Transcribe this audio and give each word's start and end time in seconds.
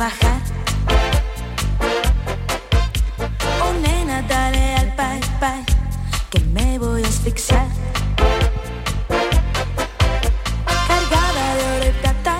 Trabajar. 0.00 0.40
Oh 3.62 3.72
nena, 3.82 4.22
dale 4.22 4.74
al 4.76 4.94
pay, 4.94 5.20
pay, 5.38 5.62
que 6.30 6.40
me 6.54 6.78
voy 6.78 7.02
a 7.02 7.06
asfixiar. 7.06 7.66
Cargada 10.88 11.80
de 11.80 11.90
plata, 12.00 12.36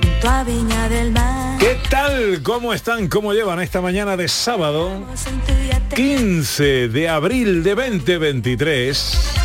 junto 0.00 0.28
a 0.28 0.44
Viña 0.44 0.88
del 0.88 1.10
Mar. 1.10 1.58
¿Qué 1.58 1.76
tal? 1.90 2.40
¿Cómo 2.44 2.72
están? 2.72 3.08
¿Cómo 3.08 3.32
llevan 3.32 3.60
esta 3.60 3.80
mañana 3.80 4.16
de 4.16 4.28
sábado? 4.28 4.92
En 5.26 5.40
tu 5.40 5.52
yate, 5.68 5.96
15 5.96 6.88
de 6.88 7.08
abril 7.08 7.64
de 7.64 7.74
2023. 7.74 9.37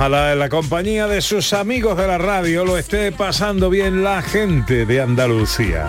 Ojalá 0.00 0.32
en 0.32 0.38
la 0.38 0.48
compañía 0.48 1.06
de 1.08 1.20
sus 1.20 1.52
amigos 1.52 1.94
de 1.98 2.06
la 2.06 2.16
radio 2.16 2.64
lo 2.64 2.78
esté 2.78 3.12
pasando 3.12 3.68
bien 3.68 4.02
la 4.02 4.22
gente 4.22 4.86
de 4.86 5.02
Andalucía. 5.02 5.88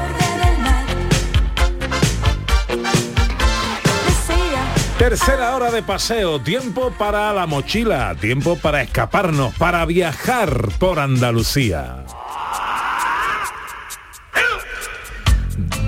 Tercera 5.00 5.56
hora 5.56 5.72
de 5.72 5.82
paseo, 5.82 6.42
tiempo 6.42 6.94
para 6.98 7.32
la 7.32 7.48
mochila, 7.48 8.14
tiempo 8.20 8.58
para 8.58 8.82
escaparnos, 8.82 9.56
para 9.56 9.86
viajar 9.86 10.68
por 10.78 11.00
Andalucía. 11.00 12.04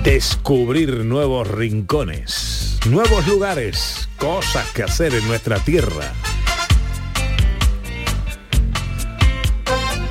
Descubrir 0.02 1.04
nuevos 1.04 1.46
rincones, 1.46 2.78
nuevos 2.86 3.26
lugares, 3.26 4.08
cosas 4.16 4.66
que 4.70 4.82
hacer 4.82 5.12
en 5.12 5.28
nuestra 5.28 5.58
tierra. 5.58 6.14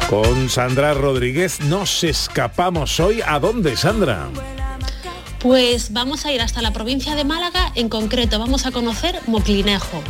Con 0.09 0.49
Sandra 0.49 0.93
Rodríguez 0.93 1.61
nos 1.61 2.03
escapamos 2.03 2.99
hoy. 2.99 3.21
¿A 3.25 3.39
dónde, 3.39 3.75
Sandra? 3.75 4.29
Pues 5.39 5.91
vamos 5.91 6.25
a 6.25 6.31
ir 6.31 6.41
hasta 6.41 6.61
la 6.61 6.71
provincia 6.71 7.15
de 7.15 7.25
Málaga, 7.25 7.71
en 7.75 7.89
concreto 7.89 8.39
vamos 8.39 8.65
a 8.65 8.71
conocer 8.71 9.19
Moclinejo. 9.27 10.01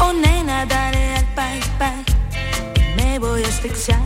Oh 0.00 0.12
nena, 0.12 0.64
dale 0.66 1.16
al 1.16 1.34
pay, 1.34 1.60
pay, 1.78 2.96
me 2.96 3.18
voy 3.18 3.42
a 3.42 3.48
asfixiar. 3.48 4.00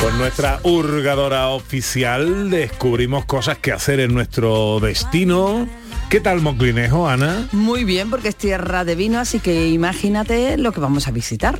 Con 0.00 0.16
nuestra 0.16 0.60
hurgadora 0.62 1.48
oficial 1.48 2.48
descubrimos 2.48 3.26
cosas 3.26 3.58
que 3.58 3.72
hacer 3.72 4.00
en 4.00 4.14
nuestro 4.14 4.80
destino. 4.80 5.68
¿Qué 6.08 6.20
tal 6.20 6.40
Moclinejo, 6.40 7.06
Ana? 7.06 7.46
Muy 7.52 7.84
bien, 7.84 8.08
porque 8.08 8.28
es 8.28 8.36
tierra 8.36 8.84
de 8.84 8.94
vino, 8.94 9.18
así 9.20 9.40
que 9.40 9.68
imagínate 9.68 10.56
lo 10.56 10.72
que 10.72 10.80
vamos 10.80 11.06
a 11.06 11.10
visitar. 11.10 11.58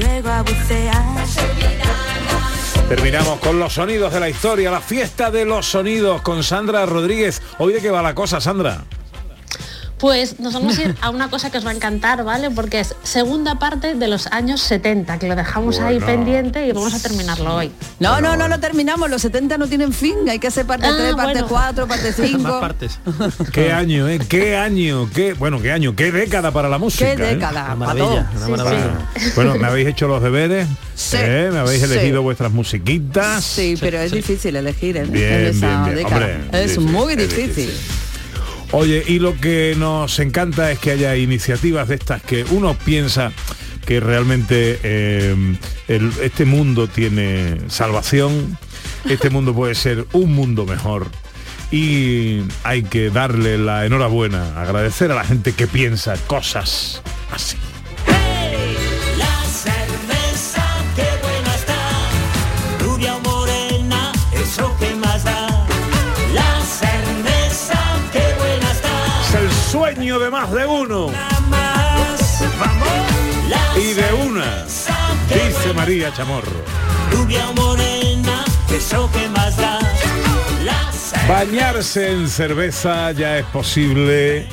Luego 0.00 0.30
a. 0.30 0.44
Terminamos 2.88 3.38
con 3.40 3.58
los 3.60 3.74
sonidos 3.74 4.12
de 4.12 4.20
la 4.20 4.28
historia, 4.28 4.70
la 4.70 4.80
fiesta 4.80 5.30
de 5.30 5.44
los 5.44 5.66
sonidos 5.66 6.22
con 6.22 6.42
Sandra 6.42 6.86
Rodríguez. 6.86 7.42
Hoy 7.58 7.74
de 7.74 7.80
qué 7.80 7.90
va 7.90 8.02
la 8.02 8.14
cosa, 8.14 8.40
Sandra. 8.40 8.82
Pues 10.00 10.40
nos 10.40 10.54
vamos 10.54 10.78
a 10.78 10.82
ir 10.82 10.94
a 11.02 11.10
una 11.10 11.28
cosa 11.28 11.50
que 11.50 11.58
os 11.58 11.66
va 11.66 11.70
a 11.70 11.74
encantar, 11.74 12.24
¿vale? 12.24 12.50
Porque 12.50 12.80
es 12.80 12.94
segunda 13.02 13.58
parte 13.58 13.94
de 13.94 14.08
los 14.08 14.26
años 14.28 14.60
70, 14.62 15.18
que 15.18 15.28
lo 15.28 15.36
dejamos 15.36 15.78
ahí 15.80 16.00
pendiente 16.00 16.66
y 16.66 16.72
vamos 16.72 16.94
a 16.94 17.00
terminarlo 17.00 17.54
hoy. 17.54 17.70
No, 17.98 18.20
no, 18.20 18.36
no 18.36 18.48
lo 18.48 18.58
terminamos, 18.60 19.10
los 19.10 19.20
70 19.22 19.58
no 19.58 19.66
tienen 19.66 19.92
fin, 19.92 20.16
hay 20.28 20.38
que 20.38 20.46
hacer 20.48 20.64
parte 20.66 20.86
Ah, 20.86 20.94
3, 20.96 21.14
parte 21.14 21.32
bueno. 21.42 21.48
4, 21.48 21.86
parte 21.86 22.12
5. 22.16 22.60
¿Qué 23.52 23.72
año, 23.72 24.08
eh? 24.08 24.18
¿Qué 24.26 24.56
año? 24.56 25.08
¿Qué, 25.14 25.34
bueno, 25.34 25.60
qué 25.60 25.70
año? 25.72 25.94
¿Qué 25.94 26.10
década 26.10 26.50
para 26.50 26.68
la 26.68 26.78
música? 26.78 27.04
Qué 27.14 27.22
eh? 27.22 27.34
década, 27.34 27.66
pa' 27.68 27.74
maravilla, 27.74 28.26
Sí. 29.18 29.30
Bueno, 29.34 29.54
me 29.56 29.66
habéis 29.66 29.88
hecho 29.88 30.08
los 30.08 30.22
deberes, 30.22 30.66
Sí, 30.94 31.16
¿eh? 31.20 31.50
me 31.52 31.58
habéis 31.58 31.82
sí. 31.82 31.92
elegido 31.92 32.22
vuestras 32.22 32.52
musiquitas. 32.52 33.44
Sí, 33.44 33.76
pero 33.78 33.98
es 33.98 34.12
difícil 34.12 34.56
elegir 34.56 34.96
en, 34.96 35.12
Bien, 35.12 35.32
en 35.32 35.46
esa 35.48 35.66
bien, 35.66 35.84
bien. 35.84 35.96
década. 35.96 36.26
Hombre, 36.26 36.64
es 36.64 36.78
muy 36.78 37.16
difícil. 37.16 37.70
Oye, 38.72 39.02
y 39.06 39.18
lo 39.18 39.36
que 39.40 39.74
nos 39.76 40.18
encanta 40.20 40.70
es 40.70 40.78
que 40.78 40.92
haya 40.92 41.16
iniciativas 41.16 41.88
de 41.88 41.96
estas 41.96 42.22
que 42.22 42.44
uno 42.50 42.74
piensa 42.84 43.32
que 43.84 43.98
realmente 43.98 44.78
eh, 44.84 45.34
el- 45.88 46.12
este 46.22 46.44
mundo 46.44 46.86
tiene 46.86 47.56
salvación, 47.68 48.56
este 49.08 49.28
mundo 49.30 49.52
puede 49.54 49.74
ser 49.74 50.06
un 50.12 50.32
mundo 50.34 50.66
mejor 50.66 51.08
y 51.72 52.42
hay 52.62 52.82
que 52.84 53.10
darle 53.10 53.58
la 53.58 53.86
enhorabuena, 53.86 54.60
agradecer 54.60 55.10
a 55.10 55.16
la 55.16 55.24
gente 55.24 55.52
que 55.52 55.66
piensa 55.66 56.14
cosas 56.28 57.02
así. 57.32 57.56
Sueño 70.10 70.18
de 70.18 70.30
más 70.30 70.50
de 70.50 70.66
uno. 70.66 71.06
Y 73.76 73.92
de 73.92 74.12
una, 74.26 74.64
dice 75.28 75.72
María 75.74 76.12
Chamorro. 76.12 76.64
Bañarse 81.28 82.10
en 82.10 82.28
cerveza 82.28 83.12
ya 83.12 83.38
es 83.38 83.46
posible 83.46 84.48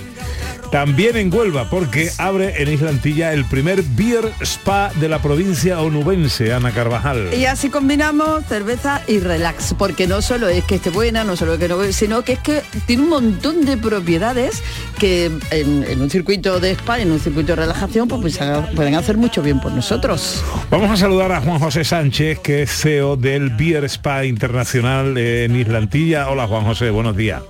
también 0.72 1.16
en 1.17 1.33
Huelva, 1.33 1.69
porque 1.69 2.09
abre 2.17 2.61
en 2.61 2.72
Islantilla 2.72 3.33
el 3.33 3.45
primer 3.45 3.81
beer 3.83 4.31
spa 4.41 4.91
de 5.00 5.07
la 5.09 5.22
provincia 5.22 5.79
onubense, 5.81 6.53
Ana 6.53 6.72
Carvajal. 6.72 7.29
Y 7.33 7.45
así 7.45 7.69
combinamos 7.69 8.45
cerveza 8.45 9.01
y 9.07 9.19
relax, 9.19 9.73
porque 9.78 10.07
no 10.07 10.22
solo 10.22 10.47
es 10.50 10.63
que 10.66 10.75
esté 10.75 10.89
buena, 10.89 11.23
no 11.23 11.35
solo 11.35 11.57
que 11.57 11.67
no, 11.67 11.81
sino 11.91 12.23
que 12.23 12.33
es 12.33 12.39
que 12.39 12.61
tiene 12.85 13.03
un 13.03 13.09
montón 13.09 13.66
de 13.66 13.78
propiedades 13.78 14.61
que 15.00 15.25
en, 15.51 15.83
en 15.88 16.01
un 16.01 16.09
circuito 16.09 16.59
de 16.59 16.72
spa, 16.72 16.99
en 16.99 17.11
un 17.11 17.19
circuito 17.19 17.53
de 17.53 17.61
relajación, 17.61 18.07
pues, 18.07 18.22
pues, 18.22 18.41
haga- 18.41 18.69
pueden 18.75 18.95
hacer 18.95 19.17
mucho 19.17 19.41
bien 19.41 19.59
por 19.61 19.72
nosotros. 19.72 20.44
Vamos 20.69 20.91
a 20.91 20.97
saludar 20.97 21.31
a 21.31 21.41
Juan 21.41 21.59
José 21.59 21.84
Sánchez, 21.84 22.39
que 22.39 22.63
es 22.63 22.72
CEO 22.72 23.16
del 23.16 23.51
Beer 23.51 23.85
Spa 23.85 24.25
Internacional 24.25 25.17
en 25.17 25.55
Islantilla. 25.55 26.29
Hola 26.29 26.47
Juan 26.47 26.63
José, 26.66 26.89
buenos 26.89 27.16
días. 27.16 27.41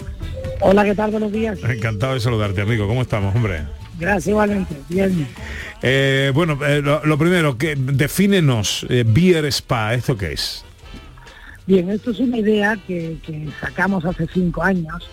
Hola, 0.60 0.84
¿qué 0.84 0.96
tal? 0.96 1.12
Buenos 1.12 1.32
días. 1.32 1.60
Encantado 1.64 2.14
de 2.14 2.20
saludarte, 2.20 2.62
amigo. 2.62 2.88
¿Cómo 2.88 3.02
estamos, 3.02 3.36
hombre? 3.36 3.64
Gracias 4.00 4.28
igualmente. 4.28 4.76
Bien. 4.90 5.28
Eh, 5.82 6.32
bueno, 6.34 6.58
eh, 6.66 6.82
lo, 6.82 7.06
lo 7.06 7.18
primero, 7.18 7.58
que 7.58 7.76
defínenos 7.76 8.86
eh, 8.90 9.04
Beer 9.06 9.46
Spa, 9.46 9.94
¿esto 9.94 10.18
qué 10.18 10.34
es? 10.34 10.64
Bien, 11.66 11.90
esto 11.90 12.12
es 12.12 12.20
una 12.20 12.38
idea 12.38 12.78
que, 12.88 13.18
que 13.24 13.50
sacamos 13.60 14.06
hace 14.06 14.28
cinco 14.34 14.64
años 14.64 15.10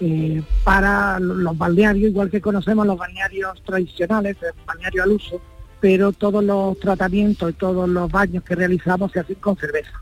eh, 0.00 0.42
para 0.64 1.20
los 1.20 1.56
balnearios, 1.58 2.10
igual 2.10 2.30
que 2.30 2.40
conocemos 2.40 2.86
los 2.86 2.96
balnearios 2.96 3.62
tradicionales, 3.64 4.36
el 4.42 4.52
balneario 4.66 5.02
al 5.02 5.10
uso, 5.10 5.42
pero 5.78 6.12
todos 6.12 6.42
los 6.42 6.78
tratamientos 6.80 7.50
y 7.50 7.52
todos 7.52 7.88
los 7.88 8.10
baños 8.10 8.42
que 8.42 8.54
realizamos 8.54 9.12
se 9.12 9.20
hacen 9.20 9.36
con 9.36 9.56
cerveza. 9.56 9.92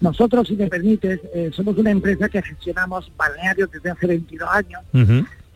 Nosotros, 0.00 0.48
si 0.48 0.56
me 0.56 0.68
permites, 0.68 1.20
eh, 1.34 1.50
somos 1.54 1.76
una 1.78 1.90
empresa 1.90 2.28
que 2.28 2.42
gestionamos 2.42 3.10
balnearios 3.16 3.70
desde 3.70 3.90
hace 3.90 4.06
22 4.06 4.48
años 4.50 4.82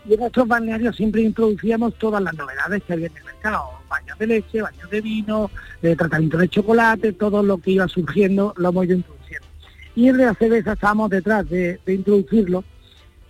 y 0.08 0.14
en 0.14 0.20
nuestros 0.20 0.48
balnearios 0.48 0.96
siempre 0.96 1.20
introducíamos 1.22 1.94
todas 1.98 2.22
las 2.22 2.34
novedades 2.34 2.82
que 2.84 2.94
había 2.94 3.08
en 3.08 3.16
el 3.18 3.24
mercado, 3.24 3.70
baños 3.90 4.18
de 4.18 4.26
leche, 4.26 4.62
baños 4.62 4.88
de 4.90 5.00
vino, 5.02 5.50
eh, 5.82 5.94
tratamiento 5.96 6.38
de 6.38 6.48
chocolate, 6.48 7.12
todo 7.12 7.42
lo 7.42 7.58
que 7.58 7.72
iba 7.72 7.86
surgiendo 7.88 8.54
lo 8.56 8.70
hemos 8.70 8.86
ido 8.86 8.96
introduciendo. 8.96 9.46
Y 9.94 10.08
en 10.08 10.18
la 10.18 10.34
cerveza 10.34 10.72
estábamos 10.72 11.10
detrás 11.10 11.48
de, 11.50 11.78
de 11.84 11.94
introducirlo. 11.94 12.64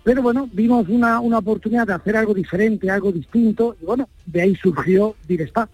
Pero 0.04 0.22
bueno, 0.22 0.48
vimos 0.52 0.88
una, 0.88 1.18
una 1.20 1.38
oportunidad 1.38 1.86
de 1.86 1.94
hacer 1.94 2.16
algo 2.16 2.32
diferente, 2.32 2.90
algo 2.90 3.10
distinto, 3.10 3.76
y 3.82 3.84
bueno, 3.84 4.08
de 4.26 4.42
ahí 4.42 4.54
surgió 4.54 5.16
Direspa. 5.26 5.68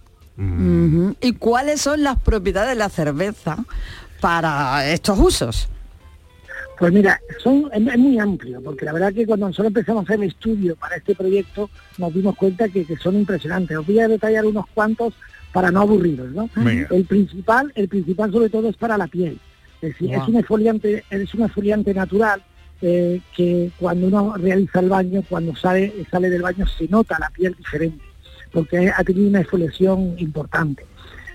¿Y 1.21 1.33
cuáles 1.35 1.81
son 1.81 2.03
las 2.03 2.19
propiedades 2.21 2.71
de 2.71 2.75
la 2.75 2.89
cerveza 2.89 3.65
para 4.25 4.91
estos 4.91 5.19
usos? 5.19 5.69
Pues 6.79 6.91
mira, 6.95 7.21
son, 7.43 7.69
es, 7.75 7.87
es 7.87 7.99
muy 7.99 8.19
amplio, 8.19 8.59
porque 8.63 8.87
la 8.87 8.95
verdad 8.95 9.13
que 9.13 9.27
cuando 9.27 9.49
nosotros 9.49 9.67
empezamos 9.67 10.01
a 10.01 10.05
hacer 10.05 10.23
el 10.23 10.31
estudio 10.31 10.77
para 10.77 10.97
este 10.97 11.15
proyecto, 11.15 11.69
nos 11.99 12.15
dimos 12.15 12.35
cuenta 12.35 12.71
que, 12.71 12.87
que 12.87 12.97
son 12.97 13.17
impresionantes. 13.17 13.77
Os 13.77 13.87
voy 13.87 13.99
a 13.99 14.09
detallar 14.09 14.47
unos 14.47 14.65
cuantos 14.73 15.13
para 15.53 15.71
no 15.71 15.83
aburriros, 15.83 16.31
¿no? 16.31 16.49
El 16.91 17.05
principal, 17.05 17.71
el 17.75 17.87
principal 17.87 18.33
sobre 18.33 18.49
todo 18.49 18.71
es 18.71 18.77
para 18.79 18.97
la 18.97 19.09
piel. 19.09 19.39
Es 19.83 19.91
decir, 19.91 20.09
Guau. 20.09 20.23
es 20.23 20.29
un 20.29 20.37
exfoliante, 20.37 21.05
es 21.11 21.35
un 21.35 21.43
exfoliante 21.43 21.93
natural 21.93 22.43
eh, 22.81 23.21
que 23.37 23.73
cuando 23.79 24.07
uno 24.07 24.37
realiza 24.39 24.81
el 24.81 24.89
baño, 24.89 25.23
cuando 25.29 25.55
sale, 25.55 25.93
sale 26.11 26.31
del 26.31 26.41
baño 26.41 26.67
se 26.67 26.89
nota 26.89 27.19
la 27.21 27.29
piel 27.29 27.55
diferente, 27.59 28.03
porque 28.55 28.89
ha 28.89 29.05
tenido 29.05 29.29
una 29.29 29.43
exfoliación 29.43 30.15
importante. 30.17 30.87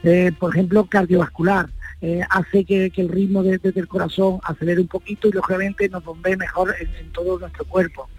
Eh, 0.02 0.32
por 0.40 0.56
ejemplo, 0.56 0.86
cardiovascular, 0.86 1.70
eh, 2.02 2.22
hace 2.30 2.64
que, 2.66 2.92
el 2.96 3.10
ritmo 3.10 3.44
de- 3.44 3.58
desde 3.58 3.80
el 3.82 3.88
corazón 3.88 4.40
acelere 4.44 4.82
un 4.82 4.88
poquito 4.88 5.28
y 5.28 5.32
lógicamente 5.32 5.90
nos 5.90 6.04
bombee 6.04 6.38
mejor 6.38 6.74
en, 6.80 7.12
todo 7.12 7.38
nuestro 7.40 7.66
cuerpo. 7.66 8.10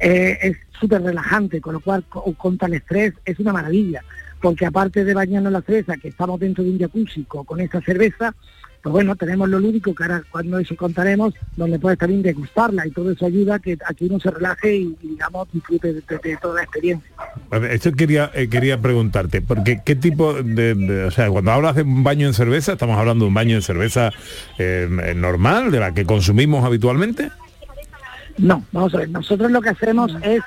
Eh, 0.00 0.38
es 0.42 0.56
súper 0.78 1.02
relajante, 1.02 1.60
con 1.60 1.74
lo 1.74 1.80
cual 1.80 2.04
co- 2.08 2.32
contra 2.34 2.68
el 2.68 2.74
estrés 2.74 3.14
es 3.24 3.38
una 3.38 3.52
maravilla, 3.52 4.02
porque 4.40 4.66
aparte 4.66 5.04
de 5.04 5.14
bañarnos 5.14 5.52
la 5.52 5.62
cerveza, 5.62 5.96
que 5.96 6.08
estamos 6.08 6.38
dentro 6.40 6.62
de 6.64 6.70
un 6.70 6.78
jacuzzi 6.78 7.24
co- 7.24 7.44
con 7.44 7.60
esa 7.60 7.80
cerveza, 7.80 8.34
pues 8.82 8.92
bueno, 8.92 9.16
tenemos 9.16 9.48
lo 9.48 9.58
lúdico 9.58 9.94
que 9.94 10.04
ahora 10.04 10.22
cuando 10.30 10.58
eso 10.58 10.76
contaremos, 10.76 11.34
donde 11.56 11.78
puedes 11.78 11.98
también 11.98 12.22
degustarla 12.22 12.86
y 12.86 12.90
todo 12.90 13.10
eso 13.10 13.26
ayuda 13.26 13.56
a 13.56 13.58
que, 13.58 13.76
a 13.84 13.92
que 13.94 14.04
uno 14.06 14.20
se 14.20 14.30
relaje 14.30 14.76
y, 14.76 14.96
y, 15.02 15.08
digamos 15.08 15.48
disfrute 15.52 15.92
de, 15.94 16.00
de- 16.00 16.18
de 16.22 16.36
toda 16.36 16.54
la 16.56 16.62
experiencia. 16.62 17.10
A 17.50 17.58
ver, 17.58 17.72
Esto 17.72 17.92
quería, 17.92 18.30
eh, 18.34 18.48
quería 18.48 18.80
preguntarte, 18.80 19.42
porque 19.42 19.80
qué 19.84 19.96
tipo 19.96 20.32
de, 20.34 20.74
de- 20.74 21.04
O 21.04 21.10
sea, 21.10 21.28
cuando 21.30 21.50
hablas 21.52 21.74
de 21.76 21.82
un 21.82 22.04
baño 22.04 22.26
en 22.26 22.34
cerveza, 22.34 22.72
estamos 22.72 22.96
hablando 22.98 23.24
de 23.24 23.28
un 23.28 23.34
baño 23.34 23.56
en 23.56 23.62
cerveza 23.62 24.10
eh, 24.58 24.88
normal, 25.16 25.70
de 25.70 25.80
la 25.80 25.92
que 25.92 26.04
consumimos 26.06 26.64
habitualmente. 26.64 27.30
No, 28.36 28.64
vamos 28.72 28.94
a 28.94 28.98
ver, 28.98 29.10
nosotros 29.10 29.50
lo 29.50 29.60
que 29.60 29.70
hacemos 29.70 30.14
es 30.22 30.40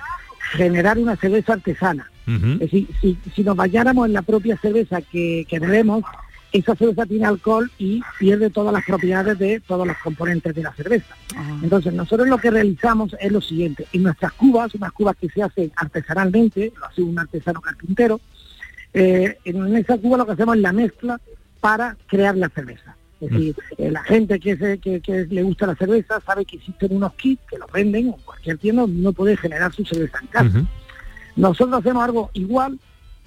generar 0.54 0.98
una 0.98 1.16
cerveza 1.18 1.54
artesana. 1.54 2.10
Es 2.28 2.60
decir, 2.60 2.88
si, 3.02 3.18
si 3.36 3.44
nos 3.44 3.58
bañáramos 3.58 4.08
en 4.08 4.14
la 4.14 4.22
propia 4.22 4.56
cerveza 4.58 5.02
que, 5.02 5.46
que 5.50 5.60
bebemos, 5.60 6.04
esa 6.52 6.76
cerveza 6.76 7.06
tiene 7.06 7.26
alcohol 7.26 7.72
y 7.78 8.02
pierde 8.20 8.50
todas 8.50 8.74
las 8.74 8.84
propiedades 8.86 9.40
de 9.40 9.60
todos 9.62 9.88
los 9.88 9.98
componentes 10.00 10.54
de 10.54 10.64
la 10.64 10.74
cerveza. 10.74 11.16
Entonces, 11.64 11.94
nosotros 11.94 12.28
lo 12.28 12.38
que 12.38 12.52
realizamos 12.52 13.16
es 13.20 13.32
lo 13.32 13.40
siguiente. 13.42 13.88
En 13.94 14.04
nuestras 14.04 14.34
cubas, 14.34 14.76
unas 14.76 14.92
cubas 14.92 15.16
que 15.16 15.30
se 15.30 15.42
hacen 15.44 15.72
artesanalmente, 15.78 16.74
lo 16.78 16.86
hace 16.86 17.02
un 17.04 17.18
artesano 17.18 17.62
carpintero, 17.62 18.20
eh, 18.94 19.38
en 19.46 19.76
esa 19.78 19.98
cuba 19.98 20.18
lo 20.18 20.26
que 20.26 20.34
hacemos 20.34 20.56
es 20.58 20.62
la 20.62 20.74
mezcla 20.74 21.22
para 21.62 21.96
crear 22.08 22.36
la 22.36 22.50
cerveza. 22.50 22.96
Es 23.22 23.30
decir, 23.30 23.56
eh, 23.78 23.92
la 23.92 24.04
gente 24.04 24.40
que, 24.40 24.58
se- 24.58 24.80
que, 24.80 25.00
que 25.00 25.26
le 25.30 25.44
gusta 25.44 25.68
la 25.68 25.76
cerveza 25.76 26.20
sabe 26.26 26.44
que 26.44 26.58
existen 26.58 26.94
unos 26.96 27.14
kits 27.14 27.42
que 27.50 27.58
los 27.60 27.72
venden 27.72 28.08
en 28.08 28.12
cualquier 28.14 28.58
tienda 28.58 28.84
uno 28.84 29.14
puede 29.14 29.38
generar 29.38 29.72
su 29.72 29.86
cerveza 29.86 30.18
en 30.22 30.28
casa. 30.28 30.58
Nosotros 31.36 31.80
hacemos 31.80 32.04
algo 32.04 32.30
igual 32.34 32.80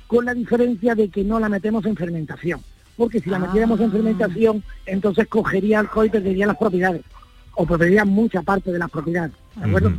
con 0.09 0.25
la 0.27 0.35
diferencia 0.35 0.95
de 0.95 1.09
que 1.09 1.25
no 1.25 1.41
la 1.41 1.49
metemos 1.49 1.87
en 1.87 1.97
fermentación. 1.97 2.61
Porque 2.97 3.21
si 3.21 3.31
la 3.31 3.39
metiéramos 3.39 3.81
en 3.81 3.91
fermentación, 3.91 4.63
entonces 4.87 5.27
cogería 5.27 5.81
alcohol 5.81 6.07
y 6.07 6.11
perdería 6.11 6.47
las 6.47 6.57
propiedades. 6.57 7.03
O 7.55 7.67
perdería 7.67 8.05
mucha 8.05 8.43
parte 8.43 8.73
de 8.73 8.79
las 8.79 8.91
propiedades. 8.91 9.33
¿De 9.57 9.65
acuerdo? 9.65 9.93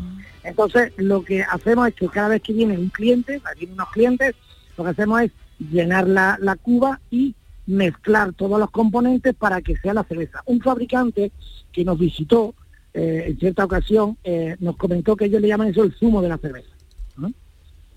Entonces, 0.43 0.91
lo 0.97 1.23
que 1.23 1.43
hacemos 1.43 1.87
es 1.87 1.95
que 1.95 2.07
cada 2.07 2.29
vez 2.29 2.41
que 2.41 2.53
viene 2.53 2.77
un 2.77 2.89
cliente, 2.89 3.41
vienen 3.57 3.73
unos 3.73 3.89
clientes, 3.89 4.35
lo 4.77 4.83
que 4.83 4.89
hacemos 4.91 5.21
es 5.21 5.31
llenar 5.59 6.07
la, 6.07 6.37
la 6.39 6.55
cuba 6.55 6.99
y 7.09 7.35
mezclar 7.65 8.33
todos 8.33 8.59
los 8.59 8.69
componentes 8.71 9.33
para 9.33 9.61
que 9.61 9.75
sea 9.77 9.93
la 9.93 10.03
cerveza. 10.03 10.41
Un 10.45 10.61
fabricante 10.61 11.31
que 11.71 11.83
nos 11.83 11.97
visitó 11.97 12.53
eh, 12.93 13.25
en 13.27 13.39
cierta 13.39 13.65
ocasión 13.65 14.17
eh, 14.23 14.55
nos 14.59 14.77
comentó 14.77 15.15
que 15.15 15.25
ellos 15.25 15.41
le 15.41 15.49
llaman 15.49 15.67
eso 15.67 15.83
el 15.83 15.93
zumo 15.93 16.21
de 16.21 16.29
la 16.29 16.37
cerveza. 16.37 16.69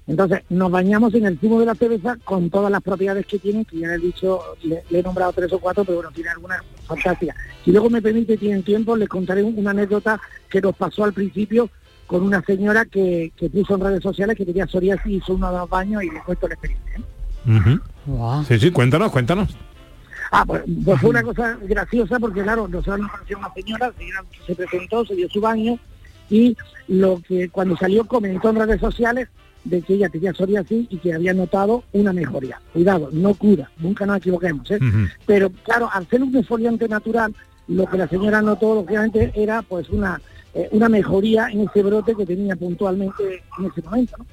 Entonces, 0.08 0.40
nos 0.48 0.70
bañamos 0.70 1.14
en 1.14 1.26
el 1.26 1.38
zumo 1.38 1.60
de 1.60 1.66
la 1.66 1.74
cerveza 1.74 2.16
con 2.24 2.48
todas 2.50 2.72
las 2.72 2.82
propiedades 2.82 3.26
que 3.26 3.38
tienen, 3.38 3.64
que 3.66 3.78
ya 3.78 3.92
he 3.94 3.98
dicho, 3.98 4.40
le, 4.64 4.82
le 4.90 4.98
he 5.00 5.02
nombrado 5.02 5.32
tres 5.34 5.52
o 5.52 5.58
cuatro, 5.58 5.84
pero 5.84 5.96
bueno, 5.98 6.10
tiene 6.12 6.30
algunas 6.30 6.62
fantásticas. 6.86 7.36
Si 7.64 7.70
luego 7.72 7.90
me 7.90 8.00
permite, 8.00 8.36
tienen 8.38 8.62
tiempo, 8.62 8.96
les 8.96 9.08
contaré 9.08 9.42
un- 9.42 9.56
una 9.58 9.70
anécdota 9.72 10.18
que 10.48 10.60
nos 10.62 10.74
pasó 10.74 11.04
al 11.04 11.12
principio 11.12 11.68
con 12.06 12.22
una 12.22 12.40
señora 12.42 12.86
que, 12.86 13.32
que 13.36 13.50
puso 13.50 13.74
en 13.74 13.82
redes 13.82 14.02
sociales 14.02 14.34
que 14.34 14.46
tenía 14.46 14.66
psoriasis 14.66 15.06
y 15.06 15.16
hizo 15.16 15.34
uno 15.34 15.52
de 15.52 15.58
los 15.58 15.68
baños 15.68 16.02
y 16.02 16.10
le 16.10 16.22
cuento 16.22 16.48
la 16.48 16.54
experiencia. 16.54 16.92
¿eh? 16.96 17.78
Guau. 18.06 18.44
Sí, 18.44 18.58
sí, 18.58 18.70
cuéntanos, 18.70 19.12
cuéntanos. 19.12 19.54
Ah, 20.30 20.44
pues, 20.46 20.62
pues 20.84 21.00
fue 21.00 21.10
una 21.10 21.22
cosa 21.22 21.58
graciosa 21.62 22.18
porque 22.18 22.42
claro, 22.42 22.66
nosotros 22.66 22.98
nos 23.00 23.10
conoció 23.10 23.38
una 23.38 23.52
señora 23.54 23.92
se 24.46 24.54
presentó, 24.54 25.04
se 25.04 25.14
dio 25.14 25.28
su 25.28 25.40
baño 25.40 25.78
y 26.30 26.56
lo 26.86 27.20
que 27.26 27.48
cuando 27.50 27.76
salió 27.76 28.04
comentó 28.06 28.48
en 28.50 28.56
redes 28.56 28.80
sociales 28.80 29.28
de 29.68 29.82
que 29.82 29.94
ella 29.94 30.08
tenía 30.08 30.32
psoriasis 30.32 30.86
y 30.90 30.98
que 30.98 31.12
había 31.12 31.34
notado 31.34 31.84
una 31.92 32.12
mejoría. 32.12 32.60
Cuidado, 32.72 33.10
no 33.12 33.34
cura, 33.34 33.70
nunca 33.78 34.06
nos 34.06 34.18
equivoquemos, 34.18 34.70
¿eh? 34.70 34.78
Pero 35.26 35.50
claro, 35.62 35.88
al 35.92 36.08
ser 36.08 36.22
un 36.22 36.34
exfoliante 36.34 36.88
natural, 36.88 37.34
lo 37.68 37.86
que 37.86 37.98
la 37.98 38.08
señora 38.08 38.40
notó 38.40 38.74
lógicamente 38.74 39.30
era 39.34 39.62
pues 39.62 39.90
una, 39.90 40.20
eh, 40.54 40.68
una 40.72 40.88
mejoría 40.88 41.48
en 41.48 41.68
ese 41.68 41.82
brote 41.82 42.14
que 42.14 42.24
tenía 42.24 42.56
puntualmente 42.56 43.42
en 43.58 43.66
ese 43.66 43.82
momento. 43.82 44.16
¿no? 44.18 44.26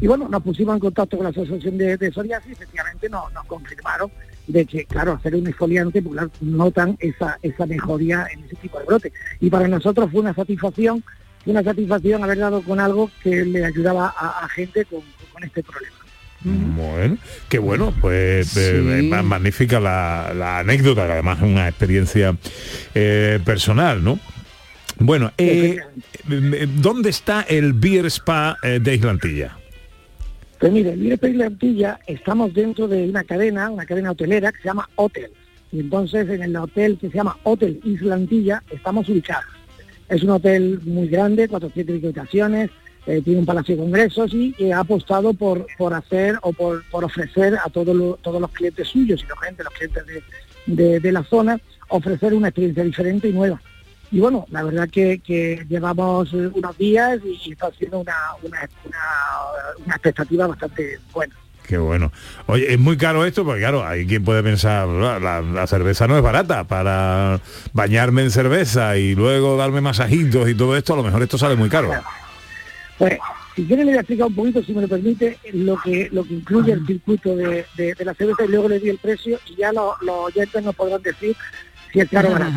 Y 0.00 0.06
bueno, 0.06 0.28
nos 0.28 0.42
pusimos 0.42 0.74
en 0.74 0.80
contacto 0.80 1.16
con 1.16 1.24
la 1.24 1.30
Asociación 1.30 1.78
de, 1.78 1.96
de 1.96 2.12
Psoriasis 2.12 2.50
y 2.50 2.52
efectivamente 2.52 3.08
nos, 3.08 3.32
nos 3.32 3.44
confirmaron 3.46 4.10
de 4.46 4.66
que, 4.66 4.84
claro, 4.84 5.12
hacer 5.12 5.34
un 5.34 5.46
exfoliante, 5.46 6.02
pues 6.02 6.20
notan 6.40 6.96
esa, 7.00 7.38
esa 7.42 7.66
mejoría 7.66 8.26
en 8.32 8.44
ese 8.44 8.56
tipo 8.56 8.78
de 8.78 8.84
brote. 8.84 9.12
Y 9.40 9.48
para 9.48 9.68
nosotros 9.68 10.10
fue 10.10 10.20
una 10.20 10.34
satisfacción, 10.34 11.02
una 11.46 11.62
satisfacción 11.62 12.22
haber 12.24 12.38
dado 12.38 12.62
con 12.62 12.80
algo 12.80 13.10
que 13.22 13.44
le 13.44 13.64
ayudaba 13.64 14.14
a, 14.16 14.44
a 14.44 14.48
gente 14.48 14.84
con, 14.84 15.00
con 15.32 15.44
este 15.44 15.62
problema. 15.62 15.96
Bueno, 16.46 17.16
qué 17.48 17.58
bueno, 17.58 17.94
pues 18.02 18.54
eh, 18.58 18.80
Sí. 18.82 18.88
eh, 18.90 19.02
ma- 19.08 19.22
magnífica 19.22 19.80
la, 19.80 20.32
la 20.34 20.58
anécdota, 20.58 21.04
además 21.04 21.38
es 21.38 21.44
una 21.44 21.68
experiencia 21.68 22.36
eh, 22.94 23.40
personal, 23.44 24.04
¿no? 24.04 24.18
Bueno, 24.98 25.32
eh, 25.38 25.78
eh, 26.30 26.66
¿dónde 26.76 27.10
está 27.10 27.42
el 27.48 27.72
Beer 27.72 28.06
Spa 28.06 28.58
eh, 28.62 28.78
de 28.80 28.94
Islantilla? 28.94 29.56
Pues 30.60 30.70
mire, 30.72 30.92
en 30.92 31.00
Libre 31.02 31.18
Plantilla 31.18 31.98
estamos 32.06 32.52
dentro 32.54 32.88
de 32.88 33.08
una 33.08 33.24
cadena, 33.24 33.70
una 33.70 33.86
cadena 33.86 34.10
hotelera 34.12 34.52
que 34.52 34.58
se 34.58 34.68
llama 34.68 34.88
Hotel. 34.96 35.30
Y 35.72 35.80
entonces 35.80 36.28
en 36.28 36.42
el 36.42 36.54
hotel 36.56 36.96
que 37.00 37.08
se 37.10 37.16
llama 37.16 37.36
Hotel 37.42 37.80
Islantilla 37.84 38.62
estamos 38.70 39.08
ubicados. 39.08 39.44
Es 40.14 40.22
un 40.22 40.30
hotel 40.30 40.80
muy 40.84 41.08
grande, 41.08 41.48
400 41.48 41.96
habitaciones, 41.96 42.70
eh, 43.06 43.20
tiene 43.24 43.40
un 43.40 43.46
palacio 43.46 43.74
de 43.74 43.82
congresos 43.82 44.32
y 44.32 44.54
eh, 44.58 44.72
ha 44.72 44.78
apostado 44.78 45.34
por, 45.34 45.66
por 45.76 45.92
hacer 45.92 46.38
o 46.42 46.52
por, 46.52 46.84
por 46.88 47.02
ofrecer 47.04 47.56
a 47.64 47.68
todos 47.68 47.96
los, 47.96 48.22
todos 48.22 48.40
los 48.40 48.50
clientes 48.52 48.86
suyos 48.86 49.20
y 49.24 49.26
los, 49.26 49.38
gente, 49.40 49.64
los 49.64 49.72
clientes 49.72 50.04
de, 50.66 51.00
de- 51.00 51.12
la 51.12 51.24
zona, 51.24 51.58
ofrecer 51.88 52.32
una 52.32 52.48
experiencia 52.48 52.84
diferente 52.84 53.28
y 53.28 53.32
nueva. 53.32 53.60
Y 54.12 54.20
bueno, 54.20 54.46
la 54.50 54.62
verdad 54.62 54.88
que, 54.88 55.20
llevamos 55.68 56.32
unos 56.32 56.78
días 56.78 57.18
y, 57.24 57.50
está 57.50 57.72
siendo 57.72 57.98
una, 57.98 58.14
una- 58.44 58.68
una 59.84 59.94
expectativa 59.96 60.46
bastante 60.46 61.00
buena. 61.12 61.34
Qué 61.66 61.78
bueno. 61.78 62.12
Oye, 62.46 62.72
es 62.74 62.78
muy 62.78 62.96
caro 62.98 63.24
esto, 63.24 63.44
porque 63.44 63.60
claro, 63.60 63.86
hay 63.86 64.06
quien 64.06 64.22
puede 64.22 64.42
pensar, 64.42 64.86
la, 64.86 65.66
cerveza 65.66 66.06
no 66.06 66.16
es 66.16 66.22
barata, 66.22 66.64
para 66.64 67.40
bañarme 67.72 68.22
en 68.22 68.30
cerveza 68.30 68.96
y 68.98 69.14
luego 69.14 69.56
darme 69.56 69.80
masajitos 69.80 70.48
y 70.48 70.54
todo 70.54 70.76
esto, 70.76 70.92
a 70.92 70.96
lo 70.96 71.02
mejor 71.02 71.22
esto 71.22 71.38
sale 71.38 71.56
muy 71.56 71.70
caro. 71.70 71.90
Pues, 72.98 73.18
si 73.56 73.64
quieren 73.64 73.86
le 73.86 73.92
voy 73.92 73.98
a 73.98 74.00
explicar 74.02 74.26
un 74.26 74.34
poquito, 74.34 74.62
si 74.62 74.74
me 74.74 74.82
lo 74.82 74.88
permite, 74.88 75.38
lo 75.52 75.76
que 75.80 76.08
lo 76.12 76.24
que 76.24 76.34
incluye 76.34 76.72
el 76.72 76.86
circuito 76.86 77.34
de, 77.36 77.64
de- 77.76 77.94
de 77.94 78.04
la 78.04 78.12
cerveza 78.14 78.44
y 78.44 78.48
luego 78.48 78.68
le 78.68 78.78
di 78.80 78.90
el 78.90 78.98
precio 78.98 79.38
y 79.46 79.56
ya 79.56 79.72
los, 79.72 79.94
los 80.02 80.16
oyentes 80.26 80.62
nos 80.62 80.74
podrán 80.74 81.00
decir 81.02 81.34
si 81.92 82.00
es 82.00 82.10
caro 82.10 82.28
o 82.28 82.32
barato. 82.32 82.52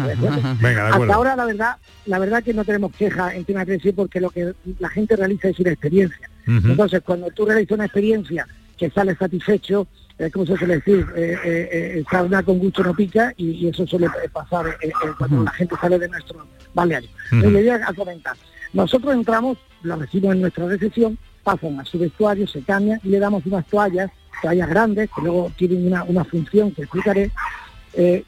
Venga, 0.60 0.86
de 0.88 0.90
Hasta 0.92 1.14
ahora 1.14 1.36
la 1.36 1.46
verdad, 1.46 1.76
la 2.08 2.20
verdad 2.20 2.44
que 2.44 2.54
no 2.54 2.66
tenemos 2.66 2.92
queja 2.94 3.34
en 3.36 3.46
tema 3.46 3.60
de 3.62 3.66
precio 3.68 3.94
porque 3.96 4.20
lo 4.20 4.32
que 4.32 4.54
la 4.80 4.90
gente 4.90 5.16
realiza 5.16 5.48
es 5.50 5.60
una 5.60 5.72
experiencia. 5.72 6.30
Entonces, 6.46 7.02
cuando 7.06 7.28
tú 7.32 7.46
realizas 7.46 7.72
una 7.76 7.86
experiencia 7.86 8.48
que 8.78 8.90
sales 8.90 9.18
satisfecho, 9.18 9.88
eh, 10.20 10.30
como 10.32 10.46
se 10.46 10.56
suele 10.58 10.76
decir, 10.76 11.06
eh, 11.16 11.38
eh, 11.44 12.04
eh, 12.12 12.44
con 12.44 12.60
gusto 12.60 12.84
no 12.84 12.94
pica 12.94 13.34
y, 13.38 13.52
y 13.52 13.68
eso 13.70 13.86
suele 13.86 14.08
eh, 14.08 14.30
pasar 14.32 14.66
eh, 14.82 14.92
cuando 15.18 15.44
la 15.44 15.52
gente 15.52 15.76
sale 15.80 16.00
de 16.00 16.08
nuestro 16.08 16.46
balneario. 16.74 17.10
Le 17.32 17.50
voy 17.50 17.70
a 17.70 17.94
comentar. 17.94 18.36
Nosotros 18.74 19.14
entramos, 19.14 19.58
lo 19.84 19.96
recibimos 19.96 20.36
en 20.36 20.42
nuestra 20.42 20.68
recepción, 20.68 21.18
pasan 21.44 21.80
a 21.80 21.86
su 21.86 22.00
vestuario, 22.00 22.48
se 22.48 22.62
cambian 22.62 23.00
y 23.04 23.10
le 23.10 23.20
damos 23.20 23.46
unas 23.46 23.66
toallas, 23.68 24.12
toallas 24.42 24.70
grandes, 24.70 25.10
que 25.16 25.22
luego 25.22 25.52
tienen 25.58 25.88
una, 25.88 26.04
una 26.04 26.24
función 26.24 26.72
que 26.72 26.84
explicaré, 26.84 27.32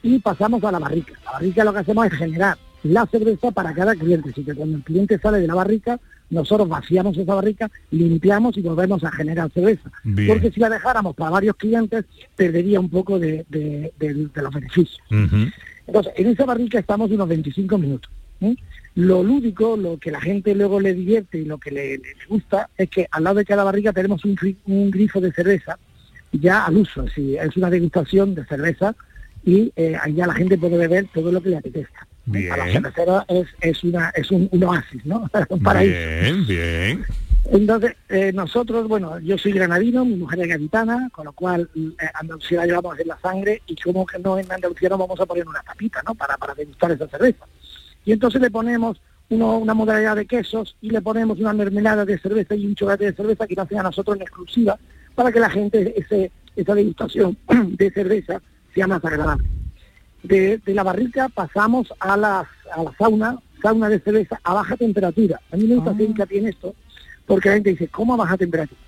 y 0.02 0.18
pasamos 0.20 0.64
a 0.64 0.72
la 0.72 0.80
barrica. 0.80 1.14
La 1.26 1.34
barrica 1.34 1.64
lo 1.64 1.74
que 1.74 1.80
hacemos 1.80 2.06
es 2.08 2.14
generar 2.14 2.58
la 2.84 3.06
cerveza 3.06 3.52
para 3.52 3.74
cada 3.74 3.94
cliente, 3.94 4.30
así 4.32 4.44
que 4.44 4.56
cuando 4.56 4.78
el 4.78 4.84
cliente 4.84 5.20
sale 5.20 5.40
de 5.40 5.48
la 5.48 5.54
barrica, 5.54 6.00
nosotros 6.30 6.68
vaciamos 6.70 7.18
esa 7.18 7.34
barrica, 7.36 7.70
limpiamos 7.92 8.58
y 8.58 8.62
volvemos 8.62 9.04
a 9.04 9.12
generar 9.12 9.52
cerveza. 9.52 9.92
Bien. 10.04 10.28
Porque 10.28 10.52
si 10.52 10.60
la 10.60 10.70
dejáramos 10.70 11.16
para 11.16 11.32
varios 11.32 11.56
clientes, 11.56 12.06
perdería 12.36 12.80
un 12.80 12.90
poco 12.90 13.18
de, 13.20 13.46
de- 13.50 13.92
de- 14.00 14.14
de 14.34 14.42
los 14.42 14.54
beneficios. 14.54 15.00
Entonces, 15.88 16.14
en 16.18 16.28
esa 16.28 16.46
barrica 16.46 16.80
estamos 16.80 17.10
unos 17.12 17.28
25 17.28 17.78
minutos. 17.78 18.12
¿eh? 18.42 18.56
Lo 18.96 19.24
lúdico, 19.24 19.76
lo 19.78 19.98
que 19.98 20.12
la 20.12 20.22
gente 20.22 20.54
luego 20.56 20.80
le 20.80 20.94
divierte 20.94 21.40
y 21.40 21.46
lo 21.46 21.58
que 21.58 21.72
le, 21.72 21.98
le 21.98 22.04
gusta 22.28 22.70
es 22.78 22.90
que 22.90 23.08
al 23.12 23.24
lado 23.24 23.38
de 23.38 23.46
cada 23.46 23.64
barrica 23.64 23.92
tenemos 23.94 24.24
un, 24.26 24.36
gri- 24.36 24.58
un 24.66 24.92
grifo 24.92 25.20
de 25.22 25.32
cerveza 25.32 25.78
ya 26.32 26.66
al 26.66 26.78
uso, 26.78 27.02
es 27.02 27.16
decir, 27.16 27.40
es 27.40 27.58
una 27.58 27.72
degustación 27.72 28.36
de 28.36 28.46
cerveza 28.46 28.96
y 29.44 29.72
eh, 29.76 29.96
ahí 30.00 30.14
ya 30.14 30.28
la 30.28 30.36
gente 30.36 30.58
puede 30.60 30.78
beber 30.78 31.08
todo 31.14 31.32
lo 31.32 31.42
que 31.42 31.50
le 31.50 31.58
apetezca. 31.58 32.06
Bien. 32.32 32.54
Cerveceros 32.74 33.24
es, 33.28 33.48
es, 33.62 33.84
una, 33.84 34.10
es 34.16 34.30
un, 34.32 34.48
un 34.52 34.64
oasis, 34.64 35.06
¿no? 35.06 35.30
un 35.50 35.60
paraíso. 35.64 35.94
Bien, 36.22 36.48
bien. 36.48 37.06
Entonces, 37.52 37.96
eh, 38.10 38.32
nosotros, 38.34 38.88
bueno, 38.88 39.18
yo 39.20 39.38
soy 39.38 39.54
granadino, 39.54 40.06
mi 40.06 40.16
mujer 40.16 40.42
es 40.42 40.48
gaditana, 40.50 41.10
con 41.12 41.26
lo 41.26 41.34
cual 41.34 41.70
eh, 41.76 42.06
Andalucía 42.14 42.60
la 42.60 42.66
llevamos 42.68 43.00
en 43.00 43.08
la 43.08 43.18
sangre 43.20 43.62
y 43.66 43.76
como 43.76 44.06
que 44.06 44.20
no 44.20 44.38
en 44.38 44.52
Andalucía 44.52 44.90
nos 44.90 45.00
vamos 45.00 45.20
a 45.20 45.26
poner 45.26 45.48
una 45.48 45.62
tapita, 45.64 46.02
¿no? 46.06 46.14
Para, 46.16 46.38
para 46.38 46.54
degustar 46.54 46.92
esa 46.92 47.08
cerveza. 47.08 47.46
Y 48.06 48.12
entonces 48.12 48.40
le 48.42 48.52
ponemos 48.52 49.02
uno- 49.30 49.58
una 49.58 49.74
modalidad 49.74 50.16
de 50.16 50.26
quesos 50.26 50.76
y 50.82 50.90
le 50.92 51.02
ponemos 51.02 51.40
una 51.40 51.54
mermelada 51.54 52.06
de 52.06 52.20
cerveza 52.20 52.56
y 52.56 52.66
un 52.68 52.76
chocolate 52.76 53.06
de 53.06 53.14
cerveza 53.14 53.48
que 53.48 53.56
nos 53.56 53.66
hacen 53.66 53.80
a 53.80 53.84
nosotros 53.84 54.16
en 54.18 54.22
exclusiva 54.24 54.78
para 55.16 55.32
que 55.32 55.40
la 55.40 55.50
gente, 55.50 55.94
ese, 56.00 56.32
esa 56.56 56.76
degustación 56.76 57.36
de 57.48 57.90
cerveza 57.92 58.42
sea 58.76 58.86
más 58.86 59.04
agradable. 59.04 59.46
De, 60.24 60.58
de 60.58 60.74
la 60.74 60.84
barrica 60.84 61.30
pasamos 61.30 61.94
a, 62.00 62.18
las, 62.18 62.48
a 62.76 62.84
la 62.84 62.94
sauna, 62.98 63.40
sauna 63.62 63.90
de 63.90 64.00
cerveza 64.00 64.40
a 64.44 64.54
baja 64.54 64.76
temperatura. 64.76 65.40
A 65.52 65.58
mí 65.58 65.66
me 65.66 65.76
gusta 65.76 65.92
hacer 65.92 66.10
hincapié 66.10 66.40
en 66.40 66.48
esto 66.48 66.76
porque 67.26 67.50
la 67.50 67.56
gente 67.56 67.70
dice, 67.72 67.88
¿cómo 67.88 68.16
a 68.16 68.18
baja 68.18 68.38
temperatura? 68.38 68.80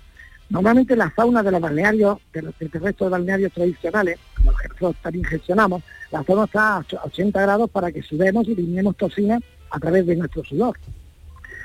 Normalmente 0.50 0.96
las 0.96 1.14
saunas 1.14 1.44
de 1.44 1.50
los 1.50 1.60
balnearios, 1.62 2.18
de 2.32 2.42
los, 2.42 2.58
del 2.58 2.70
resto 2.70 3.04
de 3.04 3.10
balnearios 3.10 3.52
tradicionales, 3.52 4.18
como 4.36 4.50
los 4.50 4.60
que 4.60 4.68
nosotros 4.68 4.96
también 5.02 5.24
gestionamos, 5.24 5.82
la 6.10 6.22
sauna 6.24 6.44
está 6.44 6.76
a 6.76 6.84
80 7.04 7.40
grados 7.40 7.70
para 7.70 7.90
que 7.90 8.02
sudemos 8.02 8.46
y 8.46 8.52
eliminemos 8.52 8.96
toxinas 8.96 9.40
a 9.70 9.80
través 9.80 10.04
de 10.06 10.16
nuestro 10.16 10.44
sudor. 10.44 10.76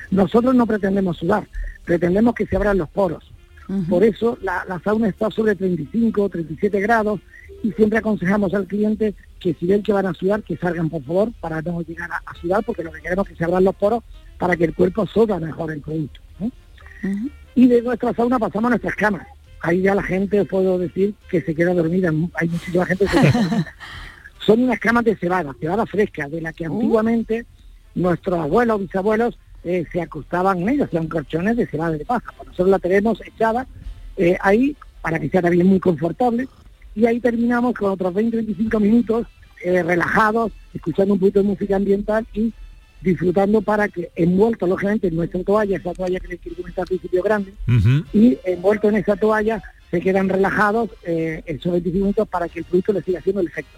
Nosotros 0.10 0.56
no 0.56 0.66
pretendemos 0.66 1.18
sudar, 1.18 1.46
pretendemos 1.84 2.34
que 2.34 2.46
se 2.46 2.56
abran 2.56 2.78
los 2.78 2.88
poros. 2.88 3.30
Por 3.90 4.06
eso 4.06 4.38
la, 4.42 4.64
la 4.66 4.80
sauna 4.80 5.10
está 5.10 5.30
sobre 5.30 5.54
35, 5.54 6.30
37 6.30 6.80
grados 6.80 7.20
y 7.64 7.74
siempre 7.74 8.00
aconsejamos 8.00 8.54
al 8.54 8.66
cliente 8.66 9.14
que 9.40 9.54
si 9.54 9.66
ven 9.66 9.84
que 9.84 9.94
van 9.94 10.06
a 10.06 10.14
sudar, 10.14 10.44
que 10.44 10.58
salgan 10.58 10.90
por 10.90 11.04
favor 11.04 11.32
para 11.40 11.62
no 11.62 11.82
llegar 11.82 12.12
a, 12.12 12.22
a 12.26 12.36
sudar, 12.36 12.64
porque 12.64 12.84
lo 12.84 12.92
que 12.92 13.02
queremos 13.02 13.28
es 13.28 13.34
que 13.34 13.38
se 13.38 13.44
abran 13.44 13.64
los 13.64 13.76
poros 13.76 14.04
para 14.38 14.56
que 14.56 14.66
el 14.66 14.74
cuerpo 14.74 15.02
absorba 15.02 15.40
mejor 15.40 15.72
el 15.72 15.82
producto. 15.82 16.20
Y 17.56 17.68
de 17.68 17.82
nuestra 17.82 18.14
sauna 18.14 18.40
pasamos 18.40 18.68
a 18.68 18.70
nuestras 18.72 18.96
camas. 18.96 19.28
Ahí 19.62 19.82
ya 19.82 19.96
la 19.96 20.04
gente, 20.04 20.46
puedo 20.46 20.78
decir, 20.78 21.16
que 21.30 21.42
se 21.42 21.56
queda 21.56 21.74
dormida. 21.74 22.12
Hay 22.36 22.48
muchísima 22.48 22.86
gente 22.86 23.06
que 23.06 23.12
se 23.12 23.22
queda 23.22 23.32
dormida. 23.32 23.76
Son 24.46 24.64
unas 24.64 24.80
camas 24.80 25.04
de 25.04 25.16
cebada, 25.16 25.54
cebada 25.60 25.86
fresca, 25.86 26.30
de 26.30 26.42
la 26.42 26.54
que 26.54 26.66
antiguamente 26.66 27.46
nuestros 27.96 28.40
abuelos, 28.40 28.80
bisabuelos, 28.80 29.38
eh, 29.64 29.86
se 29.92 30.02
acostaban 30.02 30.62
en 30.62 30.70
ellas, 30.70 30.88
hacían 30.88 31.08
colchones 31.08 31.58
de 31.58 31.68
cebada 31.68 31.98
de 31.98 32.06
paja. 32.06 32.34
Nosotros 32.46 32.70
la 32.70 32.80
tenemos 32.80 33.20
echada 33.26 33.68
eh, 34.16 34.38
ahí 34.40 34.76
para 35.02 35.20
que 35.20 35.30
sea 35.30 35.42
también 35.42 35.68
muy 35.68 35.80
confortable 35.80 36.48
y 36.98 37.06
ahí 37.06 37.20
terminamos 37.20 37.76
con 37.76 37.92
otros 37.92 38.12
20-25 38.12 38.82
minutos 38.82 39.28
eh, 39.64 39.84
relajados, 39.84 40.52
escuchando 40.74 41.14
un 41.14 41.20
poquito 41.20 41.44
de 41.44 41.48
música 41.48 41.76
ambiental 41.76 42.26
y 42.34 42.52
disfrutando 43.02 43.62
para 43.62 43.88
que 43.88 44.10
envuelto 44.16 44.66
lógicamente 44.66 45.08
en 45.08 45.16
nuestra 45.16 45.44
toalla, 45.44 45.78
esa 45.78 45.94
toalla 45.94 46.20
que 46.20 46.30
les 46.30 46.40
quiero 46.40 46.58
comentar 46.58 46.82
al 46.82 46.88
principio 46.88 47.22
grande, 47.22 47.54
y 48.14 48.40
envuelto 48.44 48.90
en 48.90 48.96
esa 48.96 49.16
toalla 49.16 49.62
se 49.92 50.02
quedan 50.02 50.28
relajados 50.28 50.90
eh, 51.06 51.44
esos 51.46 51.72
25 51.72 52.04
minutos 52.04 52.28
para 52.28 52.50
que 52.50 52.60
el 52.60 52.66
producto 52.66 52.94
le 52.94 53.04
siga 53.04 53.20
haciendo 53.20 53.42
el 53.42 53.48
efecto. 53.48 53.78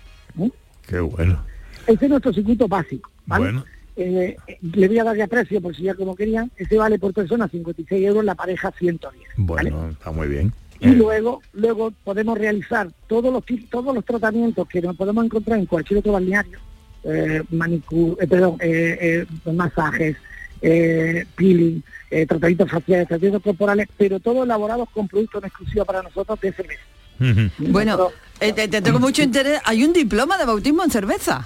Qué 0.88 1.02
bueno. 1.02 1.44
Ese 1.88 2.06
es 2.06 2.10
nuestro 2.10 2.32
circuito 2.32 2.70
básico. 2.70 3.12
¿vale? 3.26 3.44
Bueno. 3.44 3.66
Eh, 3.98 4.38
le 4.62 4.88
voy 4.88 4.98
a 5.00 5.04
dar 5.04 5.18
ya 5.18 5.28
precio 5.28 5.60
por 5.60 5.76
si 5.76 5.84
ya 5.84 5.94
como 5.94 6.16
querían. 6.16 6.50
Ese 6.56 6.78
vale 6.78 6.98
por 6.98 7.14
persona 7.14 7.50
56 7.50 8.02
euros, 8.06 8.24
la 8.24 8.36
pareja 8.36 8.72
110. 8.72 9.28
¿vale? 9.36 9.72
Bueno, 9.72 9.90
está 9.90 10.12
muy 10.12 10.30
bien. 10.30 10.54
Y 10.82 10.90
luego, 10.90 11.42
luego 11.54 11.92
podemos 12.04 12.38
realizar 12.38 12.90
todos 13.08 13.34
los 13.34 13.44
todos 13.70 13.94
los 13.94 14.06
tratamientos 14.06 14.68
que 14.68 14.82
nos 14.82 14.96
podemos 14.96 15.26
encontrar 15.26 15.60
en 15.60 15.66
cualquier 15.66 16.00
otro 16.00 16.14
balneario, 16.14 16.58
eh, 17.04 17.42
manicu- 17.52 18.16
eh, 18.20 18.28
perdón, 18.28 18.56
eh, 18.62 19.26
eh, 19.46 19.52
masajes, 19.52 20.16
eh, 20.62 21.26
peeling, 21.36 21.82
eh, 22.10 22.26
tratamientos 22.26 22.72
faciales, 22.72 23.08
tratamientos 23.10 23.44
corporales, 23.44 23.88
pero 23.98 24.20
todos 24.20 24.46
elaborados 24.46 24.90
con 24.94 25.08
productos 25.08 25.42
en 25.44 25.48
exclusiva 25.48 25.84
para 25.86 26.02
nosotros 26.02 26.40
de 26.40 26.54
cerveza. 26.54 26.82
Ujú. 27.20 27.72
Bueno, 27.72 28.10
eh, 28.40 28.54
te, 28.54 28.68
te 28.70 28.82
tengo 28.82 29.00
mucho 29.00 29.22
interés. 29.22 29.60
Hay 29.66 29.84
un 29.84 29.92
diploma 29.92 30.38
de 30.38 30.46
bautismo 30.46 30.84
en 30.86 30.92
cerveza. 30.92 31.46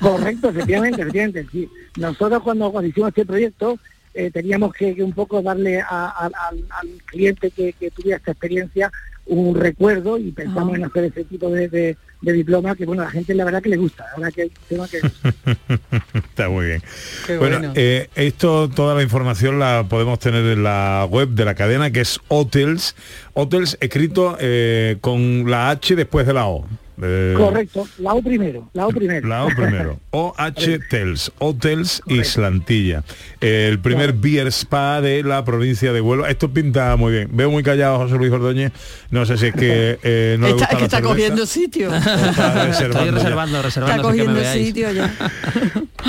Correcto, 0.00 0.48
efectivamente, 0.48 1.02
efectivamente. 1.02 1.46
Sí. 1.52 1.68
Nosotros 1.98 2.42
cuando, 2.42 2.72
cuando 2.72 2.88
hicimos 2.88 3.08
este 3.10 3.26
proyecto 3.26 3.78
eh, 4.14 4.30
teníamos 4.30 4.72
que, 4.74 4.94
que 4.94 5.02
un 5.02 5.12
poco 5.12 5.40
darle 5.42 5.80
a- 5.80 5.86
a- 5.88 6.30
al, 6.48 6.64
al 6.70 6.88
cliente 7.06 7.50
que, 7.50 7.72
que 7.72 7.90
tuviera 7.90 8.18
esta 8.18 8.32
experiencia 8.32 8.90
un 9.24 9.54
recuerdo 9.54 10.18
y 10.18 10.32
pensamos 10.32 10.74
Ah. 10.74 10.76
en 10.78 10.84
hacer 10.84 11.04
ese 11.04 11.24
tipo 11.24 11.48
de, 11.50 11.68
de- 11.68 11.96
de 12.20 12.32
diploma 12.32 12.74
que 12.76 12.84
bueno, 12.86 13.02
a 13.02 13.06
la 13.06 13.10
gente 13.10 13.34
la 13.34 13.44
verdad 13.44 13.62
que 13.62 13.68
le 13.68 13.76
gusta, 13.76 14.04
la 14.16 14.20
verdad 14.20 14.32
que 14.34 14.50
tema 14.68 14.86
que 14.88 15.00
Está 16.28 16.48
muy 16.48 16.66
bien. 16.66 16.82
Qué 17.26 17.36
bueno, 17.38 17.58
bueno. 17.58 17.72
eh, 17.76 18.08
esto, 18.14 18.68
toda 18.68 18.94
la 18.94 19.02
información 19.02 19.58
la 19.58 19.86
podemos 19.88 20.18
tener 20.18 20.44
en 20.44 20.62
la 20.62 21.06
web 21.10 21.30
de 21.30 21.44
la 21.44 21.54
cadena 21.54 21.90
que 21.90 22.00
es 22.00 22.20
Hotels. 22.28 22.94
Hotels 23.34 23.76
escrito 23.80 24.36
eh, 24.40 24.98
con 25.00 25.50
la 25.50 25.70
H 25.70 25.96
después 25.96 26.26
de 26.26 26.32
la 26.34 26.46
O. 26.46 26.66
Eh, 27.00 27.34
correcto, 27.36 27.86
la 27.98 28.12
O 28.14 28.22
primero, 28.22 28.68
la 28.74 28.86
O 28.86 28.90
primero. 28.90 29.26
La 29.26 29.44
O 29.44 29.48
primero. 29.48 29.98
OH 30.10 30.78
Tels, 30.90 31.32
Hotels 31.38 32.02
Islantilla. 32.06 33.02
El 33.40 33.78
primer 33.78 34.12
beer 34.12 34.48
spa 34.48 35.00
de 35.00 35.22
la 35.22 35.44
provincia 35.44 35.92
de 35.92 36.00
Huelva. 36.00 36.28
Esto 36.30 36.50
pinta 36.52 36.94
muy 36.96 37.12
bien. 37.12 37.28
Veo 37.32 37.50
muy 37.50 37.62
callado 37.62 37.94
a 37.94 37.98
José 37.98 38.16
Luis 38.16 38.30
Ordóñez. 38.30 38.72
No 39.10 39.24
sé 39.24 39.38
si 39.38 39.46
es 39.46 39.54
que 39.54 39.98
eh, 40.02 40.36
no 40.38 40.48
le 40.48 40.52
está, 40.56 40.66
gusta 40.66 40.66
es 40.66 40.68
que 40.68 40.80
la 40.80 40.84
está 40.84 40.96
cerveza. 40.98 41.14
cogiendo 41.14 41.46
sitio. 41.46 41.94
Está 41.94 42.66
reservando 42.66 42.82
Estoy 42.88 43.06
ya. 43.06 43.10
reservando, 43.12 43.62
reservando. 43.62 43.96
Está 43.96 44.08
hasta 44.08 44.16
que 44.16 44.28
me 44.28 44.34
cogiendo 44.34 44.52
sitio 44.52 44.92
ya. 44.92 45.14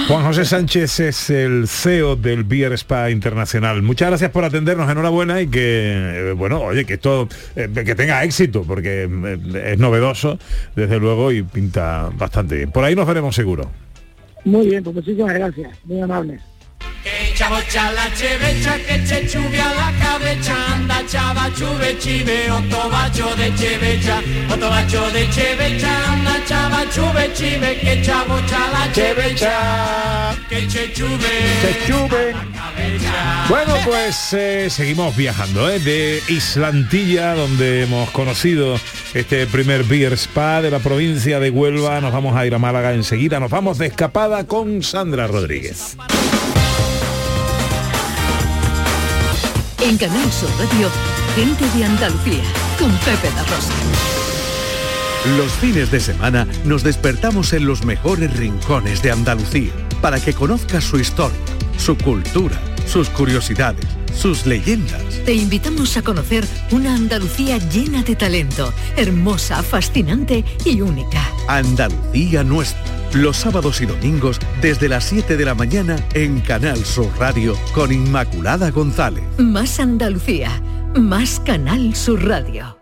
Juan 0.07 0.23
José 0.25 0.43
Sánchez 0.45 0.99
es 0.99 1.29
el 1.29 1.67
CEO 1.67 2.15
del 2.15 2.43
Beer 2.43 2.73
Spa 2.73 3.09
Internacional. 3.11 3.81
Muchas 3.83 4.09
gracias 4.09 4.31
por 4.31 4.43
atendernos, 4.43 4.89
enhorabuena 4.91 5.39
y 5.41 5.47
que, 5.47 6.29
eh, 6.29 6.31
bueno, 6.33 6.61
oye, 6.61 6.83
que 6.85 6.95
esto, 6.95 7.29
eh, 7.55 7.69
que 7.73 7.95
tenga 7.95 8.23
éxito, 8.23 8.63
porque 8.63 9.03
eh, 9.09 9.71
es 9.73 9.77
novedoso, 9.79 10.39
desde 10.83 10.99
luego, 10.99 11.31
y 11.31 11.43
pinta 11.43 12.09
bastante 12.17 12.55
bien. 12.55 12.71
Por 12.71 12.83
ahí 12.83 12.95
nos 12.95 13.07
veremos 13.07 13.35
seguro. 13.35 13.69
Muy 14.45 14.67
bien, 14.67 14.83
pues 14.83 14.95
muchísimas 14.95 15.33
gracias, 15.33 15.77
muy 15.85 16.01
amables. 16.01 16.41
Chavoccia 17.35 17.91
la 17.91 18.09
cevecha 18.15 18.73
che 18.85 19.01
c'è 19.01 19.25
ciuvia 19.27 19.65
la 19.73 19.91
cabeccia 19.97 20.53
anda 20.67 21.03
chava 21.07 21.51
ciuve 21.55 21.99
cive 21.99 22.47
otto 22.47 22.89
bacio 22.89 23.33
de 23.33 23.51
cevecha 23.55 24.21
otto 24.47 24.69
bacio 24.69 25.09
de 25.09 25.27
cevecha 25.31 26.05
anda 26.09 26.39
chava 26.45 26.87
ciuve 26.91 27.33
cive 27.33 27.79
che 27.79 28.01
chavoccia 28.01 28.57
la 28.71 28.87
cevecha 28.91 30.35
che 30.47 30.65
c'è 30.67 30.91
ciuve 30.91 32.35
Bueno, 33.49 33.75
pues 33.83 34.33
eh, 34.33 34.69
seguimos 34.69 35.15
viajando 35.15 35.69
¿eh? 35.69 35.79
de 35.79 36.21
Islantilla, 36.27 37.35
donde 37.35 37.83
hemos 37.83 38.09
conocido 38.11 38.79
este 39.13 39.47
primer 39.47 39.83
beer 39.83 40.13
spa 40.13 40.61
de 40.61 40.71
la 40.71 40.79
provincia 40.79 41.39
de 41.39 41.49
Huelva. 41.49 41.99
Nos 41.99 42.13
vamos 42.13 42.35
a 42.35 42.45
ir 42.45 42.55
a 42.55 42.59
Málaga 42.59 42.93
enseguida. 42.93 43.39
Nos 43.39 43.51
vamos 43.51 43.77
de 43.77 43.87
escapada 43.87 44.45
con 44.45 44.81
Sandra 44.81 45.27
Rodríguez. 45.27 45.97
En 49.83 49.97
Canal 49.97 50.31
Sur 50.31 50.49
Radio, 50.57 50.89
gente 51.35 51.77
de 51.77 51.83
Andalucía, 51.83 52.43
con 52.79 52.89
Pepe 52.99 53.29
La 53.35 53.43
Rosa. 53.43 53.73
Los 55.37 55.51
fines 55.53 55.91
de 55.91 55.99
semana 55.99 56.47
nos 56.63 56.83
despertamos 56.83 57.51
en 57.51 57.65
los 57.65 57.83
mejores 57.83 58.33
rincones 58.37 59.01
de 59.01 59.11
Andalucía 59.11 59.73
para 60.01 60.21
que 60.21 60.33
conozcas 60.33 60.85
su 60.85 60.99
historia, 60.99 61.37
su 61.77 61.97
cultura, 61.97 62.57
sus 62.87 63.09
curiosidades, 63.09 63.85
sus 64.15 64.45
leyendas. 64.45 65.03
Te 65.25 65.33
invitamos 65.33 65.97
a 65.97 66.01
conocer 66.01 66.47
una 66.71 66.95
Andalucía 66.95 67.57
llena 67.57 68.03
de 68.03 68.15
talento, 68.15 68.73
hermosa, 68.95 69.61
fascinante 69.63 70.45
y 70.63 70.79
única. 70.79 71.29
Andalucía 71.49 72.45
nuestra. 72.45 72.92
Los 73.13 73.37
sábados 73.37 73.79
y 73.81 73.85
domingos 73.85 74.39
desde 74.59 74.89
las 74.89 75.03
7 75.03 75.37
de 75.37 75.45
la 75.45 75.53
mañana 75.53 75.97
en 76.15 76.41
Canal 76.41 76.83
Sur 76.83 77.09
Radio 77.19 77.55
con 77.71 77.91
Inmaculada 77.91 78.71
González. 78.71 79.23
Más 79.37 79.79
Andalucía, 79.79 80.49
más 80.95 81.39
Canal 81.39 81.95
Sur 81.95 82.25
Radio. 82.25 82.79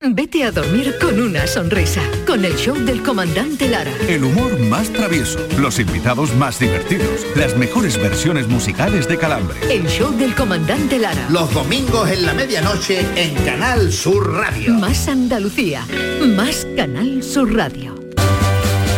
Vete 0.00 0.42
a 0.44 0.50
dormir 0.50 0.94
con 1.00 1.20
una 1.20 1.46
sonrisa, 1.46 2.00
con 2.26 2.44
el 2.46 2.56
show 2.56 2.74
del 2.76 3.02
comandante 3.02 3.68
Lara. 3.68 3.92
El 4.08 4.24
humor 4.24 4.58
más 4.58 4.90
travieso, 4.90 5.38
los 5.60 5.78
invitados 5.78 6.34
más 6.34 6.58
divertidos, 6.58 7.24
las 7.36 7.56
mejores 7.56 7.98
versiones 7.98 8.48
musicales 8.48 9.06
de 9.06 9.18
Calambre. 9.18 9.56
El 9.70 9.86
show 9.86 10.10
del 10.12 10.34
comandante 10.34 10.98
Lara. 10.98 11.28
Los 11.30 11.52
domingos 11.52 12.10
en 12.10 12.24
la 12.24 12.32
medianoche 12.32 13.06
en 13.14 13.34
Canal 13.44 13.92
Sur 13.92 14.32
Radio. 14.32 14.72
Más 14.74 15.06
Andalucía, 15.08 15.86
más 16.34 16.66
Canal 16.74 17.22
Sur 17.22 17.54
Radio. 17.54 18.01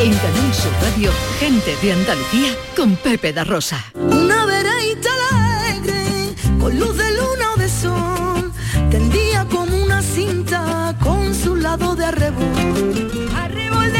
En 0.01 0.13
Canal 0.13 0.55
Sur 0.55 0.73
Radio, 0.83 1.11
gente 1.39 1.75
de 1.83 1.93
Andalucía 1.93 2.51
con 2.77 2.97
Pepe 2.97 3.33
da 3.33 3.45
Rosa. 3.45 3.85
Una 3.95 4.45
veraita 4.45 5.11
alegre, 5.33 6.35
con 6.59 6.79
luz 6.79 6.97
de 6.97 7.11
luna 7.13 7.53
o 7.55 7.59
de 7.59 7.69
sol, 7.69 8.53
tendía 8.91 9.47
como 9.47 9.77
una 9.83 10.03
cinta 10.03 10.97
con 11.03 11.35
su 11.35 11.57
lado 11.57 11.95
de 11.95 12.05
arrebol. 12.05 13.15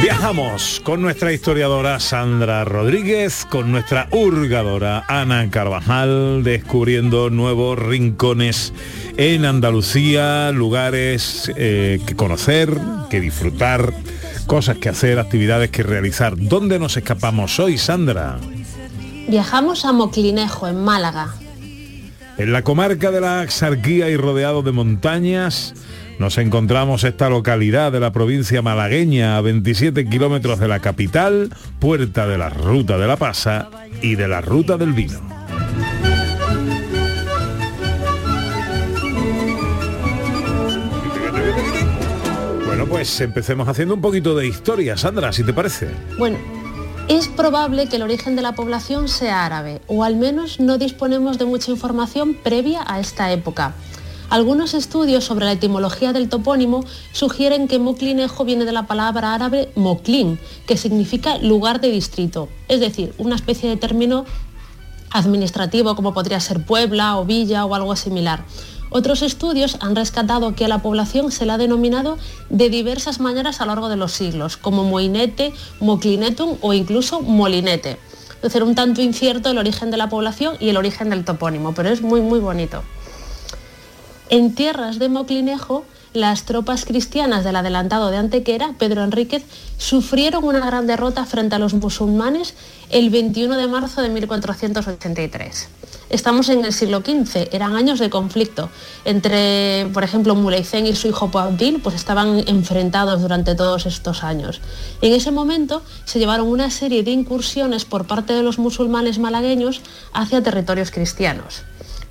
Viajamos 0.03 0.83
con 0.85 1.01
nuestra 1.01 1.33
historiadora 1.33 1.99
Sandra 1.99 2.65
Rodríguez, 2.65 3.47
con 3.49 3.73
nuestra 3.73 4.07
hurgadora 4.11 5.03
Ana 5.09 5.49
Carvajal, 5.51 6.43
descubriendo 6.45 7.31
nuevos 7.31 7.79
rincones 7.79 8.75
en 9.17 9.47
Andalucía, 9.47 10.51
lugares 10.53 11.51
eh, 11.57 12.01
que 12.07 12.15
conocer, 12.17 12.77
que 13.09 13.21
disfrutar, 13.21 13.95
cosas 14.45 14.79
que 14.79 14.89
hacer, 14.89 15.19
actividades 15.19 15.71
que 15.71 15.83
realizar. 15.83 16.35
¿Dónde 16.37 16.79
nos 16.79 16.97
escapamos 16.97 17.59
hoy, 17.61 17.79
Sandra? 17.79 18.39
Viajamos 19.29 19.85
a 19.85 19.93
Moclinejo, 19.93 20.69
en 20.69 20.85
Málaga. 20.85 21.35
En 22.37 22.53
la 22.53 22.63
comarca 22.63 23.11
de 23.11 23.21
la 23.21 23.41
Axarquía 23.41 24.09
y 24.11 24.17
rodeado 24.17 24.63
de 24.63 24.73
montañas, 24.73 25.75
nos 26.19 26.39
encontramos 26.39 27.05
esta 27.05 27.29
localidad 27.29 27.93
de 27.93 28.01
la 28.01 28.13
provincia 28.13 28.61
malagueña 28.61 29.37
a 29.37 29.41
27 29.41 30.09
kilómetros 30.09 30.59
de 30.59 30.69
la 30.69 30.81
capital, 30.81 31.51
puerta 31.79 32.27
de 32.27 32.39
la 32.39 32.51
Ruta 32.51 32.99
de 32.99 33.07
la 33.07 33.17
Pasa 33.17 33.69
y 34.03 34.17
de 34.17 34.29
la 34.29 34.41
Ruta 34.41 34.77
del 34.77 34.93
Vino. 34.93 35.44
Pues 43.05 43.21
empecemos 43.21 43.69
haciendo 43.69 43.93
un 43.93 44.01
poquito 44.01 44.35
de 44.35 44.47
historia, 44.47 44.97
Sandra, 44.97 45.31
si 45.31 45.45
te 45.45 45.53
parece. 45.53 45.91
Bueno, 46.19 46.39
es 47.07 47.29
probable 47.29 47.87
que 47.87 47.97
el 47.97 48.03
origen 48.03 48.35
de 48.35 48.41
la 48.41 48.55
población 48.55 49.09
sea 49.09 49.45
árabe, 49.45 49.83
o 49.89 50.05
al 50.05 50.17
menos 50.17 50.59
no 50.59 50.79
disponemos 50.79 51.37
de 51.37 51.45
mucha 51.45 51.71
información 51.71 52.33
previa 52.33 52.83
a 52.87 53.01
esta 53.01 53.31
época. 53.31 53.75
Algunos 54.31 54.73
estudios 54.73 55.23
sobre 55.23 55.45
la 55.45 55.53
etimología 55.53 56.15
del 56.15 56.31
topónimo 56.31 56.83
sugieren 57.13 57.69
que 57.69 57.79
Moclinejo 57.79 58.47
viene 58.47 58.65
de 58.65 58.73
la 58.73 58.87
palabra 58.87 59.35
árabe 59.35 59.71
Moclin, 59.75 60.41
que 60.67 60.79
significa 60.79 61.37
lugar 61.37 61.83
de 61.83 61.91
distrito, 61.91 62.49
es 62.69 62.81
decir, 62.81 63.13
una 63.19 63.37
especie 63.37 63.69
de 63.69 63.77
término 63.77 64.25
administrativo 65.11 65.95
como 65.95 66.15
podría 66.15 66.41
ser 66.41 66.65
Puebla 66.65 67.19
o 67.19 67.27
Villa 67.27 67.67
o 67.67 67.75
algo 67.75 67.97
similar. 67.97 68.47
Otros 68.97 69.23
estudios 69.23 69.77
han 69.81 69.97
rescatado 69.97 70.55
que 70.55 70.67
a 70.67 70.69
la 70.69 70.79
población 70.79 71.33
se 71.33 71.47
la 71.47 71.55
ha 71.55 71.59
denominado 71.59 72.17
de 72.49 72.71
diversas 72.71 73.19
maneras 73.19 73.61
a 73.61 73.65
lo 73.65 73.73
largo 73.73 73.89
de 73.89 73.97
los 73.97 74.13
siglos, 74.13 74.57
como 74.57 74.85
Moinete, 74.85 75.53
Moclinetum 75.81 76.59
o 76.61 76.73
incluso 76.75 77.21
Molinete. 77.21 77.99
Es 78.37 78.43
decir, 78.43 78.63
un 78.63 78.77
tanto 78.77 79.03
incierto 79.03 79.51
el 79.51 79.59
origen 79.59 79.91
de 79.91 79.97
la 79.97 80.09
población 80.09 80.57
y 80.61 80.69
el 80.69 80.77
origen 80.77 81.11
del 81.11 81.25
topónimo, 81.25 81.75
pero 81.75 81.89
es 81.89 82.03
muy 82.03 82.21
muy 82.21 82.39
bonito. 82.39 82.85
En 84.31 84.55
tierras 84.55 85.01
de 85.01 85.09
Moclinejo, 85.09 85.85
las 86.15 86.45
tropas 86.45 86.85
cristianas 86.85 87.45
del 87.45 87.57
adelantado 87.57 88.11
de 88.11 88.17
Antequera, 88.17 88.75
Pedro 88.79 89.03
Enríquez, 89.03 89.45
sufrieron 89.79 90.45
una 90.45 90.65
gran 90.65 90.87
derrota 90.87 91.27
frente 91.27 91.57
a 91.57 91.59
los 91.59 91.75
musulmanes 91.75 92.55
el 92.91 93.11
21 93.11 93.57
de 93.57 93.67
marzo 93.67 94.01
de 94.01 94.09
1483. 94.11 95.69
Estamos 96.11 96.49
en 96.51 96.65
el 96.65 96.73
siglo 96.73 97.01
XV, 97.01 97.49
eran 97.51 97.75
años 97.75 97.99
de 97.99 98.11
conflicto. 98.11 98.71
Entre, 99.05 99.89
por 99.93 100.05
ejemplo, 100.05 100.37
Muleicén 100.37 100.87
y 100.87 100.95
su 100.95 101.09
hijo 101.09 101.29
Boabdil, 101.29 101.81
pues 101.83 101.97
estaban 101.97 102.45
enfrentados 102.47 103.21
durante 103.21 103.57
todos 103.57 103.85
estos 103.87 104.23
años. 104.23 104.61
En 105.03 105.13
ese 105.13 105.33
momento 105.33 105.83
se 106.05 106.21
llevaron 106.21 106.47
una 106.47 106.71
serie 106.71 107.03
de 107.03 107.11
incursiones 107.11 107.85
por 107.85 108.07
parte 108.07 108.35
de 108.35 108.45
los 108.45 108.61
musulmanes 108.61 109.19
malagueños 109.19 109.81
hacia 110.13 110.43
territorios 110.43 110.93
cristianos. 110.93 111.63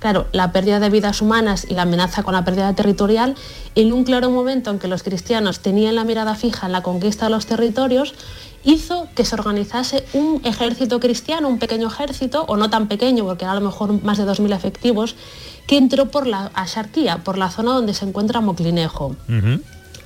Claro, 0.04 0.26
la 0.32 0.52
pérdida 0.52 0.80
de 0.80 0.90
vidas 0.90 1.22
humanas 1.22 1.66
y 1.66 1.72
la 1.72 1.80
amenaza 1.80 2.22
con 2.22 2.34
la 2.34 2.44
pérdida 2.44 2.74
territorial, 2.74 3.36
en 3.74 3.90
un 3.90 4.04
claro 4.04 4.28
momento 4.28 4.70
en 4.70 4.78
que 4.78 4.86
los 4.86 5.02
cristianos 5.02 5.60
tenían 5.60 5.94
la 5.94 6.04
mirada 6.04 6.34
fija 6.34 6.66
en 6.66 6.72
la 6.72 6.82
conquista 6.82 7.24
de 7.24 7.30
los 7.30 7.46
territorios, 7.46 8.12
hizo 8.64 9.08
que 9.14 9.24
se 9.24 9.34
organizase 9.34 10.04
un 10.12 10.42
ejército 10.44 11.00
cristiano, 11.00 11.48
un 11.48 11.58
pequeño 11.58 11.88
ejército, 11.88 12.44
o 12.48 12.58
no 12.58 12.68
tan 12.68 12.86
pequeño, 12.86 13.24
porque 13.24 13.46
era 13.46 13.52
a 13.52 13.54
lo 13.54 13.62
mejor 13.62 14.02
más 14.02 14.18
de 14.18 14.26
2.000 14.26 14.54
efectivos, 14.54 15.16
que 15.66 15.78
entró 15.78 16.10
por 16.10 16.26
la 16.26 16.50
Axarquía, 16.52 17.24
por 17.24 17.38
la 17.38 17.48
zona 17.50 17.72
donde 17.72 17.94
se 17.94 18.04
encuentra 18.04 18.42
Moclinejo. 18.42 19.16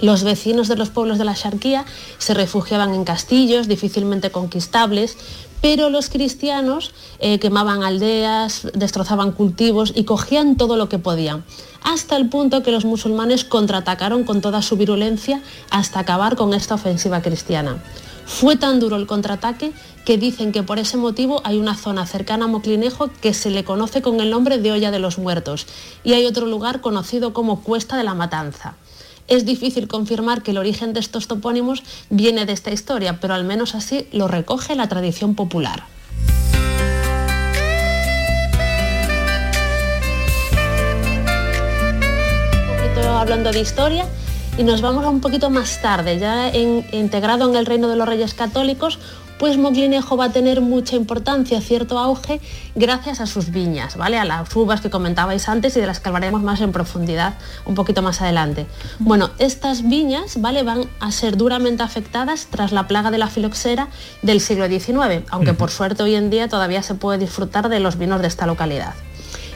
Los 0.00 0.22
vecinos 0.22 0.68
de 0.68 0.76
los 0.76 0.90
pueblos 0.90 1.18
de 1.18 1.24
la 1.24 1.32
Axarquía 1.32 1.84
se 2.18 2.34
refugiaban 2.34 2.94
en 2.94 3.02
castillos 3.02 3.66
difícilmente 3.66 4.30
conquistables, 4.30 5.16
pero 5.60 5.90
los 5.90 6.08
cristianos 6.08 6.92
eh, 7.18 7.38
quemaban 7.38 7.82
aldeas, 7.82 8.68
destrozaban 8.74 9.32
cultivos 9.32 9.92
y 9.94 10.04
cogían 10.04 10.56
todo 10.56 10.76
lo 10.76 10.88
que 10.88 10.98
podían, 10.98 11.44
hasta 11.82 12.16
el 12.16 12.28
punto 12.28 12.62
que 12.62 12.72
los 12.72 12.84
musulmanes 12.84 13.44
contraatacaron 13.44 14.24
con 14.24 14.40
toda 14.40 14.62
su 14.62 14.76
virulencia 14.76 15.42
hasta 15.70 16.00
acabar 16.00 16.36
con 16.36 16.54
esta 16.54 16.74
ofensiva 16.74 17.22
cristiana. 17.22 17.82
Fue 18.26 18.56
tan 18.56 18.78
duro 18.78 18.96
el 18.96 19.06
contraataque 19.06 19.72
que 20.04 20.18
dicen 20.18 20.52
que 20.52 20.62
por 20.62 20.78
ese 20.78 20.96
motivo 20.96 21.40
hay 21.44 21.58
una 21.58 21.74
zona 21.74 22.06
cercana 22.06 22.44
a 22.44 22.48
Moclinejo 22.48 23.10
que 23.20 23.32
se 23.32 23.50
le 23.50 23.64
conoce 23.64 24.02
con 24.02 24.20
el 24.20 24.30
nombre 24.30 24.58
de 24.58 24.70
Olla 24.70 24.90
de 24.90 24.98
los 24.98 25.18
Muertos 25.18 25.66
y 26.04 26.12
hay 26.12 26.26
otro 26.26 26.46
lugar 26.46 26.80
conocido 26.80 27.32
como 27.32 27.62
Cuesta 27.62 27.96
de 27.96 28.04
la 28.04 28.14
Matanza. 28.14 28.76
Es 29.28 29.44
difícil 29.44 29.88
confirmar 29.88 30.42
que 30.42 30.52
el 30.52 30.58
origen 30.58 30.94
de 30.94 31.00
estos 31.00 31.28
topónimos 31.28 31.82
viene 32.08 32.46
de 32.46 32.54
esta 32.54 32.70
historia, 32.70 33.20
pero 33.20 33.34
al 33.34 33.44
menos 33.44 33.74
así 33.74 34.08
lo 34.10 34.26
recoge 34.26 34.74
la 34.74 34.88
tradición 34.88 35.34
popular. 35.34 35.84
Un 42.62 42.76
poquito 42.76 43.08
hablando 43.10 43.52
de 43.52 43.60
historia 43.60 44.06
y 44.56 44.62
nos 44.62 44.80
vamos 44.80 45.04
a 45.04 45.10
un 45.10 45.20
poquito 45.20 45.50
más 45.50 45.82
tarde, 45.82 46.18
ya 46.18 46.50
integrado 46.56 47.50
en 47.50 47.54
el 47.54 47.66
reino 47.66 47.88
de 47.88 47.96
los 47.96 48.08
reyes 48.08 48.32
católicos, 48.32 48.98
pues 49.38 49.56
Moclinejo 49.56 50.16
va 50.16 50.26
a 50.26 50.32
tener 50.32 50.60
mucha 50.60 50.96
importancia, 50.96 51.60
cierto 51.60 51.98
auge, 51.98 52.40
gracias 52.74 53.20
a 53.20 53.26
sus 53.26 53.50
viñas, 53.50 53.96
¿vale? 53.96 54.18
A 54.18 54.24
las 54.24 54.54
uvas 54.54 54.80
que 54.80 54.90
comentabais 54.90 55.48
antes 55.48 55.76
y 55.76 55.80
de 55.80 55.86
las 55.86 56.00
que 56.00 56.08
hablaremos 56.08 56.42
más 56.42 56.60
en 56.60 56.72
profundidad 56.72 57.34
un 57.64 57.74
poquito 57.74 58.02
más 58.02 58.20
adelante. 58.20 58.66
Bueno, 58.98 59.30
estas 59.38 59.88
viñas, 59.88 60.40
¿vale? 60.40 60.62
Van 60.62 60.84
a 61.00 61.12
ser 61.12 61.36
duramente 61.36 61.82
afectadas 61.82 62.48
tras 62.50 62.72
la 62.72 62.88
plaga 62.88 63.10
de 63.10 63.18
la 63.18 63.28
filoxera 63.28 63.88
del 64.22 64.40
siglo 64.40 64.66
XIX, 64.68 65.24
aunque 65.30 65.54
por 65.54 65.70
suerte 65.70 66.02
hoy 66.02 66.14
en 66.14 66.30
día 66.30 66.48
todavía 66.48 66.82
se 66.82 66.94
puede 66.94 67.18
disfrutar 67.18 67.68
de 67.68 67.80
los 67.80 67.98
vinos 67.98 68.20
de 68.20 68.28
esta 68.28 68.46
localidad. 68.46 68.94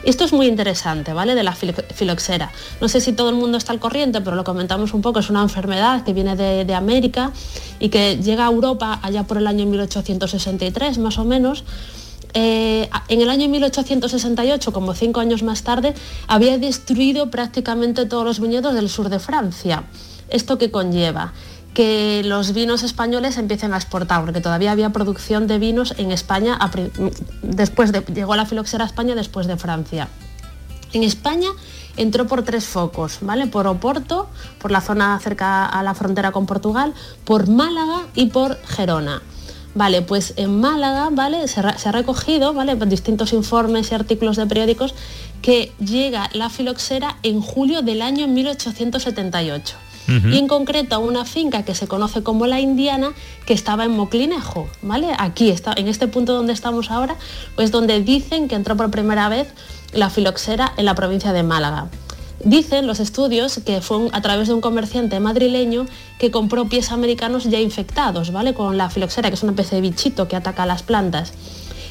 Esto 0.03 0.25
es 0.25 0.33
muy 0.33 0.47
interesante, 0.47 1.13
¿vale? 1.13 1.33
De 1.35 1.43
la 1.43 1.53
filo- 1.53 1.73
filoxera. 1.93 2.51
No 2.81 2.89
sé 2.89 2.99
si 3.01 3.13
todo 3.13 3.29
el 3.29 3.35
mundo 3.35 3.57
está 3.57 3.71
al 3.71 3.79
corriente, 3.79 4.19
pero 4.21 4.35
lo 4.35 4.43
comentamos 4.43 4.93
un 4.93 5.01
poco. 5.01 5.19
Es 5.19 5.29
una 5.29 5.41
enfermedad 5.41 6.03
que 6.03 6.13
viene 6.13 6.35
de, 6.35 6.65
de 6.65 6.73
América 6.75 7.31
y 7.79 7.89
que 7.89 8.17
llega 8.17 8.45
a 8.47 8.51
Europa 8.51 8.99
allá 9.01 9.23
por 9.23 9.37
el 9.37 9.47
año 9.47 9.65
1863, 9.65 10.97
más 10.97 11.17
o 11.17 11.23
menos. 11.25 11.63
Eh, 12.35 12.89
en 13.09 13.21
el 13.21 13.29
año 13.29 13.47
1868, 13.47 14.73
como 14.73 14.93
cinco 14.95 15.19
años 15.19 15.43
más 15.43 15.63
tarde, 15.63 15.93
había 16.27 16.57
destruido 16.57 17.29
prácticamente 17.29 18.05
todos 18.05 18.25
los 18.25 18.39
viñedos 18.39 18.73
del 18.73 18.89
sur 18.89 19.09
de 19.09 19.19
Francia. 19.19 19.83
¿Esto 20.29 20.57
qué 20.57 20.71
conlleva? 20.71 21.31
Que 21.73 22.21
los 22.23 22.53
vinos 22.53 22.83
españoles 22.83 23.37
empiecen 23.37 23.73
a 23.73 23.77
exportar, 23.77 24.23
porque 24.23 24.41
todavía 24.41 24.71
había 24.71 24.91
producción 24.91 25.47
de 25.47 25.57
vinos 25.59 25.95
en 25.97 26.11
España, 26.11 26.57
después 27.41 27.91
de, 27.91 28.01
llegó 28.13 28.35
la 28.35 28.45
filoxera 28.45 28.83
a 28.83 28.87
España 28.87 29.15
después 29.15 29.47
de 29.47 29.57
Francia. 29.57 30.07
En 30.93 31.03
España 31.03 31.49
entró 31.97 32.27
por 32.27 32.43
tres 32.43 32.65
focos, 32.65 33.17
¿vale? 33.21 33.47
Por 33.47 33.65
Oporto, 33.65 34.29
por 34.59 34.71
la 34.71 34.81
zona 34.81 35.19
cerca 35.19 35.65
a 35.65 35.81
la 35.81 35.95
frontera 35.95 36.31
con 36.31 36.45
Portugal, 36.45 36.93
por 37.25 37.49
Málaga 37.49 38.03
y 38.13 38.27
por 38.27 38.57
Gerona. 38.65 39.21
Vale, 39.75 40.03
pues 40.03 40.35
en 40.37 40.59
Málaga, 40.61 41.09
¿vale? 41.11 41.47
Se, 41.47 41.61
se 41.77 41.89
ha 41.89 41.91
recogido, 41.91 42.53
¿vale? 42.53 42.75
Distintos 42.75 43.33
informes 43.33 43.91
y 43.91 43.95
artículos 43.95 44.37
de 44.37 44.45
periódicos 44.45 44.93
que 45.41 45.71
llega 45.79 46.29
la 46.33 46.51
filoxera 46.51 47.17
en 47.23 47.41
julio 47.41 47.81
del 47.81 48.03
año 48.03 48.27
1878 48.27 49.82
y 50.07 50.37
en 50.37 50.47
concreto 50.47 50.95
a 50.95 50.99
una 50.99 51.25
finca 51.25 51.63
que 51.63 51.75
se 51.75 51.87
conoce 51.87 52.23
como 52.23 52.45
La 52.45 52.59
Indiana, 52.59 53.13
que 53.45 53.53
estaba 53.53 53.85
en 53.85 53.91
Moclinejo, 53.91 54.67
¿vale? 54.81 55.07
Aquí 55.17 55.49
está, 55.49 55.73
en 55.75 55.87
este 55.87 56.07
punto 56.07 56.33
donde 56.33 56.53
estamos 56.53 56.91
ahora, 56.91 57.15
pues 57.55 57.71
donde 57.71 58.01
dicen 58.01 58.47
que 58.47 58.55
entró 58.55 58.75
por 58.75 58.91
primera 58.91 59.29
vez 59.29 59.53
la 59.93 60.09
filoxera 60.09 60.73
en 60.77 60.85
la 60.85 60.95
provincia 60.95 61.33
de 61.33 61.43
Málaga. 61.43 61.87
Dicen 62.43 62.87
los 62.87 62.99
estudios 62.99 63.59
que 63.65 63.79
fue 63.79 64.09
a 64.11 64.21
través 64.21 64.49
de 64.49 64.53
un 64.53 64.59
comerciante 64.59 65.19
madrileño 65.21 65.85
que 66.19 66.29
compró 66.29 66.67
pies 66.67 66.91
americanos 66.91 67.45
ya 67.45 67.59
infectados, 67.59 68.31
¿vale? 68.33 68.53
Con 68.53 68.77
la 68.77 68.89
filoxera, 68.89 69.29
que 69.29 69.35
es 69.35 69.43
una 69.43 69.53
especie 69.53 69.77
de 69.77 69.81
bichito 69.81 70.27
que 70.27 70.35
ataca 70.35 70.63
a 70.63 70.65
las 70.65 70.83
plantas 70.83 71.31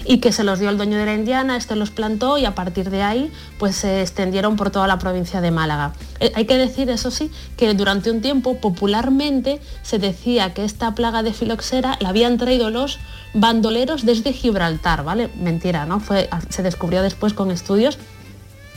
y 0.05 0.19
que 0.19 0.33
se 0.33 0.45
los 0.45 0.59
dio 0.59 0.69
el 0.69 0.77
dueño 0.77 0.99
de 0.99 1.07
la 1.07 1.15
indiana, 1.15 1.57
este 1.57 1.77
los 1.77 1.91
plantó 1.91 2.39
y 2.39 2.45
a 2.45 2.55
partir 2.55 2.91
de 2.91 3.03
ahí 3.03 3.33
pues 3.59 3.77
se 3.77 4.01
extendieron 4.03 4.57
por 4.57 4.71
toda 4.71 4.87
la 4.87 4.99
provincia 4.99 5.41
de 5.41 5.51
Málaga. 5.51 5.93
Eh, 6.21 6.33
hay 6.35 6.47
que 6.47 6.57
decir, 6.57 6.91
eso 6.91 7.11
sí, 7.11 7.31
que 7.57 7.73
durante 7.75 8.11
un 8.11 8.21
tiempo 8.21 8.59
popularmente 8.59 9.61
se 9.83 9.99
decía 9.99 10.55
que 10.55 10.65
esta 10.65 10.95
plaga 10.95 11.23
de 11.23 11.33
filoxera 11.33 11.97
la 12.01 12.11
habían 12.11 12.39
traído 12.39 12.71
los 12.71 12.99
bandoleros 13.35 14.05
desde 14.05 14.33
Gibraltar, 14.33 15.05
¿vale? 15.05 15.31
Mentira, 15.37 15.87
¿no? 15.87 16.01
Fue, 16.01 16.29
se 16.49 16.63
descubrió 16.63 17.03
después 17.03 17.33
con 17.35 17.51
estudios 17.51 17.99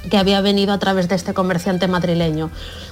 que 0.10 0.18
había 0.18 0.42
venido 0.42 0.74
a 0.74 0.80
través 0.80 1.08
de 1.08 1.16
este 1.16 1.34
comerciante 1.34 1.88
madrileño. 1.88 2.50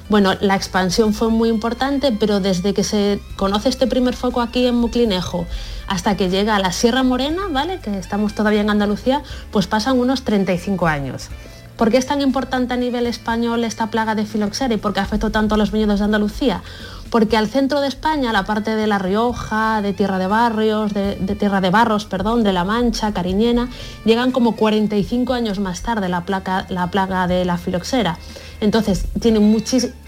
Bueno, 0.09 0.33
la 0.41 0.55
expansión 0.55 1.13
fue 1.13 1.29
muy 1.29 1.49
importante, 1.49 2.11
pero 2.11 2.39
desde 2.39 2.73
que 2.73 2.83
se 2.83 3.19
conoce 3.35 3.69
este 3.69 3.87
primer 3.87 4.15
foco 4.15 4.41
aquí 4.41 4.65
en 4.65 4.75
Muclinejo 4.75 5.45
hasta 5.87 6.17
que 6.17 6.29
llega 6.29 6.55
a 6.55 6.59
la 6.59 6.71
Sierra 6.71 7.03
Morena, 7.03 7.43
¿vale? 7.49 7.79
Que 7.79 7.97
estamos 7.97 8.33
todavía 8.33 8.61
en 8.61 8.69
Andalucía, 8.69 9.21
pues 9.51 9.67
pasan 9.67 9.99
unos 9.99 10.23
35 10.23 10.87
años. 10.87 11.29
¿Por 11.77 11.89
qué 11.89 11.97
es 11.97 12.05
tan 12.05 12.21
importante 12.21 12.75
a 12.75 12.77
nivel 12.77 13.07
español 13.07 13.63
esta 13.63 13.87
plaga 13.87 14.13
de 14.13 14.25
filoxera 14.25 14.75
y 14.75 14.77
por 14.77 14.93
qué 14.93 14.99
afectó 14.99 15.31
tanto 15.31 15.55
a 15.55 15.57
los 15.57 15.71
viñedos 15.71 15.99
de 15.99 16.05
Andalucía? 16.05 16.61
Porque 17.09 17.35
al 17.35 17.47
centro 17.47 17.81
de 17.81 17.87
España, 17.87 18.31
la 18.31 18.45
parte 18.45 18.75
de 18.75 18.85
La 18.85 18.99
Rioja, 18.99 19.81
de 19.81 19.93
Tierra 19.93 20.19
de 20.19 20.27
Barrios, 20.27 20.93
de, 20.93 21.15
Tierra 21.37 21.61
de 21.61 21.71
Barros, 21.71 22.05
perdón, 22.05 22.43
de 22.43 22.53
La 22.53 22.63
Mancha, 22.63 23.11
Cariñena, 23.11 23.69
llegan 24.05 24.31
como 24.31 24.55
45 24.55 25.33
años 25.33 25.59
más 25.59 25.81
tarde 25.81 26.09
la, 26.09 26.25
plaga 26.25 27.27
de 27.27 27.43
la 27.43 27.57
filoxera. 27.57 28.19
Entonces, 28.61 29.05
tiene 29.19 29.39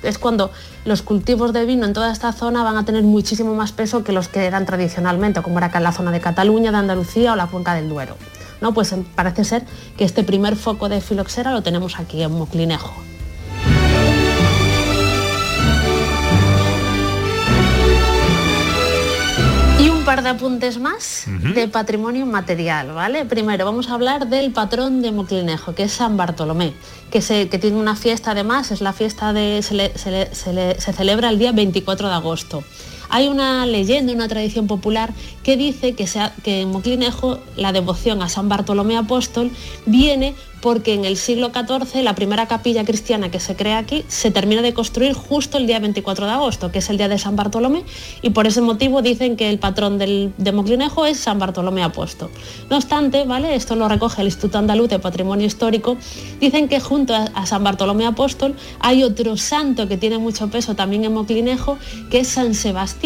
es 0.03 0.17
cuando 0.17 0.51
los 0.85 1.01
cultivos 1.01 1.51
de 1.51 1.65
vino 1.65 1.85
en 1.85 1.93
toda 1.93 2.11
esta 2.11 2.31
zona 2.31 2.63
van 2.63 2.77
a 2.77 2.85
tener 2.85 3.03
muchísimo 3.03 3.55
más 3.55 3.71
peso 3.71 4.03
que 4.03 4.11
los 4.11 4.27
que 4.27 4.45
eran 4.45 4.65
tradicionalmente, 4.65 5.41
como 5.41 5.57
era 5.57 5.67
acá 5.67 5.79
en 5.79 5.83
la 5.83 5.91
zona 5.91 6.11
de 6.11 6.21
Cataluña, 6.21 6.71
de 6.71 6.77
Andalucía 6.77 7.33
o 7.33 7.35
la 7.35 7.47
cuenca 7.47 7.73
del 7.73 7.89
Duero. 7.89 8.15
¿No? 8.61 8.73
Pues 8.73 8.93
parece 9.15 9.43
ser 9.43 9.63
que 9.97 10.03
este 10.05 10.23
primer 10.23 10.55
foco 10.55 10.89
de 10.89 11.01
filoxera 11.01 11.51
lo 11.51 11.61
tenemos 11.63 11.99
aquí 11.99 12.21
en 12.21 12.31
Moclinejo. 12.31 12.93
Y 19.79 19.89
un 19.89 20.03
par 20.05 20.23
de 20.23 20.29
apuntes 20.29 20.79
más 20.79 21.25
de 21.53 21.67
patrimonio 21.67 22.25
material, 22.25 22.93
¿vale? 22.93 23.25
Primero 23.25 23.65
vamos 23.65 23.89
a 23.89 23.93
hablar 23.95 24.27
del 24.29 24.51
patrón 24.51 25.01
de 25.01 25.11
Moclinejo, 25.11 25.75
que 25.75 25.83
es 25.83 25.91
San 25.91 26.15
Bartolomé, 26.15 26.73
que, 27.11 27.21
se, 27.21 27.49
que 27.49 27.59
tiene 27.59 27.77
una 27.77 27.95
fiesta 27.95 28.31
además, 28.31 28.71
es 28.71 28.79
la 28.81 28.93
fiesta 28.93 29.33
de, 29.33 29.61
se, 29.61 29.73
le- 29.73 29.97
se 29.97 30.11
le- 30.11 30.33
se 30.33 30.53
le- 30.53 30.79
se 30.79 30.93
celebra 30.93 31.29
el 31.29 31.37
día 31.39 31.51
24 31.51 32.07
de 32.07 32.13
agosto. 32.13 32.63
Hay 33.15 33.29
una 33.29 33.65
leyenda, 33.65 34.11
una 34.11 34.27
tradición 34.27 34.67
popular 34.67 35.13
que 35.41 35.55
dice 35.55 35.93
que, 35.93 36.05
en 36.61 36.69
Moclinejo 36.69 37.39
la 37.55 37.71
devoción 37.71 38.21
a 38.21 38.27
San 38.27 38.49
Bartolomé 38.49 38.97
Apóstol 38.97 39.51
viene 39.85 40.35
porque 40.59 40.95
en 40.95 41.05
el 41.05 41.15
siglo 41.15 41.51
XIV 41.53 42.01
la 42.01 42.15
primera 42.15 42.47
capilla 42.47 42.83
cristiana 42.83 43.29
que 43.29 43.39
se 43.39 43.55
crea 43.55 43.77
aquí 43.77 44.03
se 44.07 44.31
termina 44.31 44.63
de 44.63 44.73
construir 44.73 45.13
justo 45.13 45.59
el 45.59 45.67
día 45.67 45.77
24 45.79 46.25
de 46.25 46.31
agosto, 46.31 46.71
que 46.71 46.79
es 46.79 46.89
el 46.89 46.97
día 46.97 47.07
de 47.07 47.19
San 47.19 47.35
Bartolomé, 47.35 47.83
y 48.23 48.31
por 48.31 48.47
ese 48.47 48.61
motivo 48.61 49.03
dicen 49.03 49.37
que 49.37 49.49
el 49.51 49.59
patrón 49.59 49.99
del, 49.99 50.33
de 50.39 50.51
Moclinejo 50.51 51.05
es 51.05 51.19
San 51.19 51.37
Bartolomé 51.37 51.83
Apóstol. 51.83 52.31
No 52.69 52.77
obstante, 52.77 53.25
¿vale? 53.25 53.53
esto 53.53 53.75
lo 53.75 53.87
recoge 53.87 54.21
el 54.21 54.27
Instituto 54.27 54.57
Andaluz 54.57 54.89
de 54.89 54.97
Patrimonio 54.97 55.45
Histórico, 55.45 55.97
dicen 56.41 56.67
que 56.67 56.79
junto 56.79 57.13
a, 57.13 57.25
a 57.35 57.45
San 57.45 57.63
Bartolomé 57.63 58.07
Apóstol 58.07 58.55
hay 58.79 59.03
otro 59.03 59.37
santo 59.37 59.87
que 59.87 59.97
tiene 59.97 60.17
mucho 60.17 60.49
peso 60.49 60.73
también 60.73 61.05
en 61.05 61.13
Moclinejo, 61.13 61.77
que 62.09 62.21
es 62.21 62.27
San 62.27 62.55
Sebastián. 62.55 63.04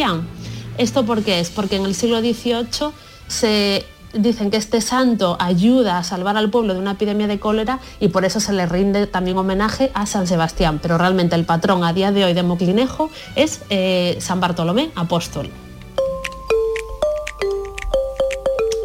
¿Esto 0.78 1.06
por 1.06 1.24
qué 1.24 1.40
es? 1.42 1.50
Porque 1.50 1.76
en 1.76 1.86
el 1.86 1.94
siglo 1.94 2.20
XVIII 2.20 2.94
se 3.28 3.86
dicen 4.14 4.50
que 4.50 4.56
este 4.56 4.80
santo 4.80 5.36
ayuda 5.40 5.98
a 5.98 6.04
salvar 6.04 6.38
al 6.38 6.50
pueblo 6.50 6.74
de 6.74 6.80
una 6.80 6.92
epidemia 6.92 7.28
de 7.28 7.38
cólera 7.38 7.80
y 8.00 8.08
por 8.08 8.24
eso 8.24 8.40
se 8.40 8.54
le 8.54 8.66
rinde 8.66 9.08
también 9.08 9.38
homenaje 9.38 9.92
a 9.94 10.06
San 10.06 10.26
Sebastián. 10.26 10.80
Pero 10.82 10.98
realmente 10.98 11.36
el 11.36 11.44
patrón 11.44 11.84
a 11.84 11.92
día 11.92 12.14
de 12.14 12.24
hoy 12.24 12.34
de 12.34 12.44
Moclinejo 12.44 13.10
es 13.36 13.62
eh, 13.70 14.18
San 14.22 14.40
Bartolomé 14.40 14.92
Apóstol. 14.96 15.50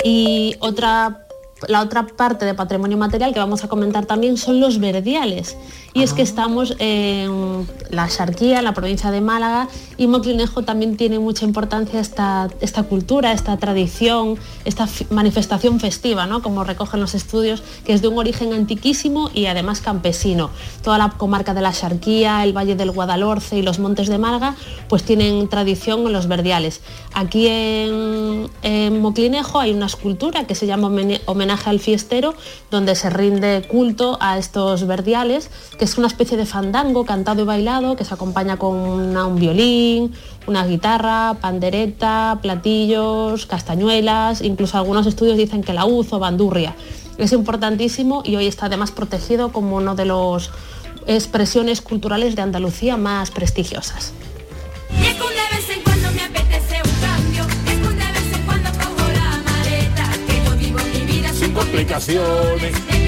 Y 0.03 0.57
otra, 0.59 1.27
la 1.69 1.81
otra 1.81 2.09
parte 2.09 2.45
de 2.45 2.55
patrimonio 2.55 2.99
material 2.99 3.33
que 3.33 3.39
vamos 3.39 3.63
a 3.63 3.69
comentar 3.69 4.05
también 4.05 4.37
son 4.37 4.59
los 4.59 4.81
verdiales. 4.81 5.57
Y 5.97 6.03
es 6.03 6.13
que 6.13 6.23
estamos 6.23 6.75
en 6.81 7.69
la 7.91 8.09
Xarquía, 8.09 8.59
en 8.59 8.65
la 8.65 8.75
provincia 8.75 9.13
de 9.13 9.21
Málaga, 9.21 9.69
y 9.97 10.09
Moclinejo 10.09 10.63
también 10.63 10.97
tiene 10.97 11.21
mucha 11.21 11.45
importancia 11.45 12.01
esta, 12.01 12.49
esta 12.61 12.83
cultura, 12.83 13.33
esta 13.33 13.57
tradición, 13.59 14.37
esta 14.65 14.89
manifestación 15.11 15.79
festiva, 15.79 16.27
¿no? 16.27 16.43
como 16.43 16.65
recogen 16.65 17.01
los 17.01 17.15
estudios, 17.15 17.63
que 17.85 17.93
es 17.93 18.03
de 18.03 18.09
un 18.09 18.19
origen 18.19 18.53
antiquísimo 18.53 19.31
y 19.33 19.47
además 19.47 19.81
campesino. 19.81 20.51
Toda 20.83 20.99
la 20.99 21.11
comarca 21.11 21.55
de 21.55 21.63
la 21.63 21.73
Xarquía, 21.73 22.43
el 22.43 22.53
Valle 22.53 22.75
del 22.75 22.91
Guadalhorce 22.91 23.57
y 23.57 23.63
los 23.63 23.79
Montes 23.79 24.09
de 24.09 24.19
Málaga, 24.19 24.57
pues 24.89 25.05
tienen 25.05 25.49
tradición 25.49 26.07
en 26.07 26.13
los 26.13 26.27
verdiales. 26.27 26.81
Aquí 27.13 27.47
en, 27.47 28.51
en 28.63 29.01
Moclinejo 29.01 29.61
hay 29.61 29.71
una 29.71 29.87
escultura 29.87 30.45
que 30.45 30.57
se 30.57 30.67
llama 30.67 30.91
Homenaje 31.27 31.71
al 31.71 31.79
Fiestero, 31.79 32.35
donde 32.73 32.97
se 32.97 33.11
rinde 33.11 33.65
culto 33.71 34.19
a 34.21 34.39
estos 34.39 34.89
verdiales, 34.89 35.51
que 35.79 35.84
es 35.85 35.99
una 35.99 36.07
especie 36.07 36.39
de 36.39 36.47
fandango 36.47 37.05
cantado 37.05 37.43
y 37.43 37.45
bailado, 37.45 37.95
que 37.95 38.05
se 38.05 38.15
acompaña 38.15 38.57
con 38.57 38.75
una- 38.75 39.27
un 39.27 39.37
violín, 39.39 40.15
una 40.47 40.65
guitarra, 40.67 41.37
pandereta, 41.43 42.39
platillos, 42.41 43.45
castañuelas, 43.45 44.41
incluso 44.41 44.79
algunos 44.79 45.07
estudios 45.07 45.37
dicen 45.37 45.63
que 45.63 45.75
la 45.75 45.85
o 45.85 46.19
bandurria. 46.19 46.75
Es 47.19 47.33
importantísimo 47.33 48.23
y 48.25 48.35
hoy 48.37 48.47
está 48.47 48.67
además 48.67 48.93
protegido 48.93 49.53
como 49.53 49.77
uno 49.77 49.95
de 49.95 50.07
los 50.07 50.51
expresiones 51.07 51.83
culturales 51.83 52.35
de 52.35 52.41
Andalucía 52.43 52.97
más 52.97 53.31
prestigiosas. 53.31 54.15
Complicaciones. 61.55 63.04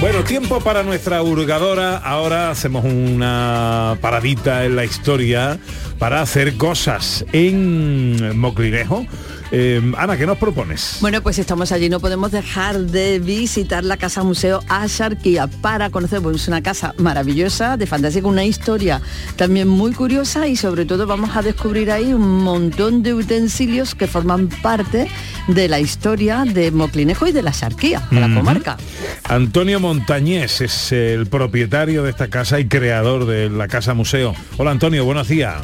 Bueno, 0.00 0.22
tiempo 0.22 0.60
para 0.60 0.82
nuestra 0.82 1.22
hurgadora. 1.22 1.96
Ahora 1.96 2.50
hacemos 2.50 2.84
una 2.84 3.96
paradita 4.00 4.64
en 4.64 4.76
la 4.76 4.84
historia 4.84 5.58
para 5.98 6.20
hacer 6.20 6.56
cosas 6.56 7.24
en 7.32 8.38
Moclinejo. 8.38 9.06
Eh, 9.50 9.80
Ana, 9.96 10.16
¿qué 10.16 10.26
nos 10.26 10.38
propones? 10.38 10.98
Bueno, 11.00 11.22
pues 11.22 11.38
estamos 11.38 11.72
allí, 11.72 11.88
no 11.88 12.00
podemos 12.00 12.32
dejar 12.32 12.78
de 12.80 13.18
visitar 13.18 13.84
la 13.84 13.96
Casa 13.96 14.22
Museo 14.22 14.60
Asharquía 14.68 15.46
para 15.46 15.90
conocer, 15.90 16.20
pues 16.22 16.36
es 16.36 16.48
una 16.48 16.62
casa 16.62 16.94
maravillosa, 16.98 17.76
de 17.76 17.86
fantasía, 17.86 18.22
con 18.22 18.32
una 18.32 18.44
historia 18.44 19.00
también 19.36 19.68
muy 19.68 19.92
curiosa 19.92 20.48
y 20.48 20.56
sobre 20.56 20.84
todo 20.84 21.06
vamos 21.06 21.36
a 21.36 21.42
descubrir 21.42 21.90
ahí 21.90 22.12
un 22.12 22.42
montón 22.42 23.02
de 23.02 23.14
utensilios 23.14 23.94
que 23.94 24.06
forman 24.06 24.48
parte 24.48 25.08
de 25.48 25.68
la 25.68 25.80
historia 25.80 26.44
de 26.44 26.70
Moclinejo 26.70 27.26
y 27.26 27.32
de 27.32 27.42
la 27.42 27.50
Asharquía, 27.50 28.02
de 28.10 28.20
la 28.20 28.34
comarca. 28.34 28.76
Antonio 29.24 29.80
Montañés 29.80 30.60
es 30.60 30.92
el 30.92 31.26
propietario 31.26 32.02
de 32.02 32.10
esta 32.10 32.28
casa 32.28 32.60
y 32.60 32.66
creador 32.66 33.26
de 33.26 33.50
la 33.50 33.68
Casa 33.68 33.94
Museo. 33.94 34.34
Hola 34.56 34.70
Antonio, 34.70 35.04
buenos 35.04 35.28
días. 35.28 35.56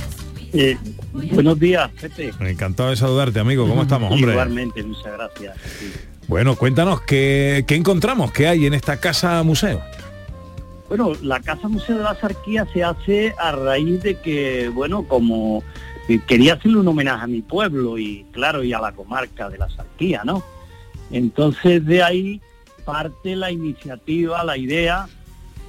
Eh, 0.53 0.77
buenos 1.33 1.59
días, 1.59 1.91
Pepe. 2.01 2.33
Encantado 2.41 2.91
de 2.91 2.97
saludarte, 2.97 3.39
amigo. 3.41 3.69
¿Cómo 3.69 3.83
estamos, 3.83 4.13
hombre? 4.13 4.33
Igualmente, 4.33 4.83
muchas 4.83 5.13
gracias. 5.13 5.57
Sí. 5.79 5.93
Bueno, 6.27 6.57
cuéntanos, 6.57 7.01
¿qué, 7.03 7.65
qué 7.67 7.75
encontramos? 7.77 8.33
¿Qué 8.33 8.49
hay 8.49 8.67
en 8.67 8.75
esta 8.75 8.99
casa 8.99 9.43
museo? 9.43 9.81
Bueno, 10.89 11.13
la 11.23 11.39
Casa 11.39 11.69
Museo 11.69 11.99
de 11.99 12.03
la 12.03 12.17
Sarquía 12.17 12.67
se 12.73 12.83
hace 12.83 13.33
a 13.39 13.53
raíz 13.53 14.03
de 14.03 14.17
que, 14.17 14.69
bueno, 14.71 15.05
como 15.05 15.63
eh, 16.09 16.19
quería 16.27 16.55
hacerle 16.55 16.79
un 16.79 16.89
homenaje 16.89 17.23
a 17.23 17.29
mi 17.29 17.43
pueblo 17.43 17.97
y, 17.97 18.27
claro, 18.33 18.65
y 18.65 18.73
a 18.73 18.81
la 18.81 18.91
comarca 18.91 19.49
de 19.49 19.59
la 19.59 19.69
Sarquía, 19.69 20.23
¿no? 20.25 20.43
Entonces 21.13 21.87
de 21.87 22.03
ahí 22.03 22.41
parte 22.85 23.37
la 23.37 23.53
iniciativa, 23.53 24.43
la 24.43 24.57
idea 24.57 25.07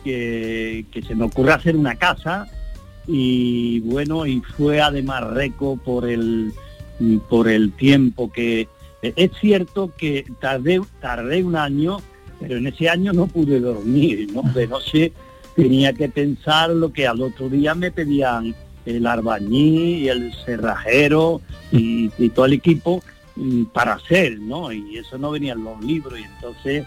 que, 0.03 0.85
que 0.91 1.03
se 1.03 1.13
me 1.13 1.25
ocurre 1.25 1.53
hacer 1.53 1.75
una 1.75 1.95
casa 1.97 2.47
y 3.07 3.79
bueno, 3.81 4.25
y 4.25 4.41
fue 4.41 4.81
además 4.81 5.23
reco 5.31 5.77
por 5.77 6.07
el 6.09 6.53
por 7.29 7.47
el 7.47 7.71
tiempo 7.71 8.31
que 8.31 8.67
es 9.01 9.31
cierto 9.39 9.91
que 9.97 10.25
tardé, 10.39 10.79
tardé 10.99 11.43
un 11.43 11.55
año, 11.55 11.97
pero 12.39 12.57
en 12.57 12.67
ese 12.67 12.89
año 12.89 13.13
no 13.13 13.27
pude 13.27 13.59
dormir, 13.59 14.31
¿no? 14.31 14.43
De 14.53 14.67
noche 14.67 15.11
tenía 15.55 15.93
que 15.93 16.09
pensar 16.09 16.69
lo 16.69 16.93
que 16.93 17.07
al 17.07 17.21
otro 17.21 17.49
día 17.49 17.75
me 17.75 17.91
pedían 17.91 18.55
el 18.85 19.05
arbañí 19.05 19.99
y 19.99 20.09
el 20.09 20.33
cerrajero 20.45 21.41
y, 21.71 22.11
y 22.17 22.29
todo 22.29 22.45
el 22.45 22.53
equipo 22.53 23.03
mm, 23.35 23.65
para 23.65 23.93
hacer, 23.93 24.39
¿no? 24.39 24.71
Y 24.71 24.97
eso 24.97 25.17
no 25.17 25.31
venía 25.31 25.53
en 25.53 25.63
los 25.63 25.83
libros 25.83 26.19
y 26.19 26.23
entonces 26.23 26.85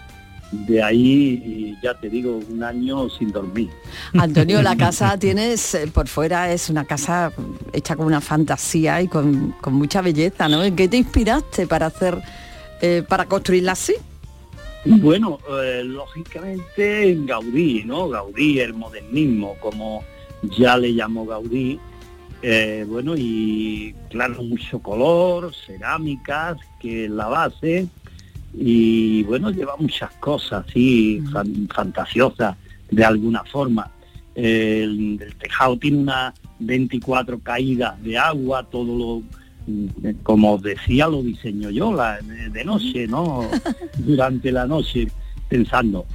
de 0.51 0.81
ahí, 0.81 1.77
ya 1.81 1.93
te 1.93 2.09
digo, 2.09 2.39
un 2.49 2.63
año 2.63 3.09
sin 3.09 3.31
dormir. 3.31 3.69
Antonio, 4.13 4.61
la 4.61 4.75
casa 4.77 5.17
tienes 5.17 5.75
eh, 5.75 5.87
por 5.91 6.07
fuera, 6.07 6.51
es 6.51 6.69
una 6.69 6.85
casa 6.85 7.31
hecha 7.73 7.95
con 7.95 8.05
una 8.05 8.21
fantasía 8.21 9.01
y 9.01 9.07
con, 9.07 9.51
con 9.61 9.73
mucha 9.73 10.01
belleza, 10.01 10.47
¿no? 10.47 10.63
¿En 10.63 10.75
qué 10.75 10.87
te 10.87 10.97
inspiraste 10.97 11.67
para 11.67 11.87
hacer, 11.87 12.21
eh, 12.81 13.03
para 13.07 13.25
construirla 13.25 13.73
así? 13.73 13.95
Bueno, 14.85 15.39
eh, 15.49 15.81
lógicamente 15.83 17.09
en 17.09 17.25
Gaudí, 17.25 17.83
¿no? 17.85 18.07
Gaudí, 18.07 18.59
el 18.59 18.75
modernismo, 18.75 19.55
como 19.59 20.03
ya 20.43 20.77
le 20.77 20.93
llamó 20.93 21.25
Gaudí. 21.25 21.79
Eh, 22.43 22.85
bueno, 22.87 23.15
y 23.17 23.95
claro, 24.09 24.43
mucho 24.43 24.77
color, 24.79 25.51
cerámicas, 25.55 26.57
que 26.79 27.09
la 27.09 27.27
base, 27.27 27.87
y 28.53 29.23
bueno, 29.23 29.49
lleva 29.51 29.75
muchas 29.77 30.11
cosas 30.13 30.65
así, 30.67 31.21
fan- 31.31 31.67
fantasiosas 31.73 32.55
de 32.91 33.03
alguna 33.03 33.43
forma. 33.43 33.91
El, 34.33 35.17
el 35.21 35.35
tejado 35.35 35.77
tiene 35.77 35.97
unas 35.97 36.33
24 36.59 37.39
caídas 37.39 38.01
de 38.03 38.17
agua, 38.17 38.63
todo 38.69 38.97
lo, 38.97 39.23
como 40.23 40.53
os 40.53 40.61
decía, 40.61 41.07
lo 41.07 41.23
diseño 41.23 41.69
yo 41.69 41.93
la, 41.93 42.19
de 42.21 42.63
noche, 42.65 43.07
¿no? 43.07 43.49
Durante 43.97 44.51
la 44.51 44.67
noche, 44.67 45.07
pensando. 45.49 46.05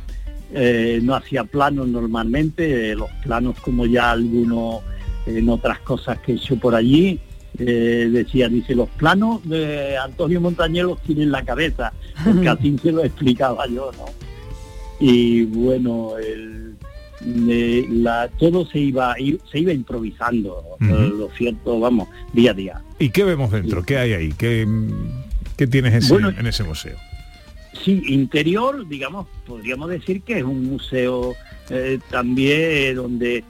Eh, 0.52 0.98
no 1.02 1.14
hacía 1.14 1.44
planos 1.44 1.88
normalmente, 1.88 2.90
eh, 2.90 2.96
los 2.96 3.10
planos 3.22 3.58
como 3.60 3.86
ya 3.86 4.10
algunos 4.10 4.80
en 5.26 5.48
otras 5.48 5.78
cosas 5.80 6.18
que 6.20 6.32
he 6.32 6.34
hecho 6.36 6.56
por 6.56 6.74
allí, 6.74 7.20
eh, 7.58 8.08
decía, 8.10 8.48
dice, 8.48 8.74
los 8.74 8.88
planos 8.90 9.46
de 9.48 9.96
Antonio 9.98 10.40
Montañés 10.40 10.84
los 10.84 11.00
tiene 11.02 11.24
en 11.24 11.32
la 11.32 11.44
cabeza, 11.44 11.92
porque 12.24 12.48
así 12.48 12.76
se 12.82 12.92
lo 12.92 13.04
explicaba 13.04 13.66
yo, 13.66 13.90
¿no? 13.96 14.04
Y 15.00 15.44
bueno, 15.44 16.16
el- 16.18 16.76
eh, 17.50 17.86
la, 17.90 18.28
todo 18.38 18.64
se 18.66 18.78
iba, 18.78 19.14
se 19.50 19.58
iba 19.58 19.72
improvisando, 19.74 20.62
eh, 20.80 21.10
lo 21.18 21.28
cierto, 21.36 21.78
vamos, 21.78 22.08
día 22.32 22.52
a 22.52 22.54
día. 22.54 22.82
¿Y 22.98 23.10
qué 23.10 23.24
vemos 23.24 23.50
dentro? 23.50 23.82
¿Qué 23.82 23.98
hay 23.98 24.12
ahí? 24.14 24.32
¿Qué, 24.32 24.66
qué 25.56 25.66
tienes 25.66 25.92
ese- 25.94 26.12
Bueno, 26.14 26.30
en 26.30 26.46
ese 26.46 26.64
museo? 26.64 26.96
Sí, 27.84 28.02
interior, 28.08 28.86
digamos, 28.88 29.26
podríamos 29.46 29.90
decir 29.90 30.22
que 30.22 30.38
es 30.38 30.44
un 30.44 30.64
museo 30.64 31.34
eh, 31.68 31.98
también 32.10 32.96
donde 32.96 33.44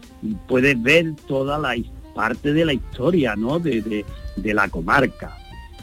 puedes 0.47 0.81
ver 0.83 1.15
toda 1.29 1.57
la 1.59 1.75
his- 1.77 1.91
parte 2.21 2.53
de 2.53 2.65
la 2.65 2.73
historia, 2.75 3.35
¿no? 3.37 3.59
De, 3.59 3.81
de- 3.81 4.05
de 4.37 4.55
la 4.55 4.69
comarca 4.69 5.37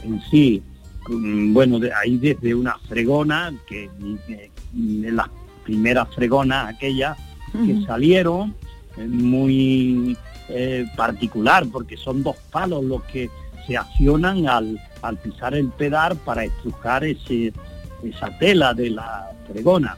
en 0.04 0.22
sí. 0.30 0.62
Mm, 1.10 1.54
Bueno, 1.54 1.80
de 1.80 1.90
ahí 1.94 2.18
desde 2.18 2.54
una 2.54 2.76
fregona, 2.90 3.54
que 3.68 3.90
eh, 4.30 4.50
de 4.74 5.12
las 5.12 5.28
primeras 5.64 6.08
fregonas 6.16 6.74
aquellas 6.76 7.18
que 7.66 7.74
salieron, 7.86 8.54
eh, 8.98 9.08
muy 9.08 10.16
eh, 10.50 10.86
particular, 10.96 11.66
porque 11.72 11.98
son 11.98 12.24
dos 12.24 12.36
palos 12.52 12.84
los 12.84 13.02
que 13.12 13.30
se 13.66 13.76
accionan 13.78 14.48
al, 14.48 14.80
al 15.02 15.18
pisar 15.18 15.54
el 15.56 15.70
pedal 15.70 16.16
para 16.28 16.44
estrujar 16.46 17.04
ese, 17.04 17.52
esa 18.04 18.30
tela 18.38 18.74
de 18.74 18.90
la 18.92 19.10
fregona. 19.48 19.98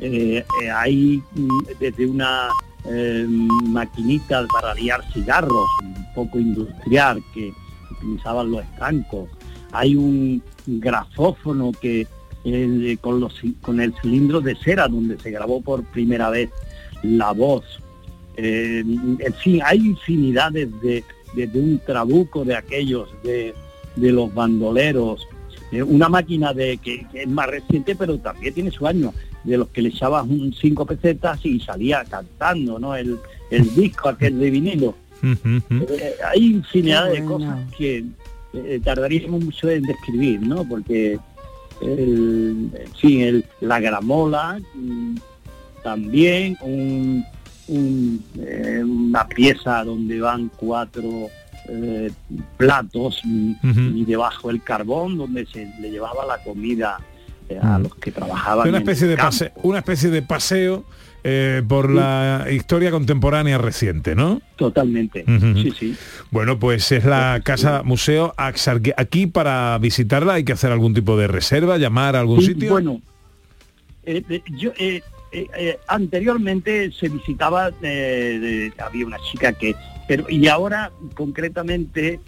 Eh, 0.00 0.44
eh, 0.62 0.70
hay 0.70 1.22
mm, 1.34 1.48
desde 1.78 2.06
una 2.06 2.48
eh, 2.86 3.26
maquinita 3.64 4.46
para 4.52 4.74
liar 4.74 5.02
cigarros, 5.12 5.66
un 5.82 6.14
poco 6.14 6.38
industrial, 6.38 7.22
que 7.32 7.52
utilizaban 7.90 8.50
los 8.50 8.62
estancos. 8.64 9.28
Hay 9.72 9.96
un 9.96 10.42
grafófono 10.66 11.72
que 11.72 12.06
eh, 12.46 12.98
con, 13.00 13.20
los, 13.20 13.40
con 13.62 13.80
el 13.80 13.94
cilindro 14.02 14.42
de 14.42 14.54
cera 14.54 14.86
donde 14.86 15.18
se 15.18 15.30
grabó 15.30 15.62
por 15.62 15.82
primera 15.84 16.28
vez 16.28 16.50
la 17.02 17.32
voz. 17.32 17.64
Eh, 18.36 18.84
en 18.84 19.34
fin, 19.34 19.60
hay 19.64 19.78
infinidades 19.78 20.68
de, 20.82 21.02
un 21.54 21.80
trabuco 21.86 22.44
de 22.44 22.54
aquellos, 22.54 23.08
de, 23.22 23.54
los 23.96 24.34
bandoleros, 24.34 25.26
una 25.86 26.10
máquina 26.10 26.52
de 26.52 26.76
que 26.76 27.06
es 27.14 27.28
más 27.28 27.48
reciente 27.48 27.96
pero 27.96 28.18
también 28.18 28.52
tiene 28.52 28.70
su 28.70 28.86
año, 28.86 29.14
de 29.44 29.58
los 29.58 29.68
que 29.68 29.82
le 29.82 29.90
echabas 29.90 30.24
un 30.26 30.52
cinco 30.52 30.84
pesetas 30.86 31.44
y 31.44 31.60
salía 31.60 32.04
cantando, 32.04 32.78
¿no? 32.78 32.96
El, 32.96 33.18
el 33.50 33.74
disco 33.74 34.08
aquel 34.08 34.38
de 34.38 34.50
vinilo. 34.50 34.94
Eh, 35.88 36.14
hay 36.30 36.46
infinidad 36.46 37.10
de 37.10 37.24
cosas 37.24 37.58
que 37.76 38.04
eh, 38.54 38.80
tardaríamos 38.82 39.44
mucho 39.44 39.68
en 39.70 39.82
describir, 39.82 40.40
¿no? 40.42 40.64
Porque 40.64 41.18
el, 41.82 42.70
en 42.74 42.92
fin, 42.98 43.20
el- 43.20 43.44
la 43.60 43.80
gramola, 43.80 44.58
mm, 44.74 45.14
también 45.82 46.56
un, 46.62 47.24
un, 47.68 48.24
eh, 48.38 48.82
una 48.84 49.26
pieza 49.28 49.84
donde 49.84 50.20
van 50.20 50.50
cuatro 50.56 51.28
eh, 51.68 52.10
platos 52.56 53.20
mm, 53.24 53.52
y 53.96 54.04
debajo 54.04 54.50
el 54.50 54.62
carbón 54.62 55.16
donde 55.18 55.46
se 55.46 55.66
le 55.80 55.90
llevaba 55.90 56.26
la 56.26 56.42
comida 56.42 56.98
a 57.60 57.78
los 57.78 57.94
que 57.96 58.10
trabajaban. 58.12 58.68
Una 58.68 58.78
en 58.78 58.82
especie 58.82 59.04
el 59.04 59.10
de 59.10 59.16
campo. 59.16 59.30
paseo, 59.30 59.50
una 59.62 59.78
especie 59.78 60.10
de 60.10 60.22
paseo 60.22 60.84
eh, 61.22 61.62
por 61.66 61.90
la 61.90 62.46
historia 62.50 62.90
contemporánea 62.90 63.56
reciente, 63.56 64.14
¿no? 64.14 64.42
Totalmente, 64.56 65.24
sí, 65.26 65.72
sí. 65.78 65.96
Bueno, 66.30 66.58
pues 66.58 66.92
es 66.92 67.04
la 67.04 67.40
casa 67.42 67.82
museo 67.82 68.34
Axarquía. 68.36 68.94
Aquí 68.98 69.26
para 69.26 69.78
visitarla 69.78 70.34
hay 70.34 70.44
que 70.44 70.52
hacer 70.52 70.70
algún 70.70 70.92
tipo 70.92 71.16
de 71.16 71.26
reserva, 71.26 71.78
llamar 71.78 72.16
a 72.16 72.20
algún 72.20 72.40
Sí, 72.40 72.48
sitio. 72.48 72.70
Bueno, 72.70 73.00
eh, 74.04 74.22
yo 74.58 74.72
eh, 74.78 75.02
eh, 75.34 75.48
eh, 75.58 75.78
anteriormente 75.88 76.90
se 76.92 77.08
visitaba, 77.08 77.70
eh, 77.82 78.38
de- 78.72 78.82
había 78.82 79.04
una 79.06 79.18
chica 79.30 79.52
que, 79.52 79.74
pero 80.08 80.24
y 80.30 80.46
ahora 80.48 80.90
concretamente 81.14 82.20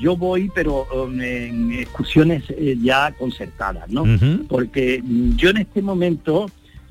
yo 0.00 0.16
voy, 0.16 0.48
pero 0.54 0.86
um, 0.94 1.20
en 1.20 1.72
excursiones 1.72 2.44
ya 2.80 3.10
concertadas, 3.18 3.88
¿no? 3.88 4.04
Porque 4.48 5.02
mm, 5.02 5.34
yo 5.36 5.50
en 5.50 5.56
este 5.56 5.82
momento 5.82 6.48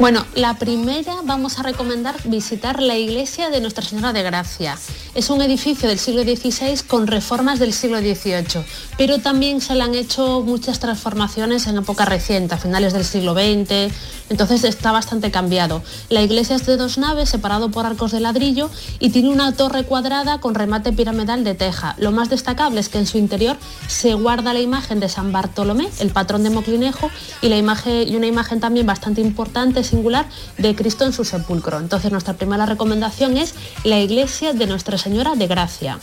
Bueno, 0.00 0.24
la 0.34 0.54
primera 0.54 1.16
vamos 1.24 1.58
a 1.58 1.62
recomendar 1.62 2.14
visitar 2.24 2.80
la 2.80 2.96
iglesia 2.96 3.50
de 3.50 3.60
Nuestra 3.60 3.84
Señora 3.84 4.14
de 4.14 4.22
Gracia. 4.22 4.78
Es 5.14 5.28
un 5.28 5.42
edificio 5.42 5.90
del 5.90 5.98
siglo 5.98 6.22
XVI 6.22 6.80
con 6.86 7.06
reformas 7.06 7.58
del 7.58 7.74
siglo 7.74 7.98
XVIII, 7.98 8.64
pero 8.96 9.18
también 9.18 9.60
se 9.60 9.74
le 9.74 9.82
han 9.82 9.94
hecho 9.94 10.40
muchas 10.40 10.80
transformaciones 10.80 11.66
en 11.66 11.76
época 11.76 12.06
reciente, 12.06 12.54
a 12.54 12.58
finales 12.58 12.94
del 12.94 13.04
siglo 13.04 13.34
XX, 13.34 13.92
entonces 14.30 14.64
está 14.64 14.90
bastante 14.90 15.30
cambiado. 15.30 15.82
La 16.08 16.22
iglesia 16.22 16.56
es 16.56 16.64
de 16.64 16.78
dos 16.78 16.96
naves, 16.96 17.28
separado 17.28 17.70
por 17.70 17.84
arcos 17.84 18.12
de 18.12 18.20
ladrillo, 18.20 18.70
y 19.00 19.10
tiene 19.10 19.28
una 19.28 19.52
torre 19.52 19.82
cuadrada 19.82 20.40
con 20.40 20.54
remate 20.54 20.94
piramidal 20.94 21.44
de 21.44 21.54
teja. 21.54 21.94
Lo 21.98 22.10
más 22.10 22.30
destacable 22.30 22.80
es 22.80 22.88
que 22.88 22.98
en 22.98 23.06
su 23.06 23.18
interior 23.18 23.58
se 23.86 24.14
guarda 24.14 24.54
la 24.54 24.60
imagen 24.60 24.98
de 24.98 25.10
San 25.10 25.30
Bartolomé, 25.30 25.90
el 25.98 26.10
patrón 26.10 26.42
de 26.42 26.48
Moclinejo, 26.48 27.10
y, 27.42 27.48
y 27.48 28.16
una 28.16 28.26
imagen 28.26 28.60
también 28.60 28.86
bastante 28.86 29.20
importante, 29.20 29.82
singular, 29.90 30.26
de 30.56 30.74
Cristo 30.74 31.04
en 31.04 31.12
su 31.12 31.24
sepulcro. 31.24 31.78
Entonces 31.78 32.10
nuestra 32.10 32.34
primera 32.34 32.66
recomendación 32.66 33.36
es 33.36 33.54
la 33.84 33.98
iglesia 34.00 34.52
de 34.52 34.66
Nuestra 34.66 34.96
Señora 34.96 35.34
de 35.34 35.46
Gracia. 35.46 35.98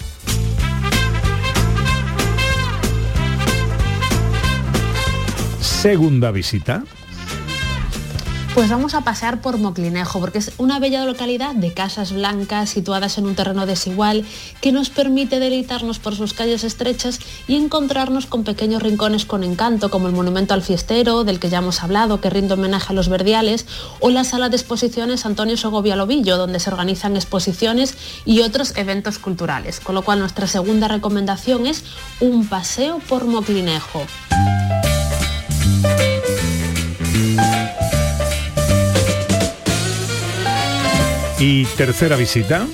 Segunda 5.59 6.31
visita. 6.31 6.83
Pues 8.57 8.71
vamos 8.71 8.95
a 8.95 9.01
pasear 9.01 9.39
por 9.39 9.59
Moclinejo, 9.59 10.19
porque 10.19 10.39
es 10.39 10.51
una 10.57 10.79
bella 10.79 11.05
localidad 11.05 11.53
de 11.53 11.73
casas 11.73 12.11
blancas 12.11 12.71
situadas 12.71 13.19
en 13.19 13.27
un 13.27 13.35
terreno 13.35 13.67
desigual 13.67 14.25
que 14.61 14.71
nos 14.71 14.89
permite 14.89 15.39
deleitarnos 15.39 15.99
por 15.99 16.15
sus 16.15 16.33
calles 16.33 16.63
estrechas 16.63 17.19
y 17.47 17.55
encontrarnos 17.55 18.25
con 18.25 18.43
pequeños 18.43 18.81
rincones 18.81 19.25
con 19.25 19.43
encanto, 19.43 19.91
como 19.91 20.07
el 20.07 20.15
monumento 20.15 20.55
al 20.55 20.63
fiestero, 20.63 21.23
del 21.23 21.39
que 21.39 21.49
ya 21.49 21.59
hemos 21.59 21.83
hablado, 21.83 22.19
que 22.19 22.31
rinde 22.31 22.55
homenaje 22.55 22.93
a 22.93 22.95
los 22.95 23.09
verdiales, 23.09 23.67
o 23.99 24.09
la 24.09 24.23
sala 24.23 24.49
de 24.49 24.55
exposiciones 24.55 25.27
Antonio 25.27 25.55
Sogovia 25.55 25.95
Lobillo, 25.95 26.37
donde 26.37 26.59
se 26.59 26.71
organizan 26.71 27.15
exposiciones 27.15 27.95
y 28.25 28.41
otros 28.41 28.75
eventos 28.75 29.19
culturales. 29.19 29.79
Con 29.79 29.93
lo 29.93 30.01
cual 30.01 30.17
nuestra 30.17 30.47
segunda 30.47 30.87
recomendación 30.87 31.67
es 31.67 31.83
un 32.21 32.47
paseo 32.47 32.97
por 33.07 33.25
Moclinejo. 33.25 34.01
Y 41.39 41.65
tercera 41.65 42.15
visita. 42.15 42.65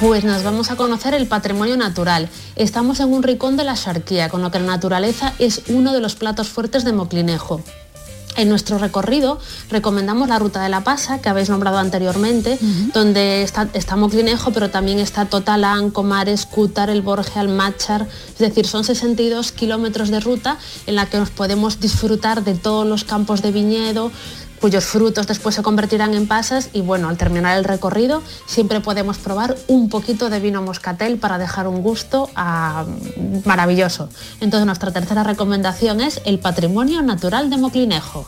Pues 0.00 0.22
nos 0.22 0.44
vamos 0.44 0.70
a 0.70 0.76
conocer 0.76 1.14
el 1.14 1.26
patrimonio 1.26 1.76
natural. 1.76 2.28
Estamos 2.54 3.00
en 3.00 3.12
un 3.12 3.24
rincón 3.24 3.56
de 3.56 3.64
la 3.64 3.74
Xarquía, 3.74 4.28
con 4.28 4.42
lo 4.42 4.52
que 4.52 4.60
la 4.60 4.66
naturaleza 4.66 5.32
es 5.40 5.62
uno 5.68 5.92
de 5.92 6.00
los 6.00 6.14
platos 6.14 6.48
fuertes 6.48 6.84
de 6.84 6.92
Moclinejo. 6.92 7.60
En 8.36 8.48
nuestro 8.48 8.78
recorrido 8.78 9.38
recomendamos 9.70 10.28
la 10.28 10.40
Ruta 10.40 10.62
de 10.62 10.68
la 10.68 10.82
Pasa, 10.82 11.20
que 11.20 11.28
habéis 11.28 11.50
nombrado 11.50 11.78
anteriormente, 11.78 12.58
donde 12.92 13.42
está, 13.42 13.68
está 13.74 13.94
Moclinejo, 13.94 14.52
pero 14.52 14.70
también 14.70 14.98
está 14.98 15.26
Totalán, 15.26 15.90
Comares, 15.90 16.44
Cútar, 16.44 16.90
El 16.90 17.02
Borge, 17.02 17.38
Almáchar. 17.38 18.08
Es 18.32 18.38
decir, 18.38 18.66
son 18.66 18.82
62 18.82 19.52
kilómetros 19.52 20.10
de 20.10 20.18
ruta 20.18 20.58
en 20.86 20.96
la 20.96 21.06
que 21.06 21.18
nos 21.18 21.30
podemos 21.30 21.78
disfrutar 21.78 22.42
de 22.42 22.54
todos 22.54 22.86
los 22.86 23.04
campos 23.04 23.40
de 23.40 23.52
viñedo, 23.52 24.10
cuyos 24.64 24.86
frutos 24.86 25.26
después 25.26 25.54
se 25.54 25.62
convertirán 25.62 26.14
en 26.14 26.26
pasas 26.26 26.70
y 26.72 26.80
bueno, 26.80 27.10
al 27.10 27.18
terminar 27.18 27.58
el 27.58 27.64
recorrido 27.64 28.22
siempre 28.46 28.80
podemos 28.80 29.18
probar 29.18 29.56
un 29.66 29.90
poquito 29.90 30.30
de 30.30 30.40
vino 30.40 30.62
moscatel 30.62 31.18
para 31.18 31.36
dejar 31.36 31.68
un 31.68 31.82
gusto 31.82 32.30
ah, 32.34 32.86
maravilloso. 33.44 34.08
Entonces 34.40 34.64
nuestra 34.64 34.90
tercera 34.90 35.22
recomendación 35.22 36.00
es 36.00 36.22
el 36.24 36.38
patrimonio 36.38 37.02
natural 37.02 37.50
de 37.50 37.58
Moclinejo. 37.58 38.26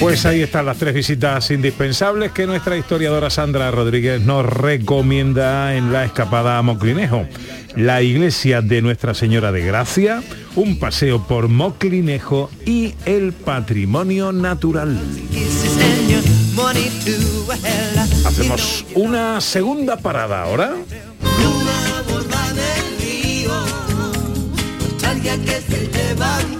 Pues 0.00 0.24
ahí 0.26 0.42
están 0.42 0.66
las 0.66 0.78
tres 0.78 0.94
visitas 0.94 1.50
indispensables 1.50 2.30
que 2.30 2.46
nuestra 2.46 2.76
historiadora 2.76 3.30
Sandra 3.30 3.70
Rodríguez 3.72 4.20
nos 4.20 4.46
recomienda 4.46 5.74
en 5.74 5.92
la 5.92 6.04
escapada 6.04 6.56
a 6.56 6.62
Moclinejo. 6.62 7.26
La 7.74 8.00
iglesia 8.00 8.62
de 8.62 8.80
Nuestra 8.80 9.12
Señora 9.12 9.50
de 9.50 9.64
Gracia, 9.64 10.22
un 10.54 10.78
paseo 10.78 11.26
por 11.26 11.48
Moclinejo 11.48 12.48
y 12.64 12.94
el 13.06 13.32
patrimonio 13.32 14.30
natural. 14.30 14.98
Hacemos 18.24 18.84
una 18.94 19.40
segunda 19.40 19.96
parada 19.96 20.42
ahora. 20.42 20.74
Se 25.68 26.57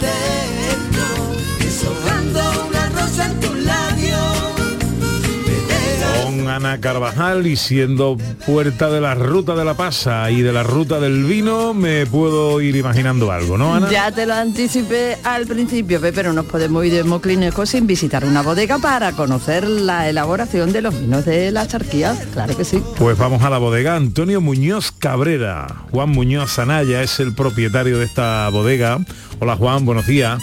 Ana 6.58 6.80
Carvajal 6.80 7.46
y 7.46 7.54
siendo 7.54 8.16
puerta 8.44 8.90
de 8.90 9.00
la 9.00 9.14
ruta 9.14 9.54
de 9.54 9.64
la 9.64 9.74
pasa 9.74 10.28
y 10.28 10.42
de 10.42 10.52
la 10.52 10.64
ruta 10.64 10.98
del 10.98 11.22
vino, 11.22 11.72
me 11.72 12.04
puedo 12.04 12.60
ir 12.60 12.74
imaginando 12.74 13.30
algo, 13.30 13.56
¿no, 13.56 13.76
Ana? 13.76 13.88
Ya 13.92 14.10
te 14.10 14.26
lo 14.26 14.34
anticipé 14.34 15.18
al 15.22 15.46
principio, 15.46 16.00
pero 16.00 16.32
nos 16.32 16.46
podemos 16.46 16.84
ir 16.84 16.94
de 16.94 17.04
Moclinejo 17.04 17.64
sin 17.64 17.86
visitar 17.86 18.24
una 18.24 18.42
bodega 18.42 18.78
para 18.78 19.12
conocer 19.12 19.68
la 19.68 20.08
elaboración 20.08 20.72
de 20.72 20.82
los 20.82 21.00
vinos 21.00 21.24
de 21.24 21.52
la 21.52 21.64
charquía. 21.68 22.16
Claro 22.32 22.56
que 22.56 22.64
sí. 22.64 22.82
Pues 22.96 23.16
vamos 23.16 23.44
a 23.44 23.50
la 23.50 23.58
bodega 23.58 23.94
Antonio 23.94 24.40
Muñoz 24.40 24.90
Cabrera. 24.90 25.84
Juan 25.92 26.10
Muñoz 26.10 26.58
Anaya 26.58 27.04
es 27.04 27.20
el 27.20 27.36
propietario 27.36 28.00
de 28.00 28.06
esta 28.06 28.48
bodega. 28.48 28.98
Hola 29.38 29.54
Juan, 29.54 29.84
buenos 29.84 30.08
días. 30.08 30.42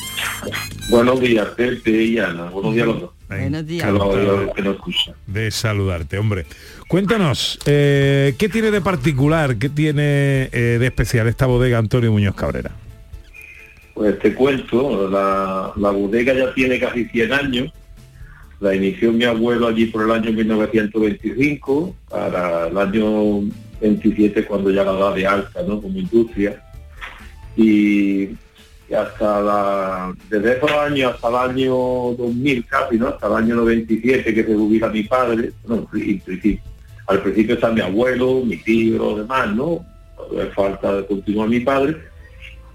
Buenos 0.89 1.19
días, 1.19 1.45
Pepe 1.57 1.91
y 1.91 2.19
Ana. 2.19 2.45
Buenos 2.51 2.73
días 2.73 2.83
a 2.83 2.87
los 2.87 3.01
dos. 3.01 3.14
Buenos 3.27 3.65
días. 3.65 3.87
De 5.27 5.51
saludarte, 5.51 6.17
hombre. 6.17 6.45
Cuéntanos, 6.87 7.59
eh, 7.65 8.35
¿qué 8.37 8.49
tiene 8.49 8.71
de 8.71 8.81
particular, 8.81 9.57
qué 9.57 9.69
tiene 9.69 10.49
eh, 10.51 10.77
de 10.79 10.85
especial 10.85 11.27
esta 11.27 11.45
bodega 11.47 11.77
Antonio 11.77 12.11
Muñoz 12.11 12.35
Cabrera? 12.35 12.71
Pues 13.93 14.19
te 14.19 14.33
cuento, 14.33 15.09
la, 15.09 15.71
la 15.75 15.89
bodega 15.89 16.33
ya 16.33 16.53
tiene 16.53 16.79
casi 16.79 17.05
100 17.05 17.33
años. 17.33 17.73
La 18.59 18.75
inició 18.75 19.11
mi 19.11 19.25
abuelo 19.25 19.67
allí 19.67 19.87
por 19.87 20.03
el 20.03 20.11
año 20.11 20.31
1925, 20.31 21.95
para 22.09 22.67
el 22.67 22.77
año 22.77 23.41
27 23.81 24.45
cuando 24.45 24.69
ya 24.71 24.83
la 24.83 24.93
da 24.93 25.11
de 25.13 25.27
alta, 25.27 25.61
¿no? 25.67 25.81
Como 25.81 25.97
industria. 25.97 26.61
Y, 27.57 28.29
y 28.89 28.93
hasta 28.93 29.41
la, 29.41 30.13
desde 30.29 30.57
esos 30.57 30.71
años 30.71 31.13
hasta 31.15 31.29
el 31.29 31.35
año 31.51 31.73
2000 32.17 32.65
casi, 32.67 32.97
¿no? 32.97 33.07
Hasta 33.07 33.27
el 33.27 33.33
año 33.33 33.55
97 33.55 34.33
que 34.33 34.43
se 34.43 34.53
jubila 34.55 34.89
mi 34.89 35.03
padre, 35.03 35.51
bueno, 35.65 35.87
y- 35.93 36.21
y- 36.31 36.59
al 37.07 37.21
principio 37.21 37.55
está 37.55 37.71
mi 37.71 37.81
abuelo, 37.81 38.41
mi 38.43 38.57
tío, 38.57 39.15
demás, 39.17 39.55
¿no? 39.55 39.85
Falta 40.55 40.95
de 40.97 41.05
continuar 41.05 41.49
mi 41.49 41.59
padre 41.59 41.97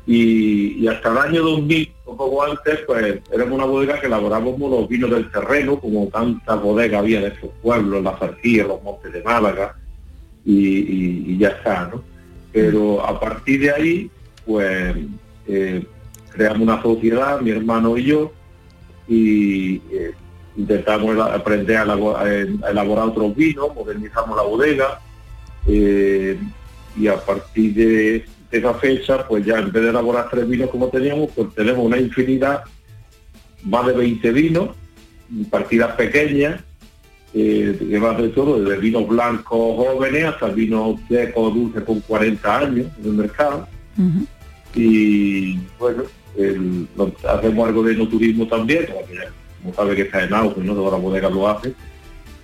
y, 0.06 0.82
y 0.82 0.88
hasta 0.88 1.10
el 1.10 1.18
año 1.18 1.42
2000, 1.42 1.92
un 2.06 2.16
poco 2.16 2.42
antes, 2.44 2.78
pues 2.86 3.18
éramos 3.32 3.54
una 3.54 3.64
bodega 3.64 4.00
que 4.00 4.06
elaborábamos 4.06 4.70
los 4.70 4.88
vinos 4.88 5.10
del 5.10 5.30
terreno, 5.30 5.78
como 5.80 6.06
tantas 6.08 6.60
bodegas 6.62 7.00
había 7.00 7.20
de 7.20 7.28
esos 7.28 7.50
pueblos, 7.62 8.02
la 8.02 8.16
Zarquía, 8.18 8.64
los 8.64 8.82
Montes 8.82 9.12
de 9.12 9.22
Málaga, 9.22 9.76
y 10.44 11.36
ya 11.38 11.48
está, 11.48 11.88
¿no? 11.92 12.02
Pero 12.52 13.04
a 13.06 13.18
partir 13.20 13.60
de 13.60 13.70
ahí, 13.72 14.10
pues 14.46 14.96
eh, 15.46 15.84
creamos 16.32 16.60
una 16.62 16.82
sociedad, 16.82 17.40
mi 17.40 17.50
hermano 17.50 17.96
y 17.96 18.04
yo, 18.04 18.32
y 19.08 19.76
eh, 19.92 20.12
intentamos 20.56 21.18
aprender 21.18 21.76
a, 21.78 21.84
elabo- 21.84 22.16
a- 22.16 22.66
a 22.66 22.70
elaborar 22.70 23.06
otros 23.08 23.34
vinos, 23.36 23.74
modernizamos 23.74 24.36
la 24.36 24.42
bodega, 24.42 25.00
eh, 25.66 26.38
y 26.96 27.06
a 27.06 27.16
partir 27.24 27.74
de, 27.74 28.24
de 28.50 28.58
esa 28.58 28.74
fecha, 28.74 29.26
pues 29.26 29.44
ya 29.44 29.58
en 29.58 29.70
vez 29.72 29.82
de 29.82 29.90
elaborar 29.90 30.28
tres 30.30 30.48
vinos 30.48 30.70
como 30.70 30.88
teníamos, 30.88 31.30
pues 31.34 31.54
tenemos 31.54 31.84
una 31.84 31.98
infinidad, 31.98 32.62
más 33.64 33.86
de 33.86 33.92
20 33.92 34.32
vinos, 34.32 34.70
partidas 35.50 35.92
pequeñas, 35.96 36.60
eh, 37.32 37.76
que 37.78 37.98
va 38.00 38.14
de 38.14 38.30
todo, 38.30 38.60
desde 38.60 38.80
vinos 38.80 39.06
blancos 39.06 39.76
jóvenes 39.76 40.24
hasta 40.24 40.48
vinos 40.48 40.98
secos, 41.08 41.54
dulces 41.54 41.84
con 41.84 42.00
40 42.00 42.58
años 42.58 42.86
en 42.98 43.04
el 43.04 43.12
mercado. 43.12 43.68
Y 44.74 45.58
bueno, 45.78 46.02
el- 46.36 46.86
lo- 46.96 47.12
hacemos 47.28 47.68
algo 47.68 47.82
de 47.82 47.94
no 47.96 48.08
turismo 48.08 48.46
también, 48.46 48.86
como 49.62 49.74
sabe 49.74 49.94
que 49.96 50.02
está 50.02 50.24
en 50.24 50.34
auge, 50.34 50.60
¿no? 50.62 50.74
Todas 50.74 50.92
las 50.92 51.02
bodegas 51.02 51.32
lo 51.32 51.48
hacen, 51.48 51.74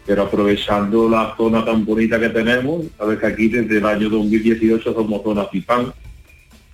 pero 0.04 0.22
aprovechando 0.22 1.08
la 1.08 1.34
zona 1.36 1.64
tan 1.64 1.84
bonita 1.84 2.18
que 2.20 2.28
tenemos, 2.28 2.84
sabes 2.98 3.18
que 3.18 3.26
aquí 3.26 3.48
desde 3.48 3.78
el 3.78 3.86
año 3.86 4.08
2018 4.10 4.92
somos 4.94 5.22
zona 5.22 5.46
CIPAN, 5.50 5.92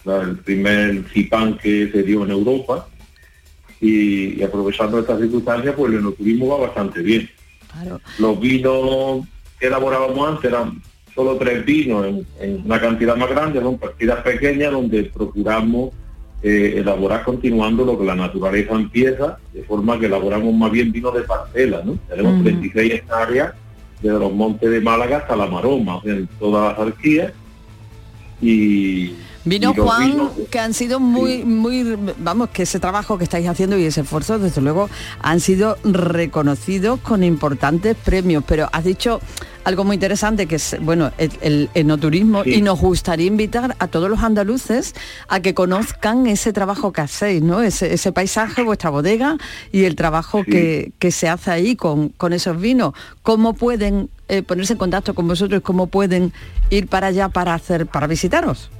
la- 0.04 0.22
el 0.22 0.36
primer 0.38 1.04
CIPAN 1.12 1.58
que 1.58 1.90
se 1.92 2.02
dio 2.02 2.24
en 2.24 2.30
Europa, 2.32 2.88
y, 3.80 4.38
y 4.40 4.42
aprovechando 4.42 4.98
estas 5.00 5.18
circunstancias, 5.20 5.74
pues 5.76 5.92
el 5.92 5.98
enoturismo 5.98 6.48
va 6.48 6.66
bastante 6.66 7.00
bien. 7.02 7.28
Los 8.18 8.38
vinos 8.38 9.26
que 9.58 9.66
elaborábamos 9.66 10.28
antes 10.28 10.44
eran 10.50 10.80
solo 11.14 11.36
tres 11.36 11.64
vinos 11.64 12.06
en, 12.06 12.26
en 12.40 12.62
una 12.64 12.80
cantidad 12.80 13.16
más 13.16 13.28
grande, 13.30 13.60
son 13.60 13.78
partidas 13.78 14.22
pequeñas 14.22 14.72
donde 14.72 15.04
procuramos 15.04 15.90
eh, 16.42 16.74
elaborar 16.78 17.22
continuando 17.24 17.84
lo 17.84 17.98
que 17.98 18.04
la 18.04 18.16
naturaleza 18.16 18.74
empieza, 18.74 19.38
de 19.52 19.62
forma 19.62 19.98
que 19.98 20.06
elaboramos 20.06 20.52
más 20.54 20.70
bien 20.70 20.90
vinos 20.90 21.14
de 21.14 21.22
parcela, 21.22 21.82
¿no? 21.84 21.98
Tenemos 22.08 22.34
Ujú. 22.34 22.42
36 22.44 22.94
hectáreas 22.94 23.54
desde 24.02 24.18
los 24.18 24.32
montes 24.32 24.68
de 24.68 24.80
Málaga 24.80 25.18
hasta 25.18 25.36
la 25.36 25.46
Maroma, 25.46 25.96
o 25.96 26.02
sea, 26.02 26.14
en 26.14 26.26
todas 26.38 26.76
las 26.76 26.88
arquías. 26.88 27.32
Y, 28.40 29.14
Vino 29.44 29.74
Juan, 29.74 30.30
que 30.50 30.58
han 30.60 30.72
sido 30.72 31.00
muy, 31.00 31.44
muy, 31.44 31.98
vamos, 32.18 32.50
que 32.50 32.62
ese 32.62 32.78
trabajo 32.78 33.18
que 33.18 33.24
estáis 33.24 33.48
haciendo 33.48 33.76
y 33.76 33.84
ese 33.84 34.02
esfuerzo, 34.02 34.38
desde 34.38 34.60
luego, 34.60 34.88
han 35.20 35.40
sido 35.40 35.76
reconocidos 35.82 37.00
con 37.00 37.24
importantes 37.24 37.96
premios. 37.96 38.44
Pero 38.46 38.68
has 38.72 38.84
dicho 38.84 39.20
algo 39.64 39.82
muy 39.82 39.94
interesante, 39.94 40.46
que 40.46 40.56
es, 40.56 40.76
bueno, 40.80 41.10
el, 41.18 41.32
el 41.40 41.70
enoturismo, 41.74 42.44
Sí. 42.44 42.54
y 42.54 42.62
nos 42.62 42.80
gustaría 42.80 43.26
invitar 43.26 43.74
a 43.80 43.88
todos 43.88 44.08
los 44.08 44.20
andaluces 44.22 44.94
a 45.28 45.40
que 45.40 45.54
conozcan 45.54 46.26
ese 46.28 46.52
trabajo 46.52 46.92
que 46.92 47.00
hacéis, 47.00 47.42
¿no? 47.42 47.62
Ese, 47.62 47.92
ese 47.94 48.12
paisaje, 48.12 48.62
vuestra 48.62 48.90
bodega 48.90 49.38
y 49.72 49.84
el 49.84 49.96
trabajo 49.96 50.44
que, 50.44 50.92
que 51.00 51.10
se 51.10 51.28
hace 51.28 51.50
ahí 51.50 51.74
con, 51.74 52.10
con 52.10 52.32
esos 52.32 52.60
vinos. 52.60 52.94
¿Cómo 53.22 53.54
pueden 53.54 54.08
eh, 54.28 54.42
ponerse 54.42 54.74
en 54.74 54.78
contacto 54.78 55.14
con 55.14 55.26
vosotros? 55.26 55.62
¿Cómo 55.62 55.88
pueden 55.88 56.32
ir 56.70 56.86
para 56.86 57.08
allá 57.08 57.28
para 57.28 57.54
hacer, 57.54 57.86
para 57.86 58.06
visitaros? 58.06 58.70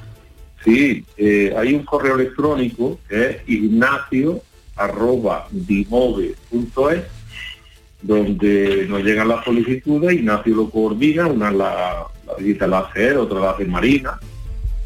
Sí, 0.65 1.05
eh, 1.17 1.55
hay 1.57 1.75
un 1.75 1.85
correo 1.85 2.15
electrónico 2.15 2.99
que 3.09 3.31
es 3.31 3.37
ignacio 3.49 4.41
arroba 4.77 5.49
dimove.es 5.51 7.03
donde 8.03 8.87
nos 8.89 9.03
llegan 9.05 9.29
las 9.29 9.45
solicitudes, 9.45 10.13
Ignacio 10.13 10.57
lo 10.57 10.71
coordina, 10.71 11.27
una 11.29 11.51
la, 11.51 12.07
la 12.27 12.35
visita 12.37 12.67
la 12.67 12.81
hace 12.81 13.17
otra 13.17 13.41
la 13.41 13.51
hace 13.51 13.65
Marina, 13.65 14.19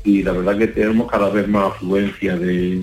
y 0.05 0.23
la 0.23 0.33
verdad 0.33 0.59
que 0.59 0.67
tenemos 0.69 1.11
cada 1.11 1.31
vez 1.31 1.49
más 1.49 1.73
afluencia 1.73 2.37
de, 2.37 2.83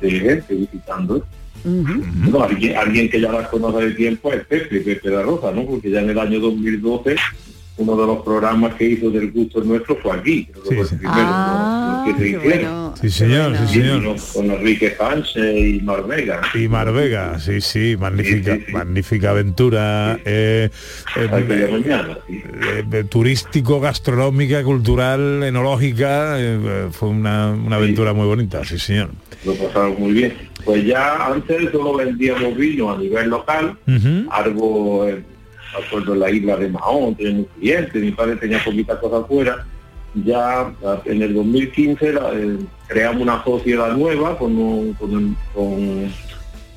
de 0.00 0.10
gente 0.10 0.54
visitando. 0.54 1.26
Bueno, 1.64 2.42
alguien, 2.42 2.76
alguien 2.76 3.08
que 3.08 3.20
ya 3.20 3.30
las 3.30 3.48
conoce 3.48 3.86
de 3.86 3.94
tiempo 3.94 4.32
es 4.32 4.44
Pepe, 4.46 4.80
Pepe 4.80 5.10
de 5.10 5.22
Rosa, 5.22 5.52
¿no? 5.52 5.64
Porque 5.64 5.90
ya 5.90 6.00
en 6.00 6.10
el 6.10 6.18
año 6.18 6.40
2012 6.40 7.16
uno 7.78 7.96
de 7.96 8.06
los 8.06 8.22
programas 8.22 8.74
que 8.74 8.84
hizo 8.84 9.10
del 9.10 9.30
gusto 9.32 9.62
nuestro 9.64 9.96
fue 9.96 10.12
aquí, 10.16 10.44
creo 10.46 10.62
que 10.64 10.74
fue 10.74 10.82
el 10.82 10.88
primero 10.88 11.12
Ah, 11.14 12.04
¿no? 12.06 12.16
que 12.18 12.22
se. 12.22 13.10
Sí, 13.10 13.10
señor, 13.10 13.56
sí, 13.56 13.64
Y 13.64 13.82
señor. 13.82 14.16
Con 14.34 14.50
Enrique 14.50 14.94
Sánchez 14.96 15.56
y 15.56 15.80
Marvega. 15.80 16.40
Y 16.54 16.68
Marvega, 16.68 17.38
sí, 17.40 17.60
sí, 17.60 17.96
magnífica, 17.98 18.58
magnífica 18.72 19.30
aventura 19.30 20.18
eh, 20.24 20.68
eh, 21.16 21.28
eh, 21.30 21.68
mañana, 21.70 22.18
eh, 22.28 22.84
eh, 22.92 23.04
turístico, 23.04 23.80
gastronómica, 23.80 24.62
cultural, 24.62 25.42
enológica, 25.42 26.36
fue 26.90 27.08
una, 27.08 27.50
una 27.52 27.76
aventura 27.76 28.12
muy 28.12 28.26
bonita, 28.26 28.64
sí 28.64 28.78
señor. 28.78 29.10
Lo 29.44 29.54
pasaron 29.54 29.96
muy 29.98 30.12
bien. 30.12 30.34
Pues 30.64 30.84
ya 30.84 31.26
antes 31.26 31.72
solo 31.72 31.96
vendíamos 31.96 32.56
vino 32.56 32.92
a 32.92 32.98
nivel 32.98 33.30
local, 33.30 33.76
algo, 34.30 35.08
eh, 35.08 35.22
acuerdo 35.78 36.14
en 36.14 36.20
la 36.20 36.30
isla 36.30 36.56
de 36.56 36.68
Mahón, 36.68 37.14
tenía 37.14 37.32
un 37.38 37.44
cliente, 37.58 37.98
mi 37.98 38.10
padre 38.12 38.36
tenía 38.36 38.62
poquitas 38.64 38.98
cosas 38.98 39.24
afuera. 39.24 39.66
Ya 40.14 40.72
en 41.06 41.22
el 41.22 41.32
2015 41.34 42.12
la- 42.12 42.32
eh, 42.34 42.58
creamos 42.86 43.22
una 43.22 43.42
sociedad 43.44 43.96
nueva 43.96 44.36
con, 44.36 44.94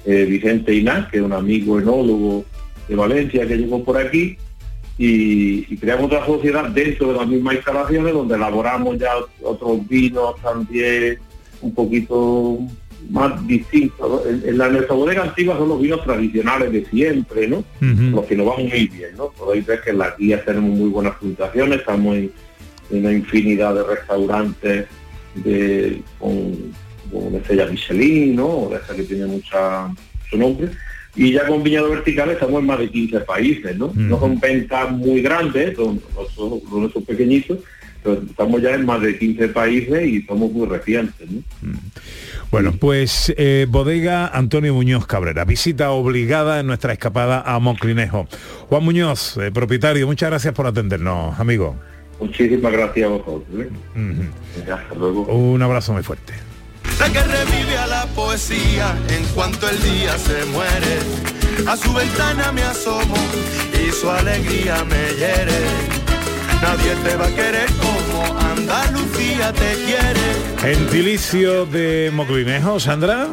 eh, 0.06 0.26
Vicente 0.26 0.74
Inás, 0.74 1.10
que 1.10 1.18
es 1.18 1.24
un 1.24 1.34
amigo 1.34 1.80
enólogo 1.80 2.46
de 2.88 2.96
Valencia 2.96 3.46
que 3.48 3.58
llegó 3.58 3.84
por 3.84 3.98
aquí, 3.98 4.38
y, 4.98 5.74
y 5.74 5.78
creamos 5.78 6.06
otra 6.06 6.26
sociedad 6.26 6.70
dentro 6.70 7.12
de 7.12 7.18
las 7.18 7.28
mismas 7.28 7.56
instalaciones 7.56 8.14
donde 8.14 8.36
elaboramos 8.36 8.98
ya 8.98 9.12
otros 9.44 9.86
vinos 9.90 10.36
también 10.42 11.18
un 11.62 11.74
poquito 11.74 12.60
más 13.10 13.46
distintos. 13.48 14.10
¿no? 14.10 14.30
En, 14.30 14.48
en 14.48 14.58
la 14.58 14.70
nuestra 14.70 14.96
bodega 14.96 15.24
antigua 15.24 15.58
son 15.58 15.70
los 15.70 15.82
vinos 15.82 16.04
tradicionales 16.04 16.72
de 16.72 16.86
siempre, 16.86 17.48
¿no? 17.48 17.64
Los 17.80 18.26
que 18.26 18.36
nos 18.36 18.48
van 18.48 18.68
muy 18.68 18.88
bien, 18.88 19.16
¿no? 19.18 19.32
Podéis 19.32 19.66
ver 19.66 19.82
que 19.82 19.92
en 19.92 20.00
las 20.00 20.18
guías 20.18 20.44
tenemos 20.46 20.72
muy 20.72 20.90
buenas 20.90 21.16
puntuaciones, 21.16 21.80
estamos 21.80 22.16
en, 22.16 22.32
en 22.92 23.00
una 23.00 23.12
infinidad 23.12 23.76
de 23.76 23.84
restaurantes 23.84 24.86
de, 25.36 26.02
con, 26.20 26.74
con 27.12 27.36
estrella 27.36 27.68
Michelin, 27.68 28.36
¿no? 28.36 28.48
O 28.48 28.70
de 28.70 28.78
esa 28.78 28.96
que 28.96 29.04
tiene 29.04 29.26
mucha 29.26 29.92
su 30.30 30.38
nombre. 30.38 30.70
Y 31.18 31.32
ya 31.32 31.48
con 31.48 31.64
viñedo 31.64 31.90
vertical 31.90 32.30
estamos 32.30 32.60
en 32.60 32.66
más 32.66 32.80
de 32.80 32.90
15 32.90 33.22
países, 33.22 33.78
¿no? 33.78 33.92
No 33.96 34.20
son 34.20 34.38
ventas 34.38 34.92
muy 34.92 35.22
grandes, 35.22 35.76
son, 35.78 36.02
son, 36.36 36.92
son 36.92 37.06
pequeñitos, 37.06 37.60
estamos 38.14 38.62
ya 38.62 38.72
en 38.72 38.86
más 38.86 39.02
de 39.02 39.18
15 39.18 39.50
países 39.50 40.08
y 40.08 40.22
somos 40.24 40.52
muy 40.52 40.68
recientes, 40.68 41.30
¿no? 41.30 41.42
Bueno, 42.52 42.74
pues 42.80 43.34
eh, 43.38 43.66
bodega 43.70 44.28
Antonio 44.28 44.74
Muñoz 44.74 45.08
Cabrera, 45.08 45.46
visita 45.46 45.92
obligada 45.92 46.60
en 46.60 46.68
nuestra 46.68 46.94
escapada 46.94 47.42
a 47.46 47.60
Monclinejo. 47.60 48.28
Juan 48.70 48.84
Muñoz, 48.84 49.38
eh, 49.38 49.52
propietario, 49.52 50.06
muchas 50.08 50.30
gracias 50.30 50.54
por 50.54 50.68
atendernos, 50.68 51.40
amigo. 51.40 51.76
Muchísimas 52.20 52.72
gracias 52.72 53.08
a 53.08 53.10
vosotros. 53.10 53.44
¿eh? 53.60 54.72
Hasta 54.72 54.96
luego. 54.96 55.24
Un 55.24 55.62
abrazo 55.62 55.94
muy 55.94 56.04
fuerte. 56.04 56.34
La 57.00 57.12
que 57.12 57.22
revive 57.22 57.78
a 57.78 57.88
la 57.88 58.06
poesía 58.08 58.96
en 59.10 59.26
cuanto 59.34 59.68
el 59.70 59.82
día 59.82 60.18
se 60.18 60.46
muere. 60.46 61.00
A 61.68 61.76
su 61.76 61.94
ventana 61.94 62.52
me 62.52 62.64
asomo 62.64 63.16
y 63.74 63.92
su 63.92 64.10
alegría 64.10 64.84
me 64.86 65.14
hiere. 65.18 65.95
Nadie 66.62 66.96
te 67.04 67.16
va 67.16 67.28
a 67.28 67.30
querer 67.30 67.70
como 67.74 68.40
Andalucía 68.40 69.54
te 69.54 69.74
quiere. 69.86 70.76
Gentilicio 70.76 71.66
de 71.66 72.12
Moclinejo, 72.14 72.80
Sandra. 72.80 73.28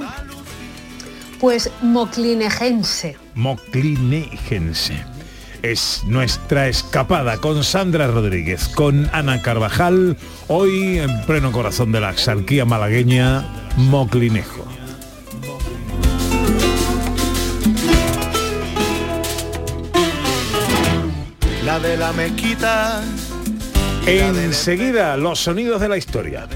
Pues 1.41 1.71
moclinejense. 1.83 3.17
Moclinejense. 3.35 5.05
Es 5.63 6.03
nuestra 6.07 6.69
escapada 6.69 7.39
con 7.39 7.63
Sandra 7.63 8.09
Rodríguez, 8.09 8.69
con 8.69 9.09
Ana 9.13 9.43
Carvajal, 9.43 10.17
hoy 10.49 10.99
en 10.99 11.23
pleno 11.23 11.53
corazón 11.53 11.93
de 11.93 12.01
la 12.01 12.11
exarquía 12.11 12.65
malagueña, 12.65 13.45
Moclinejo. 13.77 14.72
La 21.73 21.79
de 21.79 21.97
la 21.97 22.13
mezquita. 22.13 23.03
Enseguida, 24.05 25.17
los 25.17 25.41
sonidos 25.41 25.81
de 25.81 25.89
la 25.89 25.97
historia. 25.97 26.47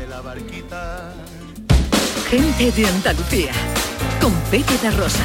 Gente 2.29 2.71
de 2.71 2.87
Andalucía, 2.87 3.53
con 4.21 4.35
Pepe 4.51 4.91
Rosa. 4.91 5.25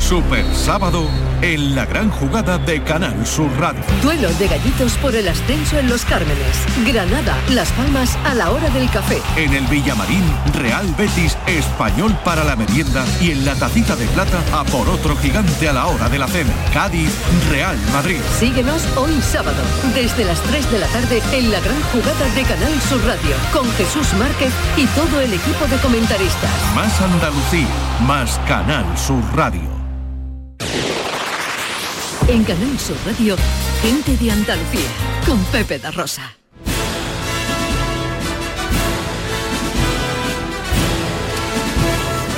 Super 0.00 0.44
sábado 0.54 1.06
en 1.42 1.76
la 1.76 1.84
gran 1.84 2.10
jugada 2.10 2.58
de 2.58 2.82
Canal 2.82 3.24
Sur 3.24 3.48
Radio. 3.60 3.82
Duelo 4.02 4.28
de 4.34 4.48
gallitos 4.48 4.94
por 4.94 5.14
el 5.14 5.28
ascenso 5.28 5.78
en 5.78 5.88
Los 5.88 6.04
Cármenes. 6.04 6.56
Granada, 6.84 7.38
Las 7.50 7.70
Palmas 7.72 8.18
a 8.24 8.34
la 8.34 8.50
hora 8.50 8.68
del 8.70 8.90
café. 8.90 9.20
En 9.36 9.52
el 9.52 9.64
Villamarín, 9.66 10.24
Real 10.54 10.92
Betis, 10.98 11.36
Español 11.46 12.16
para 12.24 12.42
la 12.44 12.56
merienda 12.56 13.04
y 13.20 13.30
en 13.30 13.44
la 13.44 13.54
tacita 13.54 13.94
de 13.94 14.06
plata 14.06 14.42
a 14.52 14.64
por 14.64 14.88
otro 14.88 15.16
gigante 15.16 15.68
a 15.68 15.72
la 15.74 15.86
hora 15.86 16.08
de 16.08 16.18
la 16.18 16.26
cena. 16.26 16.52
Cádiz, 16.72 17.12
Real 17.50 17.78
Madrid. 17.92 18.20
Síguenos 18.38 18.82
hoy 18.96 19.20
sábado, 19.20 19.62
desde 19.94 20.24
las 20.24 20.40
3 20.40 20.72
de 20.72 20.78
la 20.78 20.86
tarde 20.88 21.22
en 21.32 21.52
la 21.52 21.60
gran 21.60 21.80
jugada 21.92 22.34
de 22.34 22.42
Canal 22.42 22.80
Sur 22.82 23.04
Radio, 23.04 23.36
con 23.52 23.70
Jesús 23.72 24.12
Márquez 24.14 24.52
y 24.76 24.86
todo 24.86 25.20
el 25.20 25.32
equipo 25.32 25.66
de 25.66 25.76
comentaristas. 25.76 26.50
Más 26.74 27.00
Andalucía, 27.00 27.68
más 28.06 28.40
Canal 28.48 28.86
Sur 28.98 29.22
Radio. 29.36 29.89
En 32.30 32.44
Canal 32.44 32.78
Sur 32.78 32.96
Radio, 33.04 33.34
gente 33.82 34.16
de 34.16 34.30
Andalucía, 34.30 34.88
con 35.26 35.42
Pepe 35.46 35.80
da 35.80 35.90
Rosa. 35.90 36.32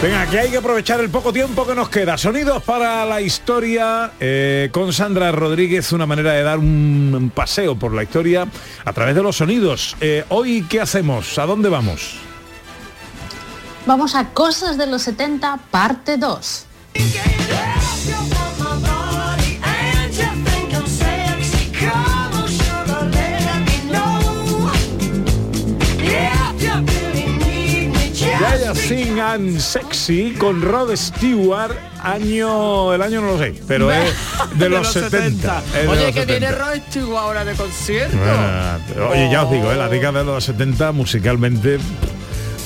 Venga, 0.03 0.27
que 0.31 0.41
hay 0.41 0.51
que 0.51 0.57
aprovechar 0.57 1.01
el 1.01 1.11
poco 1.11 1.31
tiempo 1.31 1.67
que 1.67 1.75
nos 1.75 1.91
queda. 1.91 2.17
Sonidos 2.17 2.63
para 2.63 3.05
la 3.05 3.21
historia 3.21 4.13
eh, 4.19 4.71
con 4.73 4.95
Sandra 4.95 5.31
Rodríguez, 5.31 5.93
una 5.93 6.07
manera 6.07 6.33
de 6.33 6.43
dar 6.43 6.59
un 6.59 7.31
paseo 7.35 7.79
por 7.79 7.93
la 7.93 8.03
historia 8.03 8.49
a 8.87 8.93
través 8.95 9.15
de 9.15 9.23
los 9.23 9.37
sonidos. 9.37 9.95
Eh, 10.01 10.25
Hoy, 10.31 10.65
¿qué 10.71 10.81
hacemos? 10.81 11.39
¿A 11.39 11.45
dónde 11.45 11.69
vamos? 11.69 12.15
Vamos 13.85 14.15
a 14.15 14.31
Cosas 14.31 14.79
de 14.79 14.87
los 14.87 15.03
70, 15.03 15.59
parte 15.71 16.17
2. 16.17 16.67
Sing 28.75 29.19
and 29.21 29.59
Sexy 29.59 30.33
con 30.39 30.63
Rod 30.63 30.95
Stewart, 30.97 31.75
año, 32.03 32.93
el 32.95 33.03
año 33.03 33.21
no 33.21 33.33
lo 33.33 33.39
sé, 33.39 33.55
pero 33.69 33.91
es 33.93 34.13
de, 34.59 34.69
los, 34.69 34.93
70. 34.93 35.59
es 35.67 35.73
de 35.73 35.89
Oye, 35.89 36.07
los 36.07 36.15
que 36.15 36.21
70. 36.21 36.27
viene 36.39 36.51
Rod 36.53 36.81
Stewart 36.89 37.19
ahora 37.19 37.45
de 37.45 37.55
concierto. 37.55 38.17
Ah, 38.25 38.79
pero, 38.89 39.11
oye, 39.11 39.29
ya 39.31 39.45
os 39.45 39.51
digo, 39.51 39.71
eh, 39.73 39.77
la 39.77 39.89
década 39.89 40.21
de 40.21 40.25
los 40.27 40.45
70 40.45 40.93
musicalmente 40.93 41.79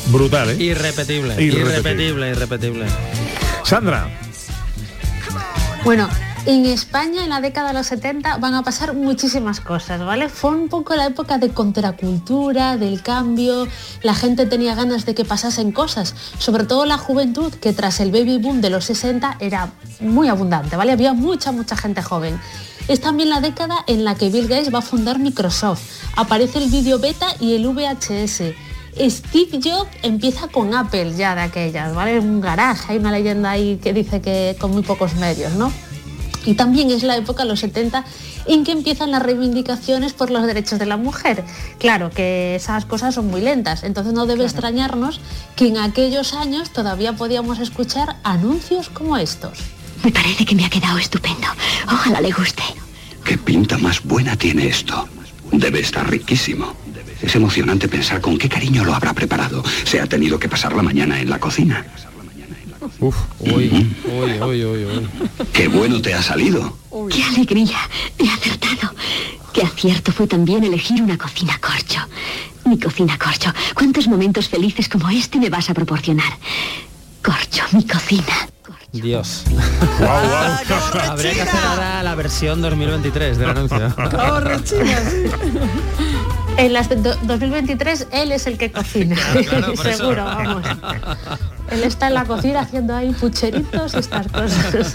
brutal, 0.08 0.50
¿eh? 0.50 0.56
Irrepetible, 0.62 1.34
Irrepetible. 1.42 1.70
irrepetible, 1.72 2.30
irrepetible. 2.30 2.86
Sandra, 3.64 4.08
Bueno, 5.84 6.08
en 6.46 6.64
España 6.64 7.24
en 7.24 7.30
la 7.30 7.40
década 7.40 7.68
de 7.68 7.74
los 7.74 7.88
70 7.88 8.38
van 8.38 8.54
a 8.54 8.62
pasar 8.62 8.94
muchísimas 8.94 9.60
cosas, 9.60 10.00
¿vale? 10.04 10.28
Fue 10.28 10.50
un 10.52 10.68
poco 10.68 10.94
la 10.94 11.06
época 11.06 11.38
de 11.38 11.48
contracultura, 11.50 12.76
del 12.76 13.02
cambio, 13.02 13.66
la 14.02 14.14
gente 14.14 14.46
tenía 14.46 14.76
ganas 14.76 15.04
de 15.04 15.14
que 15.14 15.24
pasasen 15.24 15.72
cosas, 15.72 16.14
sobre 16.38 16.64
todo 16.64 16.86
la 16.86 16.98
juventud 16.98 17.52
que 17.52 17.72
tras 17.72 17.98
el 17.98 18.12
baby 18.12 18.38
boom 18.38 18.60
de 18.60 18.70
los 18.70 18.84
60 18.84 19.38
era 19.40 19.72
muy 19.98 20.28
abundante, 20.28 20.76
¿vale? 20.76 20.92
Había 20.92 21.14
mucha, 21.14 21.50
mucha 21.50 21.76
gente 21.76 22.00
joven. 22.00 22.40
Es 22.86 23.00
también 23.00 23.28
la 23.28 23.40
década 23.40 23.78
en 23.88 24.04
la 24.04 24.14
que 24.14 24.30
Bill 24.30 24.46
Gates 24.46 24.72
va 24.72 24.78
a 24.78 24.82
fundar 24.82 25.18
Microsoft. 25.18 25.82
Aparece 26.14 26.58
el 26.58 26.70
vídeo 26.70 27.00
beta 27.00 27.26
y 27.40 27.56
el 27.56 27.66
VHS. 27.66 28.54
Steve 29.10 29.60
Jobs 29.62 29.90
empieza 30.02 30.46
con 30.46 30.72
Apple 30.74 31.12
ya 31.16 31.34
de 31.34 31.42
aquellas, 31.42 31.92
¿vale? 31.92 32.20
Un 32.20 32.40
garaje, 32.40 32.92
hay 32.92 32.98
una 32.98 33.10
leyenda 33.10 33.50
ahí 33.50 33.78
que 33.82 33.92
dice 33.92 34.22
que 34.22 34.56
con 34.60 34.70
muy 34.70 34.82
pocos 34.82 35.16
medios, 35.16 35.52
¿no? 35.54 35.72
Y 36.46 36.54
también 36.54 36.90
es 36.90 37.02
la 37.02 37.16
época, 37.16 37.44
los 37.44 37.60
70, 37.60 38.04
en 38.46 38.64
que 38.64 38.72
empiezan 38.72 39.10
las 39.10 39.22
reivindicaciones 39.22 40.12
por 40.12 40.30
los 40.30 40.46
derechos 40.46 40.78
de 40.78 40.86
la 40.86 40.96
mujer. 40.96 41.44
Claro 41.78 42.10
que 42.10 42.54
esas 42.54 42.86
cosas 42.86 43.14
son 43.14 43.26
muy 43.26 43.40
lentas, 43.40 43.82
entonces 43.82 44.14
no 44.14 44.26
debe 44.26 44.44
extrañarnos 44.44 45.20
que 45.56 45.68
en 45.68 45.78
aquellos 45.78 46.32
años 46.32 46.70
todavía 46.70 47.14
podíamos 47.14 47.58
escuchar 47.58 48.16
anuncios 48.22 48.88
como 48.88 49.16
estos. 49.16 49.58
Me 50.04 50.12
parece 50.12 50.44
que 50.44 50.54
me 50.54 50.64
ha 50.64 50.70
quedado 50.70 50.98
estupendo. 50.98 51.48
Ojalá 51.86 52.20
le 52.20 52.30
guste. 52.30 52.62
¿Qué 53.24 53.36
pinta 53.36 53.76
más 53.76 54.02
buena 54.04 54.36
tiene 54.36 54.68
esto? 54.68 55.08
Debe 55.50 55.80
estar 55.80 56.08
riquísimo. 56.08 56.74
Es 57.20 57.34
emocionante 57.34 57.88
pensar 57.88 58.20
con 58.20 58.38
qué 58.38 58.48
cariño 58.48 58.84
lo 58.84 58.94
habrá 58.94 59.12
preparado. 59.14 59.64
Se 59.84 60.00
ha 60.00 60.06
tenido 60.06 60.38
que 60.38 60.48
pasar 60.48 60.74
la 60.74 60.82
mañana 60.82 61.20
en 61.20 61.28
la 61.28 61.40
cocina. 61.40 61.84
Uf, 63.00 63.16
uy, 63.40 63.94
uy, 64.04 64.40
uy, 64.42 64.64
uy, 64.64 64.84
uy. 64.84 65.08
¡Qué 65.52 65.68
bueno 65.68 66.00
te 66.00 66.14
ha 66.14 66.22
salido! 66.22 66.76
¡Qué 67.10 67.22
alegría! 67.24 67.78
He 68.18 68.28
acertado. 68.28 68.94
Qué 69.52 69.62
acierto 69.62 70.12
fue 70.12 70.26
también 70.26 70.64
elegir 70.64 71.02
una 71.02 71.16
cocina 71.16 71.58
corcho. 71.60 72.00
Mi 72.64 72.78
cocina 72.78 73.16
corcho. 73.18 73.52
¿Cuántos 73.74 74.08
momentos 74.08 74.48
felices 74.48 74.88
como 74.88 75.08
este 75.10 75.38
me 75.38 75.48
vas 75.50 75.70
a 75.70 75.74
proporcionar? 75.74 76.32
Corcho, 77.22 77.62
mi 77.72 77.84
cocina. 77.86 78.48
Dios. 78.92 79.44
Habría 81.08 81.32
que 81.34 81.42
hacer 81.42 81.60
ahora 81.64 82.02
la 82.02 82.14
versión 82.14 82.62
2023 82.62 83.38
del 83.38 83.50
anuncio. 83.50 83.94
En 86.58 86.72
las 86.72 86.88
de 86.88 86.96
do- 86.96 87.16
2023 87.24 88.08
él 88.12 88.32
es 88.32 88.46
el 88.46 88.56
que 88.56 88.72
cocina, 88.72 89.14
claro, 89.46 89.76
seguro, 89.76 90.24
vamos. 90.24 90.64
Él 91.70 91.84
está 91.84 92.08
en 92.08 92.14
la 92.14 92.24
cocina 92.24 92.60
haciendo 92.60 92.94
ahí 92.94 93.12
pucheritos 93.12 93.94
y 93.94 93.98
estas 93.98 94.28
cosas. 94.28 94.94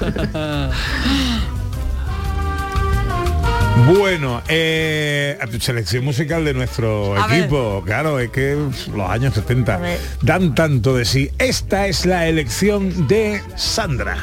Bueno, 3.87 4.41
eh, 4.47 5.37
selección 5.59 6.05
musical 6.05 6.45
de 6.45 6.53
nuestro 6.53 7.15
A 7.15 7.27
ver. 7.27 7.41
equipo. 7.41 7.81
Claro, 7.85 8.19
es 8.19 8.29
que 8.29 8.55
los 8.95 9.09
años 9.09 9.33
70 9.33 9.79
dan 10.21 10.53
tanto 10.55 10.95
de 10.95 11.05
sí. 11.05 11.31
Esta 11.39 11.87
es 11.87 12.05
la 12.05 12.27
elección 12.27 13.07
de 13.07 13.41
Sandra. 13.55 14.17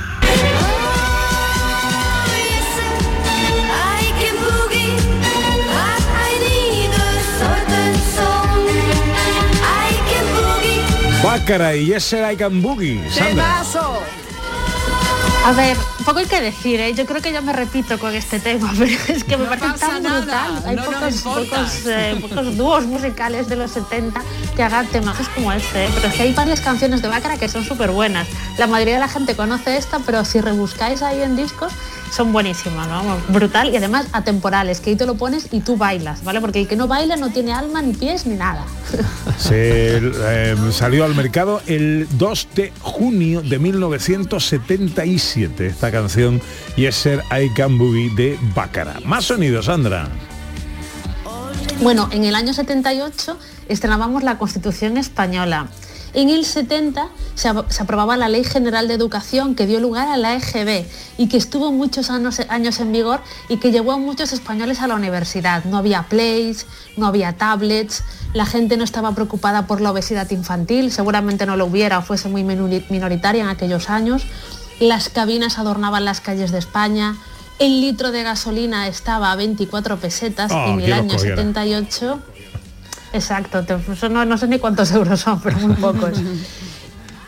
Can 11.45 11.61
boogie. 11.61 11.69
Bácara 11.69 11.77
y 11.77 11.87
Yeser 11.87 12.33
I 12.33 12.37
Can 12.37 12.63
Boogie. 12.63 13.11
Sandra. 13.11 13.63
A 15.45 15.53
ver, 15.53 15.77
poco 16.05 16.19
hay 16.19 16.27
que 16.27 16.41
decir, 16.43 16.79
¿eh? 16.81 16.93
yo 16.95 17.07
creo 17.07 17.23
que 17.23 17.33
ya 17.33 17.41
me 17.41 17.55
repito 17.55 17.99
con 17.99 18.15
este 18.15 18.39
tema, 18.39 18.71
pero 18.79 18.91
es 19.09 19.25
que 19.25 19.37
me 19.37 19.45
No 19.45 19.51
parece 19.51 19.79
tan 19.79 20.03
nada, 20.03 20.21
brutal. 20.21 20.63
Hay 20.67 20.77
no 20.77 20.85
pocos, 20.85 21.23
pocos, 21.23 21.87
eh, 21.87 22.19
pocos 22.21 22.57
dúos 22.57 22.85
musicales 22.87 23.49
de 23.49 23.57
los 23.57 23.71
70 23.71 24.21
que 24.55 24.63
hagan 24.63 24.87
temajes 24.89 25.29
como 25.31 25.53
este, 25.53 25.87
¿eh? 25.87 25.91
pero 25.95 26.09
es 26.09 26.15
que 26.15 26.23
hay 26.23 26.35
varias 26.35 26.61
canciones 26.61 27.01
de 27.01 27.09
Bácara 27.09 27.39
que 27.39 27.49
son 27.49 27.65
súper 27.65 27.93
buenas. 27.93 28.29
La 28.59 28.67
mayoría 28.67 28.95
de 28.95 29.01
la 29.01 29.09
gente 29.09 29.37
conoce 29.37 29.77
esta, 29.77 30.01
pero 30.01 30.25
si 30.25 30.41
rebuscáis 30.41 31.03
ahí 31.03 31.23
en 31.23 31.37
discos, 31.37 31.73
son 32.11 32.33
buenísimas, 32.33 32.89
¿no? 32.89 33.19
Brutal 33.29 33.73
y 33.73 33.77
además 33.77 34.07
atemporales, 34.13 34.81
que 34.81 34.91
ahí 34.91 34.97
te 34.97 35.07
lo 35.07 35.15
pones 35.17 35.47
y 35.53 35.61
tú 35.61 35.77
bailas, 35.77 36.25
¿vale? 36.25 36.41
Porque 36.41 36.61
el 36.61 36.69
que 36.69 36.77
no 36.77 36.89
baila 36.89 37.17
no 37.17 37.31
tiene 37.31 37.53
alma, 37.53 37.83
ni 37.83 37.93
pies, 37.95 38.27
ni 38.27 38.37
nada. 38.37 38.65
Se 39.39 39.99
eh, 39.99 40.57
salió 40.73 41.05
al 41.05 41.15
mercado 41.15 41.61
el 41.67 42.09
2 42.13 42.49
de 42.55 42.73
junio 42.81 43.43
de 43.43 43.59
1977 43.59 45.67
esta 45.67 45.91
canción 45.91 46.41
Yeser 46.77 47.23
I 47.31 47.53
Can 47.55 47.77
Boogie 47.79 48.11
de 48.15 48.39
Bácara. 48.55 49.01
Más 49.05 49.27
sonido, 49.27 49.63
Sandra. 49.63 50.09
Bueno, 51.81 52.09
en 52.11 52.25
el 52.25 52.35
año 52.35 52.53
78 52.53 53.39
estrenábamos 53.69 54.25
la 54.25 54.39
Constitución 54.39 54.97
Española. 54.97 55.69
En 56.15 56.31
el 56.31 56.45
70 56.45 57.09
se, 57.35 57.49
ap- 57.49 57.71
se 57.71 57.83
aprobaba 57.83 58.17
la 58.17 58.29
Ley 58.29 58.45
General 58.45 58.89
de 58.89 58.95
Educación 58.95 59.55
que 59.55 59.67
dio 59.67 59.79
lugar 59.81 60.09
a 60.09 60.17
la 60.17 60.35
EGB 60.35 60.87
y 61.19 61.29
que 61.29 61.37
estuvo 61.37 61.71
muchos 61.73 62.11
años, 62.11 62.41
años 62.49 62.81
en 62.81 62.93
vigor 62.93 63.21
y 63.49 63.59
que 63.59 63.71
llevó 63.71 63.93
a 63.93 63.99
muchos 63.99 64.33
españoles 64.33 64.81
a 64.81 64.87
la 64.87 64.95
universidad. 64.95 65.65
No 65.65 65.77
había 65.77 66.05
plays, 66.05 66.67
no 66.97 67.07
había 67.07 67.35
tablets, 67.37 68.03
la 68.35 68.47
gente 68.47 68.77
no 68.77 68.85
estaba 68.85 69.13
preocupada 69.13 69.67
por 69.67 69.81
la 69.81 69.91
obesidad 69.93 70.31
infantil, 70.31 70.91
seguramente 70.93 71.47
no 71.47 71.57
lo 71.57 71.67
hubiera 71.67 71.99
o 71.99 72.03
fuese 72.03 72.29
muy 72.29 72.43
minori- 72.43 72.85
minoritaria 72.91 73.43
en 73.43 73.49
aquellos 73.51 73.91
años. 73.91 74.27
Las 74.81 75.09
cabinas 75.09 75.59
adornaban 75.59 76.05
las 76.05 76.21
calles 76.21 76.53
de 76.53 76.59
España, 76.59 77.17
el 77.59 77.81
litro 77.81 78.13
de 78.13 78.23
gasolina 78.23 78.87
estaba 78.87 79.33
a 79.33 79.37
24 79.37 79.97
pesetas 79.99 80.53
Oh, 80.55 80.69
en 80.69 80.81
el 80.81 80.93
año 80.93 81.13
loco 81.15 81.25
era. 81.25 81.35
78. 83.13 83.75
Exacto, 83.75 84.09
no, 84.09 84.25
no 84.25 84.39
sé 84.39 84.47
ni 84.49 84.59
cuántos 84.59 84.91
euros 84.93 85.21
son, 85.21 85.41
pero 85.41 85.59
muy 85.59 85.75
pocos. 85.75 86.21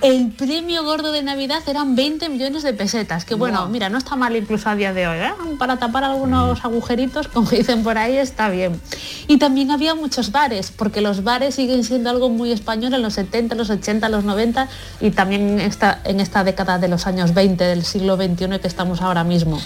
El 0.02 0.30
premio 0.30 0.82
gordo 0.82 1.12
de 1.12 1.22
Navidad 1.22 1.62
eran 1.66 1.94
20 1.94 2.30
millones 2.30 2.62
de 2.62 2.72
pesetas, 2.72 3.26
que 3.26 3.34
bueno, 3.34 3.68
mira, 3.68 3.90
no 3.90 3.98
está 3.98 4.16
mal 4.16 4.34
incluso 4.34 4.70
a 4.70 4.74
día 4.74 4.94
de 4.94 5.06
hoy, 5.06 5.18
¿eh? 5.18 5.32
para 5.58 5.76
tapar 5.76 6.04
algunos 6.04 6.64
agujeritos, 6.64 7.28
como 7.28 7.50
dicen 7.50 7.82
por 7.82 7.98
ahí, 7.98 8.16
está 8.16 8.48
bien. 8.48 8.80
Y 9.28 9.36
también 9.36 9.70
había 9.70 9.94
muchos 9.94 10.32
bares, 10.32 10.72
porque 10.74 11.02
los 11.02 11.22
bares 11.22 11.56
siguen 11.56 11.84
siendo 11.84 12.08
algo 12.08 12.30
muy 12.30 12.50
español 12.50 12.94
en 12.94 13.02
los 13.02 13.12
70, 13.12 13.54
los 13.56 13.68
80, 13.68 14.08
los 14.08 14.24
90 14.24 14.68
y 15.02 15.10
también 15.10 15.50
en 15.50 15.60
esta, 15.60 16.00
en 16.04 16.20
esta 16.20 16.44
década 16.44 16.78
de 16.78 16.88
los 16.88 17.06
años 17.06 17.34
20 17.34 17.62
del 17.62 17.84
siglo 17.84 18.16
XXI 18.16 18.58
que 18.58 18.68
estamos 18.68 19.02
ahora 19.02 19.22
mismo. 19.22 19.60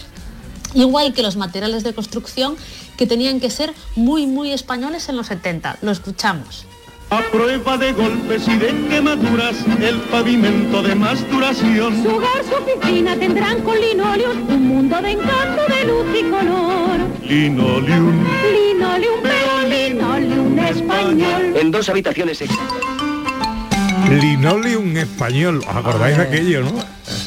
Igual 0.74 1.14
que 1.14 1.22
los 1.22 1.36
materiales 1.36 1.84
de 1.84 1.94
construcción 1.94 2.56
que 2.96 3.06
tenían 3.06 3.40
que 3.40 3.50
ser 3.50 3.72
muy, 3.96 4.26
muy 4.26 4.52
españoles 4.52 5.08
en 5.08 5.16
los 5.16 5.28
70. 5.28 5.78
Lo 5.82 5.90
escuchamos. 5.90 6.66
A 7.10 7.20
prueba 7.30 7.76
de 7.76 7.92
golpes 7.92 8.48
y 8.48 8.56
de 8.56 8.88
quemaduras, 8.88 9.56
el 9.80 10.00
pavimento 10.10 10.82
de 10.82 10.94
más 10.94 11.30
duración. 11.30 12.02
Su 12.02 12.08
hogar, 12.08 12.42
su 12.42 12.64
piscina 12.64 13.16
tendrán 13.16 13.62
con 13.62 13.78
linoleum 13.78 14.50
un 14.50 14.68
mundo 14.68 15.00
de 15.00 15.12
encanto 15.12 15.62
de 15.68 15.84
luz 15.84 16.06
y 16.18 16.22
color. 16.22 16.98
Linoleum. 17.22 18.24
Linoleum, 18.52 19.20
pero 19.22 19.68
linoleum 19.68 20.58
español. 20.58 21.56
En 21.56 21.70
dos 21.70 21.88
habitaciones 21.88 22.40
extra. 22.40 22.93
Linoleum 24.10 24.96
español. 24.96 25.60
¿Os 25.68 25.76
acordáis 25.76 26.16
de 26.16 26.22
aquello, 26.24 26.62
no? 26.62 26.72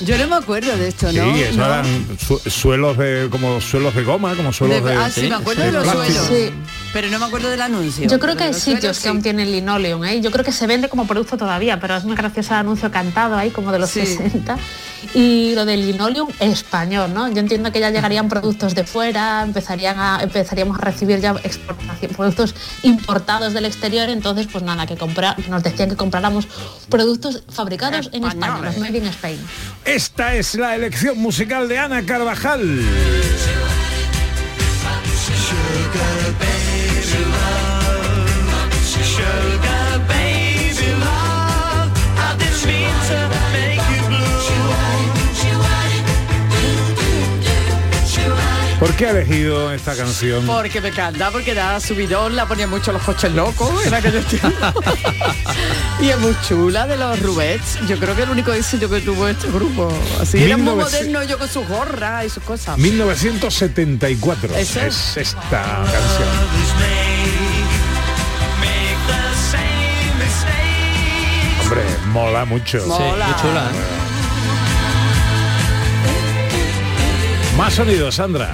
Yo 0.05 0.17
no 0.17 0.27
me 0.27 0.35
acuerdo 0.35 0.75
de 0.75 0.87
esto, 0.89 1.09
Sí, 1.11 1.17
¿no? 1.17 1.35
eso 1.35 1.57
No. 1.57 1.65
eran 1.65 1.85
su- 2.19 2.39
suelos 2.49 2.97
de 2.97 3.27
como 3.31 3.61
suelos 3.61 3.93
de 3.95 4.03
goma, 4.03 4.35
como 4.35 4.51
suelos 4.53 4.83
de, 4.83 4.91
De- 4.91 4.95
ah, 4.97 5.09
sí, 5.11 5.27
me 5.29 5.35
acuerdo 5.35 5.63
de 5.63 5.71
los 5.71 5.83
plástico. 5.83 6.25
suelos. 6.25 6.49
Sí, 6.49 6.53
Pero 6.93 7.09
no 7.09 7.19
me 7.19 7.25
acuerdo 7.25 7.49
del 7.49 7.61
anuncio. 7.61 8.07
Yo 8.07 8.17
creo 8.19 8.35
que 8.35 8.45
hay 8.45 8.53
sitios 8.53 8.97
que 8.97 9.03
sí. 9.03 9.07
aún 9.09 9.21
tienen 9.21 9.51
linoleum, 9.51 10.03
¿eh? 10.05 10.19
Yo 10.21 10.31
creo 10.31 10.43
que 10.43 10.51
se 10.51 10.65
vende 10.65 10.89
como 10.89 11.05
producto 11.05 11.37
todavía, 11.37 11.79
pero 11.79 11.95
es 11.95 12.03
muy 12.05 12.15
gracioso 12.15 12.53
el 12.53 12.59
anuncio 12.61 12.89
cantado 12.91 13.35
ahí, 13.37 13.51
como 13.51 13.71
de 13.71 13.79
los 13.79 13.89
Sí. 13.89 14.05
60. 14.05 14.57
Y 15.13 15.53
lo 15.55 15.65
del 15.65 15.85
linoleum 15.85 16.29
español, 16.39 17.13
¿no? 17.13 17.27
Yo 17.29 17.39
entiendo 17.39 17.71
que 17.71 17.79
ya 17.79 17.89
llegarían 17.89 18.29
productos 18.29 18.75
de 18.75 18.83
fuera, 18.83 19.43
empezarían 19.43 19.99
a, 19.99 20.19
empezaríamos 20.21 20.77
a 20.79 20.81
recibir 20.81 21.19
ya 21.19 21.35
exportación, 21.43 22.11
productos 22.13 22.55
importados 22.83 23.53
del 23.53 23.65
exterior, 23.65 24.09
entonces 24.09 24.47
pues 24.51 24.63
nada, 24.63 24.85
que 24.85 24.97
comprar, 24.97 25.35
nos 25.49 25.63
decían 25.63 25.89
que 25.89 25.95
compráramos 25.95 26.47
productos 26.89 27.43
fabricados 27.49 28.09
en 28.13 28.25
España, 28.25 28.59
los 28.61 28.77
Made 28.77 28.97
in 28.97 29.05
Spain. 29.07 29.39
Esta 29.85 30.35
es 30.35 30.55
la 30.55 30.75
elección 30.75 31.17
musical 31.17 31.67
de 31.67 31.77
Ana 31.79 32.05
Carvajal. 32.05 32.81
¿Por 48.79 48.93
qué 48.95 49.07
ha 49.07 49.09
elegido 49.09 49.71
esta 49.73 49.95
canción? 49.95 50.45
Porque 50.45 50.79
me 50.81 50.89
encanta, 50.89 51.31
porque 51.31 51.55
da 51.55 51.79
subidón, 51.79 52.35
la 52.35 52.45
ponía 52.45 52.67
mucho 52.67 52.91
los 52.91 53.01
coches 53.01 53.31
locos 53.33 53.85
en 53.85 53.93
aquellos 53.93 54.25
tiempos. 54.25 54.53
y 55.99 56.09
es 56.09 56.19
muy 56.19 56.35
chula 56.47 56.85
de 56.85 56.95
los 56.95 57.19
Rubets. 57.19 57.79
Yo 57.87 57.97
creo 57.97 58.15
que 58.15 58.23
el 58.23 58.29
único 58.29 58.53
éxito 58.53 58.87
que 58.87 59.01
tuvo 59.01 59.27
este 59.27 59.47
grupo. 59.49 59.91
Así 60.21 60.43
era 60.43 60.57
muy 60.57 60.67
1900 60.67 61.07
moderno 61.07 61.23
yo 61.23 61.39
con 61.39 61.47
sus 61.49 61.67
gorras 61.67 62.25
y 62.25 62.29
sus 62.29 62.43
cosas. 62.43 62.77
1974 62.77 64.55
Eso. 64.55 64.79
es 64.81 65.17
esta 65.17 65.63
canción. 65.91 66.29
Hombre, 71.63 71.83
mola 72.11 72.45
mucho. 72.45 72.85
Mola. 72.85 73.25
Sí, 73.25 73.31
muy 73.31 73.41
chula, 73.41 73.71
Más 77.57 77.73
sonido, 77.73 78.11
Sandra. 78.11 78.53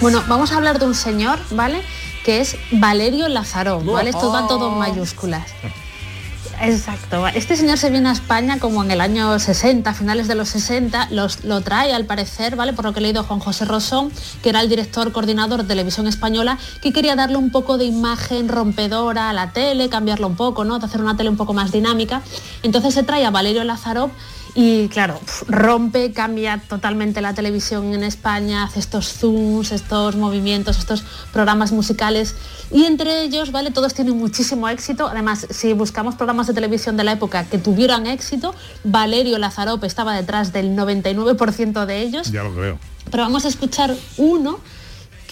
Bueno, 0.00 0.24
vamos 0.26 0.52
a 0.52 0.56
hablar 0.56 0.78
de 0.78 0.86
un 0.86 0.94
señor, 0.94 1.38
¿vale? 1.50 1.82
Que 2.24 2.40
es 2.40 2.56
Valerio 2.70 3.28
Lazaró, 3.28 3.78
¿vale? 3.80 4.08
Esto 4.08 4.32
va 4.32 4.48
todo 4.48 4.72
en 4.72 4.78
mayúsculas. 4.78 5.46
Exacto. 6.62 7.26
Este 7.28 7.56
señor 7.56 7.76
se 7.76 7.90
viene 7.90 8.08
a 8.08 8.12
España 8.12 8.58
como 8.58 8.82
en 8.82 8.90
el 8.90 9.02
año 9.02 9.38
60, 9.38 9.92
finales 9.92 10.28
de 10.28 10.34
los 10.34 10.48
60, 10.48 11.08
los, 11.10 11.44
lo 11.44 11.60
trae 11.60 11.92
al 11.92 12.06
parecer, 12.06 12.56
¿vale? 12.56 12.72
Por 12.72 12.86
lo 12.86 12.94
que 12.94 13.00
he 13.00 13.02
leído 13.02 13.22
Juan 13.24 13.40
José 13.40 13.66
Rosón, 13.66 14.10
que 14.42 14.48
era 14.48 14.60
el 14.60 14.70
director 14.70 15.12
coordinador 15.12 15.62
de 15.62 15.68
televisión 15.68 16.06
española, 16.06 16.58
que 16.80 16.92
quería 16.92 17.16
darle 17.16 17.36
un 17.36 17.50
poco 17.50 17.76
de 17.76 17.84
imagen 17.84 18.48
rompedora 18.48 19.28
a 19.28 19.32
la 19.34 19.52
tele, 19.52 19.90
cambiarlo 19.90 20.26
un 20.26 20.36
poco, 20.36 20.64
¿no? 20.64 20.78
De 20.78 20.86
hacer 20.86 21.02
una 21.02 21.18
tele 21.18 21.28
un 21.28 21.36
poco 21.36 21.52
más 21.52 21.70
dinámica. 21.70 22.22
Entonces 22.62 22.94
se 22.94 23.02
trae 23.02 23.26
a 23.26 23.30
Valerio 23.30 23.62
Lazarov 23.64 24.10
y 24.54 24.88
claro, 24.88 25.18
rompe, 25.48 26.12
cambia 26.12 26.60
totalmente 26.68 27.22
la 27.22 27.32
televisión 27.32 27.94
en 27.94 28.04
España, 28.04 28.64
hace 28.64 28.80
estos 28.80 29.08
zooms, 29.14 29.72
estos 29.72 30.16
movimientos, 30.16 30.78
estos 30.78 31.04
programas 31.32 31.72
musicales 31.72 32.34
y 32.70 32.84
entre 32.84 33.22
ellos, 33.22 33.50
¿vale? 33.50 33.70
Todos 33.70 33.94
tienen 33.94 34.18
muchísimo 34.18 34.68
éxito. 34.68 35.08
Además, 35.08 35.46
si 35.48 35.72
buscamos 35.72 36.16
programas 36.16 36.48
de 36.48 36.54
televisión 36.54 36.98
de 36.98 37.04
la 37.04 37.12
época 37.12 37.44
que 37.44 37.56
tuvieran 37.56 38.06
éxito, 38.06 38.54
Valerio 38.84 39.38
Lazarop 39.38 39.82
estaba 39.84 40.14
detrás 40.14 40.52
del 40.52 40.76
99% 40.76 41.86
de 41.86 42.02
ellos. 42.02 42.30
Ya 42.30 42.42
lo 42.42 42.54
creo. 42.54 42.78
Pero 43.10 43.22
vamos 43.22 43.46
a 43.46 43.48
escuchar 43.48 43.96
uno 44.18 44.60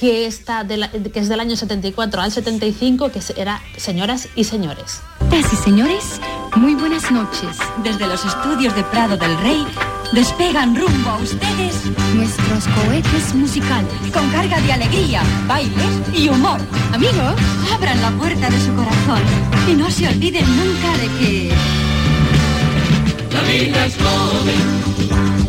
que, 0.00 0.26
está 0.26 0.64
de 0.64 0.78
la- 0.78 0.90
que 0.90 1.20
es 1.20 1.28
del 1.28 1.40
año 1.40 1.56
74 1.56 2.22
al 2.22 2.32
75, 2.32 3.10
que 3.12 3.20
era 3.36 3.60
Señoras 3.76 4.28
y 4.34 4.44
Señores. 4.44 5.00
Señoras 5.30 5.52
y 5.52 5.56
señores, 5.56 6.20
muy 6.56 6.74
buenas 6.74 7.10
noches. 7.12 7.56
Desde 7.84 8.06
los 8.08 8.24
estudios 8.24 8.74
de 8.74 8.82
Prado 8.84 9.16
del 9.16 9.36
Rey 9.38 9.64
despegan 10.12 10.74
rumbo 10.74 11.10
a 11.10 11.16
ustedes 11.18 11.74
nuestros 12.14 12.64
cohetes 12.68 13.34
musicales 13.34 13.92
con 14.12 14.28
carga 14.30 14.60
de 14.60 14.72
alegría, 14.72 15.22
bailes 15.46 15.86
y 16.14 16.28
humor. 16.28 16.60
Amigos, 16.92 17.34
abran 17.72 18.00
la 18.02 18.10
puerta 18.12 18.50
de 18.50 18.60
su 18.60 18.74
corazón 18.74 19.20
y 19.70 19.74
no 19.74 19.88
se 19.90 20.08
olviden 20.08 20.44
nunca 20.46 20.96
de 20.98 21.08
que 21.18 21.52
La 23.32 23.40
vida 23.42 23.86
es 23.86 23.94
joven, 23.96 25.48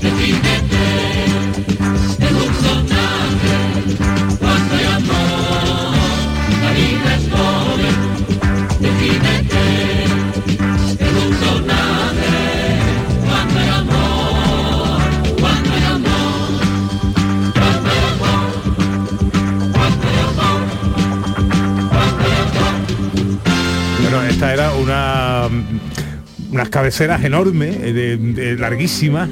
unas 26.52 26.70
cabeceras 26.70 27.24
enormes, 27.24 27.76
eh, 27.82 27.94
de- 27.94 28.18
de- 28.18 28.56
larguísimas. 28.58 29.30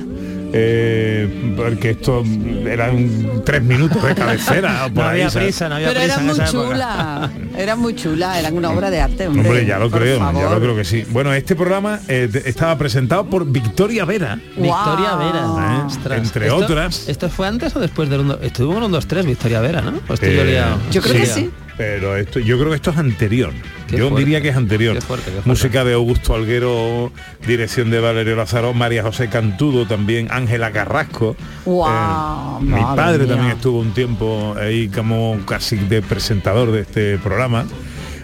eh, 0.51 1.53
porque 1.55 1.91
esto 1.91 2.23
eran 2.65 3.43
tres 3.45 3.61
minutos 3.61 4.01
de 4.01 4.15
cabecera 4.15 4.85
por 4.95 5.03
No 5.03 5.09
ahí, 5.09 5.21
había 5.21 5.29
prisa, 5.29 5.69
no 5.69 5.75
había 5.75 5.89
Pero 5.89 5.99
prisa 5.99 6.13
eran 6.15 6.25
muy 6.25 6.33
esa 6.33 6.49
época. 6.49 6.67
chula, 6.69 7.31
eran 7.55 7.79
muy 7.79 7.95
chula, 7.95 8.39
eran 8.39 8.57
una 8.57 8.71
obra 8.71 8.89
de 8.89 8.99
arte, 8.99 9.27
hombre. 9.27 9.47
Hombre, 9.47 9.65
ya 9.67 9.77
lo 9.77 9.91
por 9.91 9.99
creo, 10.01 10.17
ya 10.17 10.25
favor. 10.25 10.51
lo 10.51 10.59
creo 10.59 10.75
que 10.75 10.85
sí. 10.85 11.05
Bueno, 11.11 11.31
este 11.33 11.55
programa 11.55 11.99
eh, 12.07 12.27
estaba 12.45 12.75
presentado 12.79 13.25
por 13.29 13.45
Victoria 13.45 14.05
Vera. 14.05 14.39
Victoria 14.57 15.15
Vera. 15.17 15.39
¿eh? 15.81 15.83
Ostras. 15.85 16.17
Entre 16.19 16.47
¿Esto- 16.47 16.57
otras. 16.57 17.07
¿Esto 17.07 17.29
fue 17.29 17.47
antes 17.47 17.75
o 17.75 17.79
después 17.79 18.09
del 18.09 18.21
1? 18.21 18.39
Estuvo 18.41 18.75
en 18.77 18.83
un 18.83 18.91
2-3 18.91 19.25
Victoria 19.25 19.61
Vera, 19.61 19.81
¿no? 19.81 19.99
Pues 20.07 20.19
yo 20.19 20.29
liado. 20.43 20.79
Estoy 20.91 21.13
liado. 21.19 21.68
Pero 21.79 22.17
esto, 22.17 22.39
yo 22.41 22.57
creo 22.57 22.71
que 22.71 22.75
esto 22.75 22.91
es 22.91 22.97
anterior. 22.97 23.53
Qué 23.87 23.95
yo 23.97 24.09
fuerte. 24.09 24.19
diría 24.25 24.41
que 24.41 24.49
es 24.49 24.55
anterior. 24.57 24.95
Qué 24.95 24.99
fuerte, 25.01 25.25
qué 25.27 25.31
fuerte. 25.31 25.49
Música 25.49 25.85
de 25.85 25.93
Augusto 25.93 26.35
Alguero, 26.35 27.09
dirección 27.47 27.89
de 27.89 28.01
Valerio 28.01 28.35
Lázaro, 28.35 28.73
María 28.73 29.01
José 29.01 29.29
Cantudo 29.29 29.87
también, 29.87 30.27
Ángela 30.29 30.71
Carrasco. 30.73 31.37
Guau, 31.63 32.59
Eh, 32.59 32.65
mi 32.65 32.81
padre 32.81 33.19
mía. 33.23 33.27
también 33.35 33.55
estuvo 33.55 33.79
un 33.79 33.93
tiempo 33.93 34.55
ahí 34.59 34.89
como 34.89 35.39
casi 35.45 35.77
de 35.77 36.01
presentador 36.01 36.73
de 36.73 36.81
este 36.81 37.17
programa. 37.17 37.65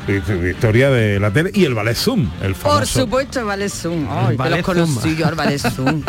Historia 0.07 0.89
de 0.91 1.19
la 1.19 1.31
tele 1.31 1.51
y 1.53 1.65
el 1.65 1.73
ballet 1.73 1.95
Zoom, 1.95 2.29
el 2.41 2.53
famoso. 2.55 2.79
Por 2.79 2.87
supuesto, 2.87 3.39
el 3.39 3.45
ballet 3.45 3.69
Zoom. 3.69 4.07
Ay, 4.09 4.31
que 4.31 4.35
ballet 4.37 4.57
los 4.57 4.65
conocí 4.65 5.15
yo 5.15 5.27
al 5.27 5.35
ballet 5.35 5.59
Zoom. 5.75 6.03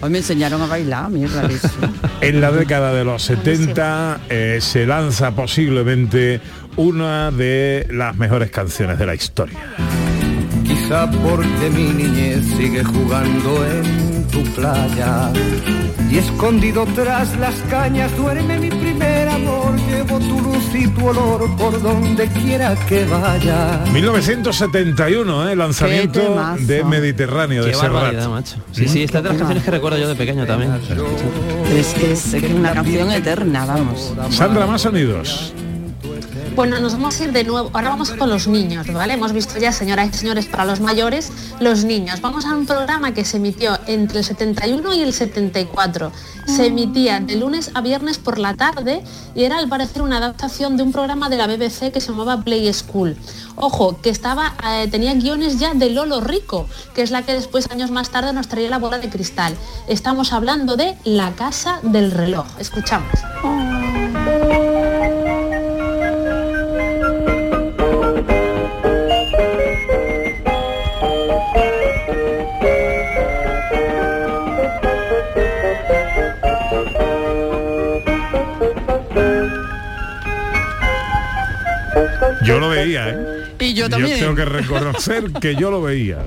Hoy 0.00 0.10
me 0.10 0.18
enseñaron 0.18 0.62
a 0.62 0.66
bailar 0.66 1.04
a 1.06 1.08
mí 1.08 1.24
el 1.24 1.30
ballet 1.30 1.58
Zoom. 1.58 1.92
En 2.20 2.40
la 2.40 2.52
década 2.52 2.92
de 2.92 3.04
los 3.04 3.22
70 3.22 4.20
eh, 4.28 4.58
se 4.60 4.86
lanza 4.86 5.32
posiblemente 5.32 6.40
una 6.76 7.30
de 7.30 7.86
las 7.90 8.16
mejores 8.16 8.50
canciones 8.50 8.98
de 8.98 9.06
la 9.06 9.14
historia. 9.14 9.58
Quizá 10.64 11.10
porque 11.10 11.70
mi 11.70 11.88
niñez 11.88 12.44
sigue 12.56 12.84
jugando 12.84 13.66
en 13.66 14.26
tu 14.28 14.42
playa. 14.54 15.32
Y 16.10 16.18
escondido 16.18 16.86
tras 16.94 17.36
las 17.38 17.54
cañas 17.68 18.16
duerme 18.16 18.58
mi 18.58 18.68
primer. 18.68 19.09
Llevo 20.00 20.18
tu 20.18 20.40
luz 20.40 20.64
y 20.74 20.88
tu 20.88 21.08
olor 21.08 21.56
por 21.58 21.82
donde 21.82 22.26
quiera 22.28 22.74
que 22.88 23.04
vaya. 23.04 23.84
1971, 23.92 25.50
¿eh? 25.50 25.54
lanzamiento 25.54 26.42
de 26.58 26.82
Mediterráneo, 26.84 27.62
de 27.62 27.72
Qué 27.72 27.76
Serrat. 27.76 28.26
macho. 28.26 28.56
Sí, 28.72 28.88
sí, 28.88 29.02
esta 29.02 29.18
es 29.18 29.24
de 29.24 29.28
las 29.28 29.38
canciones 29.38 29.62
que 29.62 29.70
recuerdo 29.70 29.98
yo 29.98 30.08
de 30.08 30.14
pequeño 30.14 30.46
también. 30.46 30.72
Es 31.76 31.88
que 31.92 32.12
es, 32.12 32.32
es 32.32 32.50
una 32.50 32.72
canción 32.72 33.12
eterna, 33.12 33.66
vamos. 33.66 34.14
Sandra, 34.30 34.66
más 34.66 34.80
sonidos. 34.80 35.52
Bueno, 36.60 36.78
nos 36.78 36.92
vamos 36.92 37.18
a 37.18 37.24
ir 37.24 37.32
de 37.32 37.42
nuevo. 37.42 37.70
Ahora 37.72 37.88
vamos 37.88 38.10
con 38.10 38.28
los 38.28 38.46
niños, 38.46 38.92
¿vale? 38.92 39.14
Hemos 39.14 39.32
visto 39.32 39.58
ya, 39.58 39.72
señoras 39.72 40.10
y 40.12 40.18
señores, 40.18 40.44
para 40.44 40.66
los 40.66 40.80
mayores, 40.80 41.32
los 41.58 41.84
niños. 41.84 42.20
Vamos 42.20 42.44
a 42.44 42.54
un 42.54 42.66
programa 42.66 43.14
que 43.14 43.24
se 43.24 43.38
emitió 43.38 43.78
entre 43.86 44.18
el 44.18 44.24
71 44.26 44.92
y 44.92 45.00
el 45.00 45.14
74. 45.14 46.12
Se 46.44 46.66
emitía 46.66 47.18
de 47.20 47.36
lunes 47.36 47.70
a 47.72 47.80
viernes 47.80 48.18
por 48.18 48.38
la 48.38 48.52
tarde 48.56 49.02
y 49.34 49.44
era 49.44 49.56
al 49.56 49.70
parecer 49.70 50.02
una 50.02 50.18
adaptación 50.18 50.76
de 50.76 50.82
un 50.82 50.92
programa 50.92 51.30
de 51.30 51.38
la 51.38 51.46
BBC 51.46 51.92
que 51.92 52.00
se 52.02 52.10
llamaba 52.10 52.42
Play 52.44 52.70
School. 52.74 53.16
Ojo, 53.56 53.98
que 54.02 54.10
estaba, 54.10 54.52
eh, 54.68 54.86
tenía 54.90 55.14
guiones 55.14 55.58
ya 55.58 55.72
de 55.72 55.88
Lolo 55.88 56.20
Rico, 56.20 56.66
que 56.94 57.00
es 57.00 57.10
la 57.10 57.22
que 57.22 57.32
después, 57.32 57.70
años 57.70 57.90
más 57.90 58.10
tarde, 58.10 58.34
nos 58.34 58.48
traía 58.48 58.68
la 58.68 58.78
bola 58.78 58.98
de 58.98 59.08
cristal. 59.08 59.54
Estamos 59.88 60.34
hablando 60.34 60.76
de 60.76 60.98
La 61.04 61.32
Casa 61.32 61.80
del 61.82 62.10
Reloj. 62.10 62.44
Escuchamos. 62.58 63.08
Yo 82.44 82.58
lo 82.58 82.70
veía, 82.70 83.10
¿eh? 83.10 83.16
Y 83.58 83.74
yo 83.74 83.88
también. 83.90 84.18
tengo 84.18 84.34
que 84.34 84.44
reconocer 84.44 85.32
que 85.40 85.54
yo 85.54 85.70
lo 85.70 85.82
veía. 85.82 86.18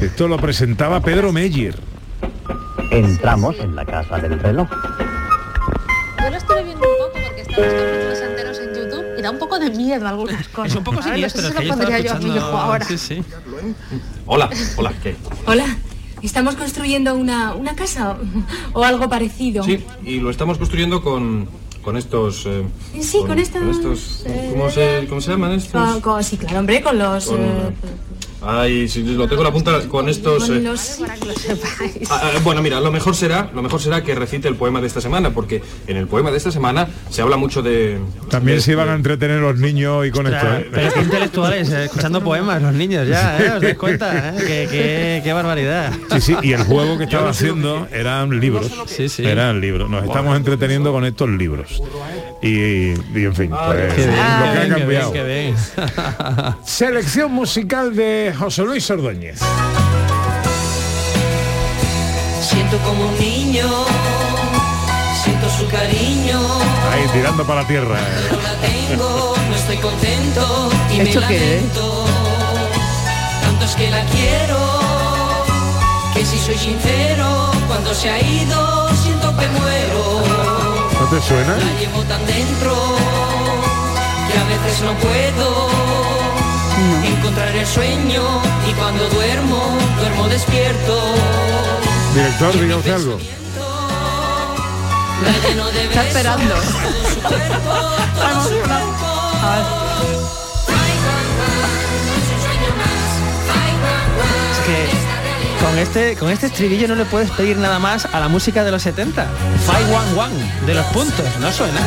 Esto 0.00 0.28
lo 0.28 0.36
presentaba 0.36 1.00
Pedro 1.00 1.32
Meyer. 1.32 1.74
Entramos 2.90 3.56
en 3.60 3.74
la 3.74 3.84
casa 3.84 4.18
del 4.18 4.38
reloj. 4.38 4.68
Yo 4.70 6.30
lo 6.30 6.36
estuve 6.36 6.64
viendo 6.64 6.84
un 6.86 6.98
poco 6.98 7.12
porque 7.24 7.40
están 7.40 7.64
los 7.64 7.74
capítulos 7.74 8.18
enteros 8.20 8.58
en 8.58 8.74
YouTube 8.74 9.18
y 9.18 9.22
da 9.22 9.30
un 9.30 9.38
poco 9.38 9.58
de 9.58 9.70
miedo 9.70 10.06
algunas 10.06 10.48
cosas. 10.48 10.72
Es 10.72 10.76
un 10.76 10.84
poco 10.84 11.02
siniestro, 11.02 11.40
eso 11.40 11.48
es 11.48 11.54
se 11.54 11.60
que 11.60 11.66
lo 11.68 11.74
yo 11.76 11.82
estaba 11.82 11.88
pondría 11.88 12.00
yo 12.00 12.12
a 12.12 12.18
mi 12.20 12.36
hijo 12.36 12.46
ahora. 12.46 12.84
Sí, 12.84 12.98
sí. 12.98 13.22
Hola, 14.26 14.50
hola, 14.76 14.92
¿qué? 15.02 15.16
Hola, 15.46 15.64
¿estamos 16.22 16.56
construyendo 16.56 17.14
una, 17.14 17.54
una 17.54 17.74
casa 17.74 18.18
o, 18.74 18.80
o 18.80 18.84
algo 18.84 19.08
parecido? 19.08 19.64
Sí, 19.64 19.82
y 20.04 20.20
lo 20.20 20.30
estamos 20.30 20.58
construyendo 20.58 21.02
con, 21.02 21.48
con 21.84 21.96
estos... 21.96 22.44
eh, 22.46 22.64
Sí, 23.00 23.18
con 23.26 23.38
estos, 23.38 24.22
eh, 24.26 24.48
¿cómo, 24.52 24.70
se, 24.70 25.06
¿Cómo 25.08 25.20
se 25.20 25.30
llaman 25.30 25.52
estos? 25.52 25.90
Con- 25.92 26.00
con- 26.00 26.24
sí, 26.24 26.36
claro, 26.38 26.60
hombre, 26.60 26.82
con 26.82 26.98
los... 26.98 27.26
Con- 27.26 27.40
eh, 27.40 27.70
Ay, 28.46 28.88
si 28.88 29.02
lo 29.02 29.26
tengo 29.28 29.42
en 29.42 29.46
la 29.48 29.52
punta 29.52 29.80
con 29.88 30.08
estos... 30.08 30.48
eh, 30.50 30.62
ah, 32.10 32.20
ah, 32.22 32.30
bueno, 32.42 32.62
mira, 32.62 32.80
lo 32.80 32.90
mejor 32.92 33.14
será, 33.14 33.50
lo 33.54 33.62
mejor 33.62 33.80
será 33.80 34.02
que 34.02 34.14
recite 34.14 34.48
el 34.48 34.56
poema 34.56 34.80
de 34.80 34.86
esta 34.86 35.00
semana, 35.00 35.30
porque 35.30 35.62
en 35.86 35.96
el 35.96 36.06
poema 36.06 36.30
de 36.30 36.36
esta 36.36 36.50
semana 36.50 36.88
se 37.10 37.22
habla 37.22 37.36
mucho 37.36 37.62
de... 37.62 37.98
También 38.28 38.60
se 38.60 38.72
iban 38.72 38.88
a 38.88 38.94
entretener 38.94 39.40
los 39.40 39.58
niños 39.58 40.06
y 40.06 40.10
con 40.10 40.26
esto. 40.26 40.46
¿eh? 40.54 40.68
Pero 40.72 40.92
qué 40.92 41.00
intelectuales, 41.00 41.70
eh, 41.70 41.84
escuchando 41.84 42.22
poemas 42.22 42.60
los 42.62 42.72
niños 42.74 43.06
ya, 43.08 43.38
¿eh? 43.38 43.50
¿Os 43.56 43.62
dais 43.62 43.76
cuenta? 43.78 44.30
¿eh? 44.30 44.34
Qué, 44.38 44.68
qué- 44.70 45.20
qué 45.24 45.32
barbaridad. 45.32 45.92
Sí, 46.12 46.20
sí, 46.20 46.36
y 46.42 46.52
el 46.52 46.64
juego 46.64 46.98
que 46.98 47.04
estaba 47.04 47.30
haciendo 47.30 47.86
eran 47.92 48.40
libros. 48.40 48.70
Sí, 48.86 49.08
sí. 49.08 49.24
Eran 49.24 49.60
libros. 49.60 49.88
Nos 49.88 50.04
estamos 50.04 50.36
entreteniendo 50.36 50.92
con 50.92 51.04
estos 51.04 51.28
libros. 51.28 51.82
Y, 52.46 52.90
y, 53.18 53.24
en 53.24 53.34
fin, 53.34 53.48
pues, 53.50 53.76
bien, 53.76 53.88
lo 53.88 53.94
que 53.94 54.02
ha 54.20 54.52
qué 54.52 54.58
bien, 54.66 54.78
cambiado. 54.78 55.12
qué 55.12 55.24
bien. 55.24 55.56
Selección 56.64 57.32
musical 57.32 57.96
de 57.96 58.34
José 58.38 58.62
Luis 58.64 58.90
Ordóñez. 58.90 59.40
Siento 62.42 62.76
como 62.78 63.06
un 63.08 63.18
niño, 63.18 63.66
siento 65.22 65.48
su 65.48 65.66
cariño, 65.68 66.38
Ahí 66.92 67.08
tirando 67.14 67.46
para 67.46 67.62
la 67.62 67.66
tierra. 67.68 67.98
no 68.30 68.36
la 68.42 68.54
tengo, 68.60 69.34
no 69.48 69.56
estoy 69.56 69.76
contento 69.78 70.68
y 70.92 70.98
me 70.98 71.02
¿Esto 71.04 71.20
qué 71.26 71.36
es? 71.36 71.62
lamento. 71.62 72.04
Tanto 73.42 73.64
es 73.64 73.74
que 73.74 73.90
la 73.90 74.04
quiero, 74.04 74.58
que 76.12 76.24
si 76.26 76.38
soy 76.38 76.58
sincero, 76.58 77.50
cuando 77.66 77.94
se 77.94 78.10
ha 78.10 78.20
ido 78.20 78.88
siento 79.02 79.28
que 79.38 79.46
muero. 79.48 79.83
¿No 81.04 81.10
te 81.10 81.20
suena? 81.20 81.54
La 81.58 81.78
llevo 81.78 82.02
tan 82.04 82.24
dentro 82.24 82.74
que 84.26 84.38
a 84.38 84.44
veces 84.44 84.80
no 84.80 84.94
puedo 84.94 85.68
encontrar 87.04 87.54
el 87.54 87.66
sueño 87.66 88.22
y 88.66 88.72
cuando 88.72 89.06
duermo, 89.10 89.76
duermo 90.00 90.28
despierto. 90.28 91.14
Director, 92.14 92.58
diga 92.58 92.76
usted 92.76 92.94
algo. 92.94 93.18
La 95.24 95.48
lleno 95.48 95.66
de 95.72 95.84
Está 95.84 96.06
esperando. 96.06 96.54
todo 96.54 96.62
su 97.12 97.20
cuerpo, 97.20 97.70
todo 98.14 98.42
su 98.44 98.48
cuerpo. 98.48 99.24
Es 104.52 104.58
que 104.66 105.03
con 105.64 105.78
este, 105.78 106.16
con 106.16 106.30
este 106.30 106.46
estribillo 106.46 106.88
no 106.88 106.94
le 106.94 107.04
puedes 107.04 107.30
pedir 107.30 107.56
nada 107.56 107.78
más 107.78 108.06
a 108.12 108.20
la 108.20 108.28
música 108.28 108.64
de 108.64 108.70
los 108.70 108.82
70. 108.82 109.26
Five 109.66 109.94
One 109.96 110.20
One, 110.20 110.52
de 110.66 110.74
los 110.74 110.84
puntos, 110.86 111.24
¿no 111.40 111.50
suena? 111.52 111.80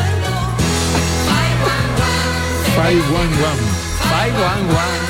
Five 2.76 3.02
One 3.02 3.36
One. 3.44 3.62
Five 4.10 4.34
One 4.38 4.74
One. 4.74 5.08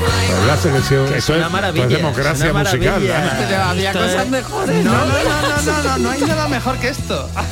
Pues 0.00 0.46
la 0.46 0.56
selección. 0.56 1.08
Que 1.08 1.18
es 1.18 1.28
una 1.28 1.46
es- 1.46 1.52
maravilla, 1.52 1.84
es 1.86 1.90
democracia 1.92 2.46
es 2.46 2.50
una 2.52 2.60
musical. 2.62 2.84
maravilla. 2.86 3.18
Ana. 3.18 3.36
Pero 3.48 3.62
había 3.64 3.92
cosas 3.92 4.24
es- 4.24 4.30
mejores, 4.30 4.84
No, 4.84 4.92
¿no? 4.92 4.98
no, 5.06 5.06
no, 5.06 5.62
no, 5.62 5.79
no, 5.90 5.98
no 5.98 6.10
hay 6.10 6.20
nada 6.20 6.48
mejor 6.48 6.76
que 6.78 6.88
esto. 6.88 7.28
A, 7.34 7.44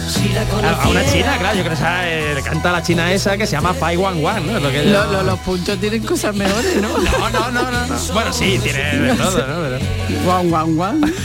a 0.82 0.88
una 0.88 1.04
china, 1.12 1.36
claro, 1.38 1.56
yo 1.56 1.62
creo 1.64 1.74
que 1.76 1.80
esa, 1.82 2.08
eh, 2.08 2.34
le 2.34 2.42
canta 2.42 2.70
a 2.70 2.72
la 2.72 2.82
china 2.82 3.12
esa 3.12 3.36
que 3.36 3.46
se 3.46 3.52
llama 3.52 3.74
Five 3.74 3.96
One 3.96 4.24
One, 4.26 4.40
¿no? 4.40 4.56
Es 4.56 4.62
lo 4.62 4.70
que 4.70 4.84
Lo- 4.84 4.90
ella- 4.90 5.04
lo- 5.06 5.22
los 5.22 5.38
puntos 5.40 5.78
tienen 5.78 6.02
cosas 6.04 6.34
mejores, 6.34 6.76
¿no? 6.80 6.88
No, 6.98 7.30
no, 7.30 7.50
no, 7.50 7.70
no, 7.70 7.86
no. 7.86 7.96
Bueno, 8.12 8.32
sí, 8.32 8.58
tiene 8.62 8.78
de 8.98 9.14
todo, 9.14 9.38
¿no? 9.38 9.54
Pero-. 9.62 9.78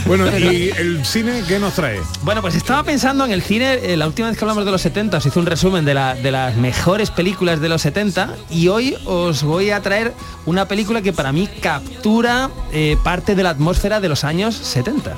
Bueno, 0.06 0.26
¿y 0.38 0.70
el 0.76 1.04
cine 1.04 1.42
qué 1.46 1.58
nos 1.58 1.74
trae? 1.74 2.00
Bueno, 2.22 2.40
pues 2.42 2.54
estaba 2.54 2.82
pensando 2.82 3.24
en 3.24 3.32
el 3.32 3.42
cine, 3.42 3.74
eh, 3.82 3.96
la 3.96 4.06
última 4.06 4.28
vez 4.28 4.36
que 4.38 4.44
hablamos 4.44 4.64
de 4.64 4.70
los 4.70 4.80
70 4.82 5.18
os 5.18 5.26
hice 5.26 5.38
un 5.38 5.46
resumen 5.46 5.84
de, 5.84 5.94
la- 5.94 6.14
de 6.14 6.30
las 6.30 6.56
mejores 6.56 7.10
películas 7.10 7.60
de 7.60 7.68
los 7.68 7.82
70 7.82 8.30
y 8.50 8.68
hoy 8.68 8.96
os 9.04 9.42
voy 9.42 9.70
a 9.70 9.80
traer 9.82 10.12
una 10.46 10.66
película 10.68 11.02
que 11.02 11.12
para 11.12 11.32
mí 11.32 11.48
captura 11.60 12.50
eh, 12.72 12.96
parte 13.02 13.34
de 13.34 13.42
la 13.42 13.50
atmósfera 13.50 14.00
de 14.00 14.08
los 14.08 14.24
años 14.24 14.54
70. 14.54 15.12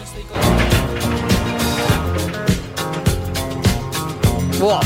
Buah. 4.59 4.81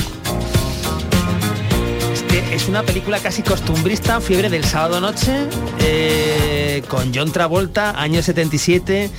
Es 2.13 2.23
que 2.23 2.55
es 2.55 2.69
una 2.69 2.83
película 2.83 3.19
casi 3.21 3.43
costumbrista, 3.43 4.21
Fiebre 4.21 4.51
del 4.51 4.65
sábado 4.65 5.01
noche, 5.01 5.47
eh, 5.81 6.83
con 6.89 7.13
John 7.15 7.31
Travolta, 7.31 8.01
año 8.01 8.23
77. 8.23 9.11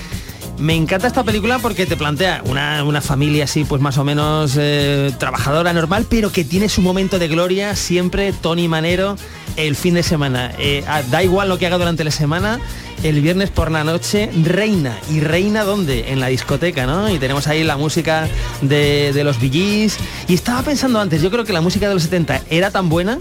Me 0.61 0.75
encanta 0.75 1.07
esta 1.07 1.23
película 1.23 1.57
porque 1.57 1.87
te 1.87 1.97
plantea 1.97 2.43
una, 2.45 2.83
una 2.83 3.01
familia 3.01 3.45
así, 3.45 3.63
pues 3.63 3.81
más 3.81 3.97
o 3.97 4.03
menos 4.03 4.55
eh, 4.59 5.11
trabajadora 5.17 5.73
normal, 5.73 6.05
pero 6.07 6.31
que 6.31 6.45
tiene 6.45 6.69
su 6.69 6.83
momento 6.83 7.17
de 7.17 7.27
gloria 7.27 7.75
siempre 7.75 8.31
Tony 8.31 8.67
Manero 8.67 9.15
el 9.55 9.75
fin 9.75 9.95
de 9.95 10.03
semana. 10.03 10.53
Eh, 10.59 10.83
ah, 10.87 11.01
da 11.09 11.23
igual 11.23 11.49
lo 11.49 11.57
que 11.57 11.65
haga 11.65 11.79
durante 11.79 12.03
la 12.03 12.11
semana, 12.11 12.59
el 13.01 13.21
viernes 13.21 13.49
por 13.49 13.71
la 13.71 13.83
noche 13.83 14.29
reina. 14.43 14.99
¿Y 15.09 15.21
reina 15.21 15.63
dónde? 15.63 16.11
En 16.11 16.19
la 16.19 16.27
discoteca, 16.27 16.85
¿no? 16.85 17.09
Y 17.09 17.17
tenemos 17.17 17.47
ahí 17.47 17.63
la 17.63 17.75
música 17.75 18.29
de, 18.61 19.13
de 19.13 19.23
los 19.23 19.39
VGs. 19.39 19.97
Y 20.27 20.35
estaba 20.35 20.61
pensando 20.61 20.99
antes, 20.99 21.23
yo 21.23 21.31
creo 21.31 21.43
que 21.43 21.53
la 21.53 21.61
música 21.61 21.87
de 21.87 21.95
los 21.95 22.03
70 22.03 22.39
era 22.51 22.69
tan 22.69 22.87
buena 22.87 23.17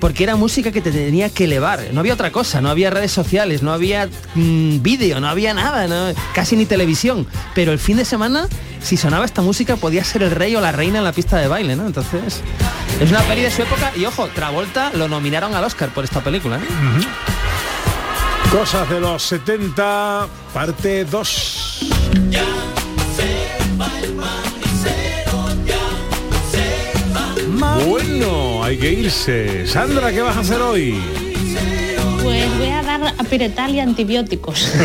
porque 0.00 0.24
era 0.24 0.36
música 0.36 0.72
que 0.72 0.80
te 0.80 0.90
tenía 0.90 1.30
que 1.30 1.44
elevar. 1.44 1.80
No 1.92 2.00
había 2.00 2.14
otra 2.14 2.30
cosa, 2.32 2.60
no 2.60 2.68
había 2.68 2.90
redes 2.90 3.12
sociales, 3.12 3.62
no 3.62 3.72
había 3.72 4.08
mm, 4.34 4.82
vídeo, 4.82 5.20
no 5.20 5.28
había 5.28 5.54
nada, 5.54 5.86
¿no? 5.86 6.14
casi 6.34 6.56
ni 6.56 6.66
televisión. 6.66 7.26
Pero 7.54 7.72
el 7.72 7.78
fin 7.78 7.96
de 7.96 8.04
semana, 8.04 8.48
si 8.82 8.96
sonaba 8.96 9.24
esta 9.24 9.42
música, 9.42 9.76
podía 9.76 10.04
ser 10.04 10.22
el 10.22 10.30
rey 10.30 10.54
o 10.56 10.60
la 10.60 10.72
reina 10.72 10.98
en 10.98 11.04
la 11.04 11.12
pista 11.12 11.38
de 11.38 11.48
baile, 11.48 11.76
¿no? 11.76 11.86
Entonces, 11.86 12.40
es 13.00 13.10
una 13.10 13.20
peli 13.22 13.42
de 13.42 13.50
su 13.50 13.62
época 13.62 13.92
y 13.96 14.04
ojo, 14.04 14.28
Travolta 14.28 14.90
lo 14.94 15.08
nominaron 15.08 15.54
al 15.54 15.64
Oscar 15.64 15.90
por 15.90 16.04
esta 16.04 16.20
película. 16.22 16.56
¿eh? 16.56 16.60
Cosas 18.50 18.88
de 18.88 19.00
los 19.00 19.22
70, 19.22 20.28
parte 20.52 21.04
2. 21.04 22.75
Bueno, 27.84 28.64
hay 28.64 28.78
que 28.78 28.92
irse. 28.92 29.66
Sandra, 29.66 30.12
¿qué 30.12 30.22
vas 30.22 30.36
a 30.36 30.40
hacer 30.40 30.60
hoy? 30.60 31.00
Pues 32.22 32.58
voy 32.58 32.68
a 32.68 32.82
dar 32.82 33.14
apiretal 33.18 33.74
y 33.74 33.80
antibióticos. 33.80 34.72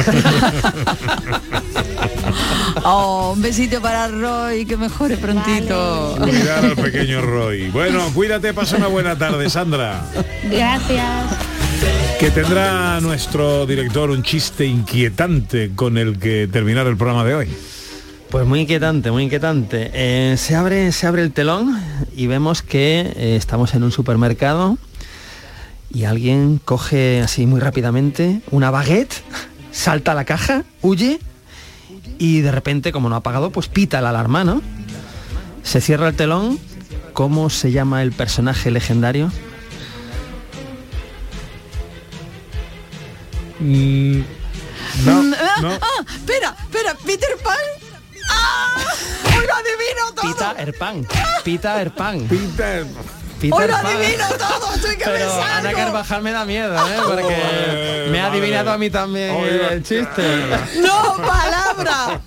Oh, 2.84 3.34
un 3.36 3.42
besito 3.42 3.80
para 3.80 4.08
Roy, 4.08 4.66
que 4.66 4.76
mejore 4.76 5.16
prontito. 5.18 6.16
Cuidar 6.20 6.66
al 6.66 6.76
pequeño 6.76 7.22
Roy. 7.22 7.70
Bueno, 7.70 8.12
cuídate, 8.14 8.54
pasa 8.54 8.78
una 8.78 8.88
buena 8.88 9.16
tarde, 9.18 9.50
Sandra. 9.50 10.04
Gracias. 10.50 11.26
Que 12.20 12.32
tendrá 12.32 13.00
nuestro 13.02 13.66
director 13.68 14.10
un 14.10 14.24
chiste 14.24 14.66
inquietante 14.66 15.72
con 15.76 15.98
el 15.98 16.18
que 16.18 16.48
terminar 16.52 16.88
el 16.88 16.98
programa 16.98 17.24
de 17.24 17.36
hoy. 17.36 17.50
Pues 18.32 18.48
muy 18.48 18.62
inquietante, 18.62 19.12
muy 19.12 19.24
inquietante. 19.24 19.92
Eh, 19.94 20.38
se, 20.38 20.56
abre, 20.56 20.94
se 20.94 21.06
abre 21.06 21.22
el 21.22 21.34
telón 21.34 21.78
y 22.16 22.28
vemos 22.28 22.62
que 22.62 23.02
eh, 23.02 23.36
estamos 23.36 23.74
en 23.76 23.84
un 23.84 23.92
supermercado 23.92 24.78
y 25.94 26.06
alguien 26.06 26.58
coge 26.64 27.20
así 27.20 27.46
muy 27.46 27.60
rápidamente 27.60 28.40
una 28.50 28.72
baguette, 28.72 29.14
salta 29.74 30.14
a 30.14 30.16
la 30.16 30.24
caja, 30.24 30.64
huye 30.82 31.20
y 32.20 32.40
de 32.40 32.54
repente, 32.54 32.94
como 32.94 33.10
no 33.10 33.18
ha 33.18 33.22
pagado, 33.22 33.52
pues 33.52 33.68
pita 33.68 34.00
la 34.00 34.12
alarma, 34.12 34.46
¿no? 34.46 34.62
Se 35.62 35.82
cierra 35.82 36.08
el 36.08 36.16
telón. 36.16 36.58
¿Cómo 37.12 37.50
se 37.50 37.74
llama 37.74 38.02
el 38.02 38.14
personaje 38.14 38.72
legendario? 38.72 39.30
no, 43.60 45.22
Mm, 45.24 45.34
ah, 45.34 45.80
ah, 45.82 46.06
espera, 46.16 46.56
espera, 46.64 46.96
Peter 47.06 47.38
Pan. 47.44 47.81
¡Ah! 48.42 48.74
¡Hoy 49.38 49.46
lo 49.46 49.54
adivino! 49.54 50.22
Pita 50.22 50.56
Erpan. 50.58 51.08
Pita 51.44 51.82
Pita 53.40 53.56
Hoy 53.56 53.68
adivino 53.76 54.26
todo, 54.38 54.70
Pero 55.04 55.36
me 55.36 55.44
Ana 55.44 55.74
da 56.32 56.46
miedo, 56.46 56.76
¿eh? 56.76 56.98
Oh, 57.00 57.10
Porque 57.10 58.08
me 58.12 58.22
ha 58.22 58.28
adivinado 58.28 58.72
a 58.72 58.78
mí 58.78 58.90
también 58.90 59.36
oh, 59.36 59.46
el 59.46 59.84
chiste. 59.84 60.24
¡No, 60.80 61.18
palabra! 61.18 62.22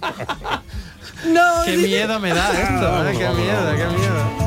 No, 1.26 1.64
qué 1.64 1.76
miedo 1.76 2.20
me 2.20 2.34
da 2.34 2.50
esto, 2.50 3.08
¿eh? 3.08 3.12
qué 3.12 3.28
miedo, 3.28 3.76
qué 3.76 3.86
miedo. 3.86 4.44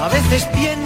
A 0.00 0.08
veces 0.08 0.44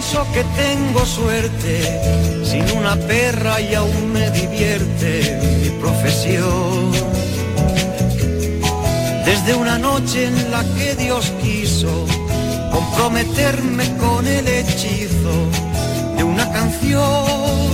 pienso 0.09 0.31
que 0.31 0.43
tengo 0.55 1.05
suerte, 1.05 2.43
sin 2.43 2.63
una 2.77 2.95
perra 2.95 3.59
y 3.59 3.73
aún 3.73 4.13
me 4.13 4.29
divierte 4.31 5.37
mi 5.61 5.69
profesión. 5.81 6.91
Desde 9.25 9.53
una 9.55 9.77
noche 9.77 10.25
en 10.25 10.51
la 10.51 10.63
que 10.75 10.95
Dios 10.95 11.31
quiso 11.41 12.05
comprometerme 12.71 13.97
con 13.97 14.25
el 14.27 14.47
hechizo 14.47 15.35
de 16.15 16.23
una 16.23 16.51
canción. 16.53 17.67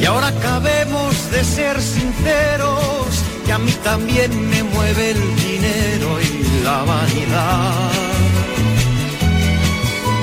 Y 0.00 0.04
ahora 0.04 0.28
acabemos 0.28 1.30
de 1.30 1.44
ser 1.44 1.80
sinceros, 1.80 3.06
que 3.46 3.52
a 3.52 3.58
mí 3.58 3.72
también 3.84 4.48
me 4.48 4.64
mueve 4.64 5.10
el 5.10 5.36
dinero 5.36 6.20
y 6.20 6.64
la 6.64 6.82
vanidad. 6.82 8.09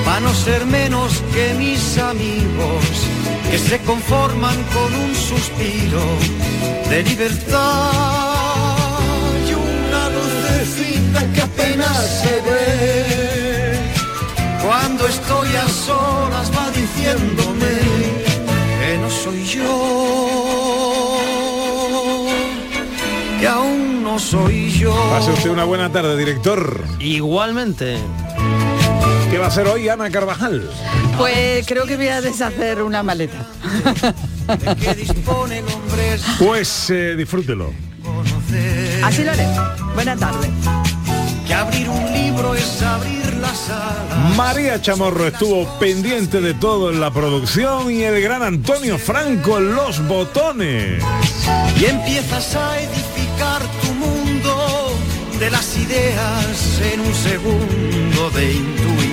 Para 0.08 0.20
no 0.20 0.32
ser 0.32 0.64
menos 0.64 1.22
que 1.34 1.52
mis 1.58 1.98
amigos, 1.98 2.82
que 3.50 3.58
se 3.58 3.78
conforman 3.80 4.56
con 4.72 4.94
un 4.94 5.14
suspiro 5.14 6.00
de 6.88 7.02
libertad. 7.02 7.92
Y 9.46 9.52
una 9.52 10.08
lucecita 10.16 11.30
que 11.34 11.42
apenas 11.42 12.22
se 12.22 12.40
ve, 12.40 13.78
cuando 14.64 15.06
estoy 15.06 15.48
a 15.54 15.68
solas 15.68 16.50
va 16.56 16.70
diciéndome 16.70 17.74
que 18.80 18.98
no 19.02 19.10
soy 19.10 19.44
yo, 19.44 20.78
que 23.38 23.46
aún 23.46 24.02
no 24.02 24.18
soy 24.18 24.70
yo. 24.70 24.94
Pase 25.10 25.32
usted 25.32 25.50
una 25.50 25.64
buena 25.64 25.92
tarde, 25.92 26.16
director. 26.16 26.82
Igualmente. 26.98 27.98
¿Qué 29.30 29.38
va 29.38 29.46
a 29.46 29.48
hacer 29.48 29.66
hoy 29.66 29.88
Ana 29.88 30.10
Carvajal? 30.10 30.70
Pues 31.16 31.66
creo 31.66 31.86
que 31.86 31.96
voy 31.96 32.08
a 32.08 32.20
deshacer 32.20 32.82
una 32.82 33.02
maleta. 33.02 33.46
Pues 36.38 36.88
eh, 36.90 37.14
disfrútelo. 37.16 37.72
Así 39.04 39.22
lo 39.24 39.32
haré. 39.32 39.46
Buena 39.94 40.16
tarde. 40.16 40.48
Que 41.46 41.54
abrir 41.54 41.88
un 41.88 42.12
libro 42.12 42.54
es 42.54 42.82
abrir 42.82 43.34
las 43.34 43.68
alas. 43.68 44.36
María 44.36 44.80
Chamorro 44.80 45.26
estuvo 45.26 45.78
pendiente 45.78 46.40
de 46.40 46.54
todo 46.54 46.90
en 46.90 47.00
la 47.00 47.10
producción 47.10 47.90
y 47.90 48.04
el 48.04 48.22
gran 48.22 48.42
Antonio 48.42 48.98
Franco 48.98 49.58
en 49.58 49.74
los 49.74 50.06
botones. 50.06 51.02
Y 51.78 51.84
empiezas 51.84 52.54
a 52.56 52.80
edificar 52.80 53.60
tu 53.82 53.92
mundo 53.94 54.94
de 55.38 55.50
las 55.50 55.76
ideas 55.76 56.80
en 56.92 57.00
un 57.00 57.14
segundo 57.14 58.30
de 58.30 58.52
intuición. 58.52 59.07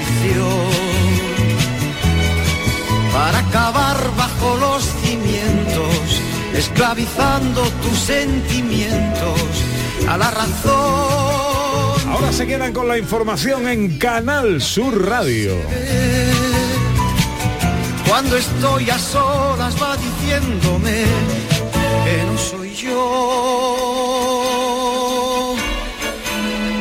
Para 3.14 3.40
acabar 3.40 3.98
bajo 4.18 4.58
los 4.58 4.84
cimientos, 4.84 6.22
esclavizando 6.54 7.62
tus 7.82 7.98
sentimientos 7.98 9.40
a 10.10 10.18
la 10.18 10.32
razón. 10.32 12.12
Ahora 12.12 12.32
se 12.32 12.46
quedan 12.46 12.74
con 12.74 12.88
la 12.88 12.98
información 12.98 13.68
en 13.68 13.98
Canal 13.98 14.62
Sur 14.62 15.08
Radio. 15.08 15.56
Cuando 18.08 18.38
estoy 18.38 18.90
a 18.90 19.00
solas 19.00 19.76
va 19.82 19.98
diciéndome 19.98 21.06
que 22.06 22.24
no 22.26 22.38
soy 22.38 22.74
yo, 22.76 22.96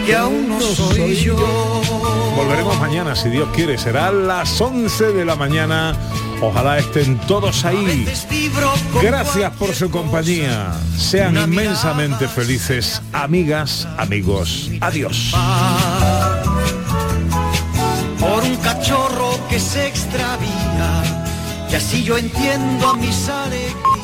que 0.06 0.14
aún 0.14 0.48
no 0.48 0.60
soy 0.60 1.14
yo. 1.16 1.83
Volveremos 2.36 2.78
mañana, 2.80 3.14
si 3.14 3.28
Dios 3.28 3.48
quiere. 3.54 3.78
Será 3.78 4.08
a 4.08 4.12
las 4.12 4.60
11 4.60 5.12
de 5.12 5.24
la 5.24 5.36
mañana. 5.36 5.94
Ojalá 6.40 6.78
estén 6.78 7.18
todos 7.26 7.64
ahí. 7.64 8.06
Gracias 9.02 9.52
por 9.52 9.74
su 9.74 9.90
compañía. 9.90 10.72
Sean 10.96 11.36
inmensamente 11.36 12.28
felices, 12.28 13.00
amigas, 13.12 13.86
amigos. 13.98 14.70
Adiós. 14.80 15.34
por 18.18 18.42
un 18.42 18.56
cachorro 18.56 19.38
que 19.48 19.60
se 19.60 19.86
extravía 19.86 21.02
y 21.70 21.74
así 21.74 22.02
yo 22.02 22.16
entiendo 22.16 22.88
a 22.88 22.96
mis 22.96 23.28
alegrías. 23.28 24.03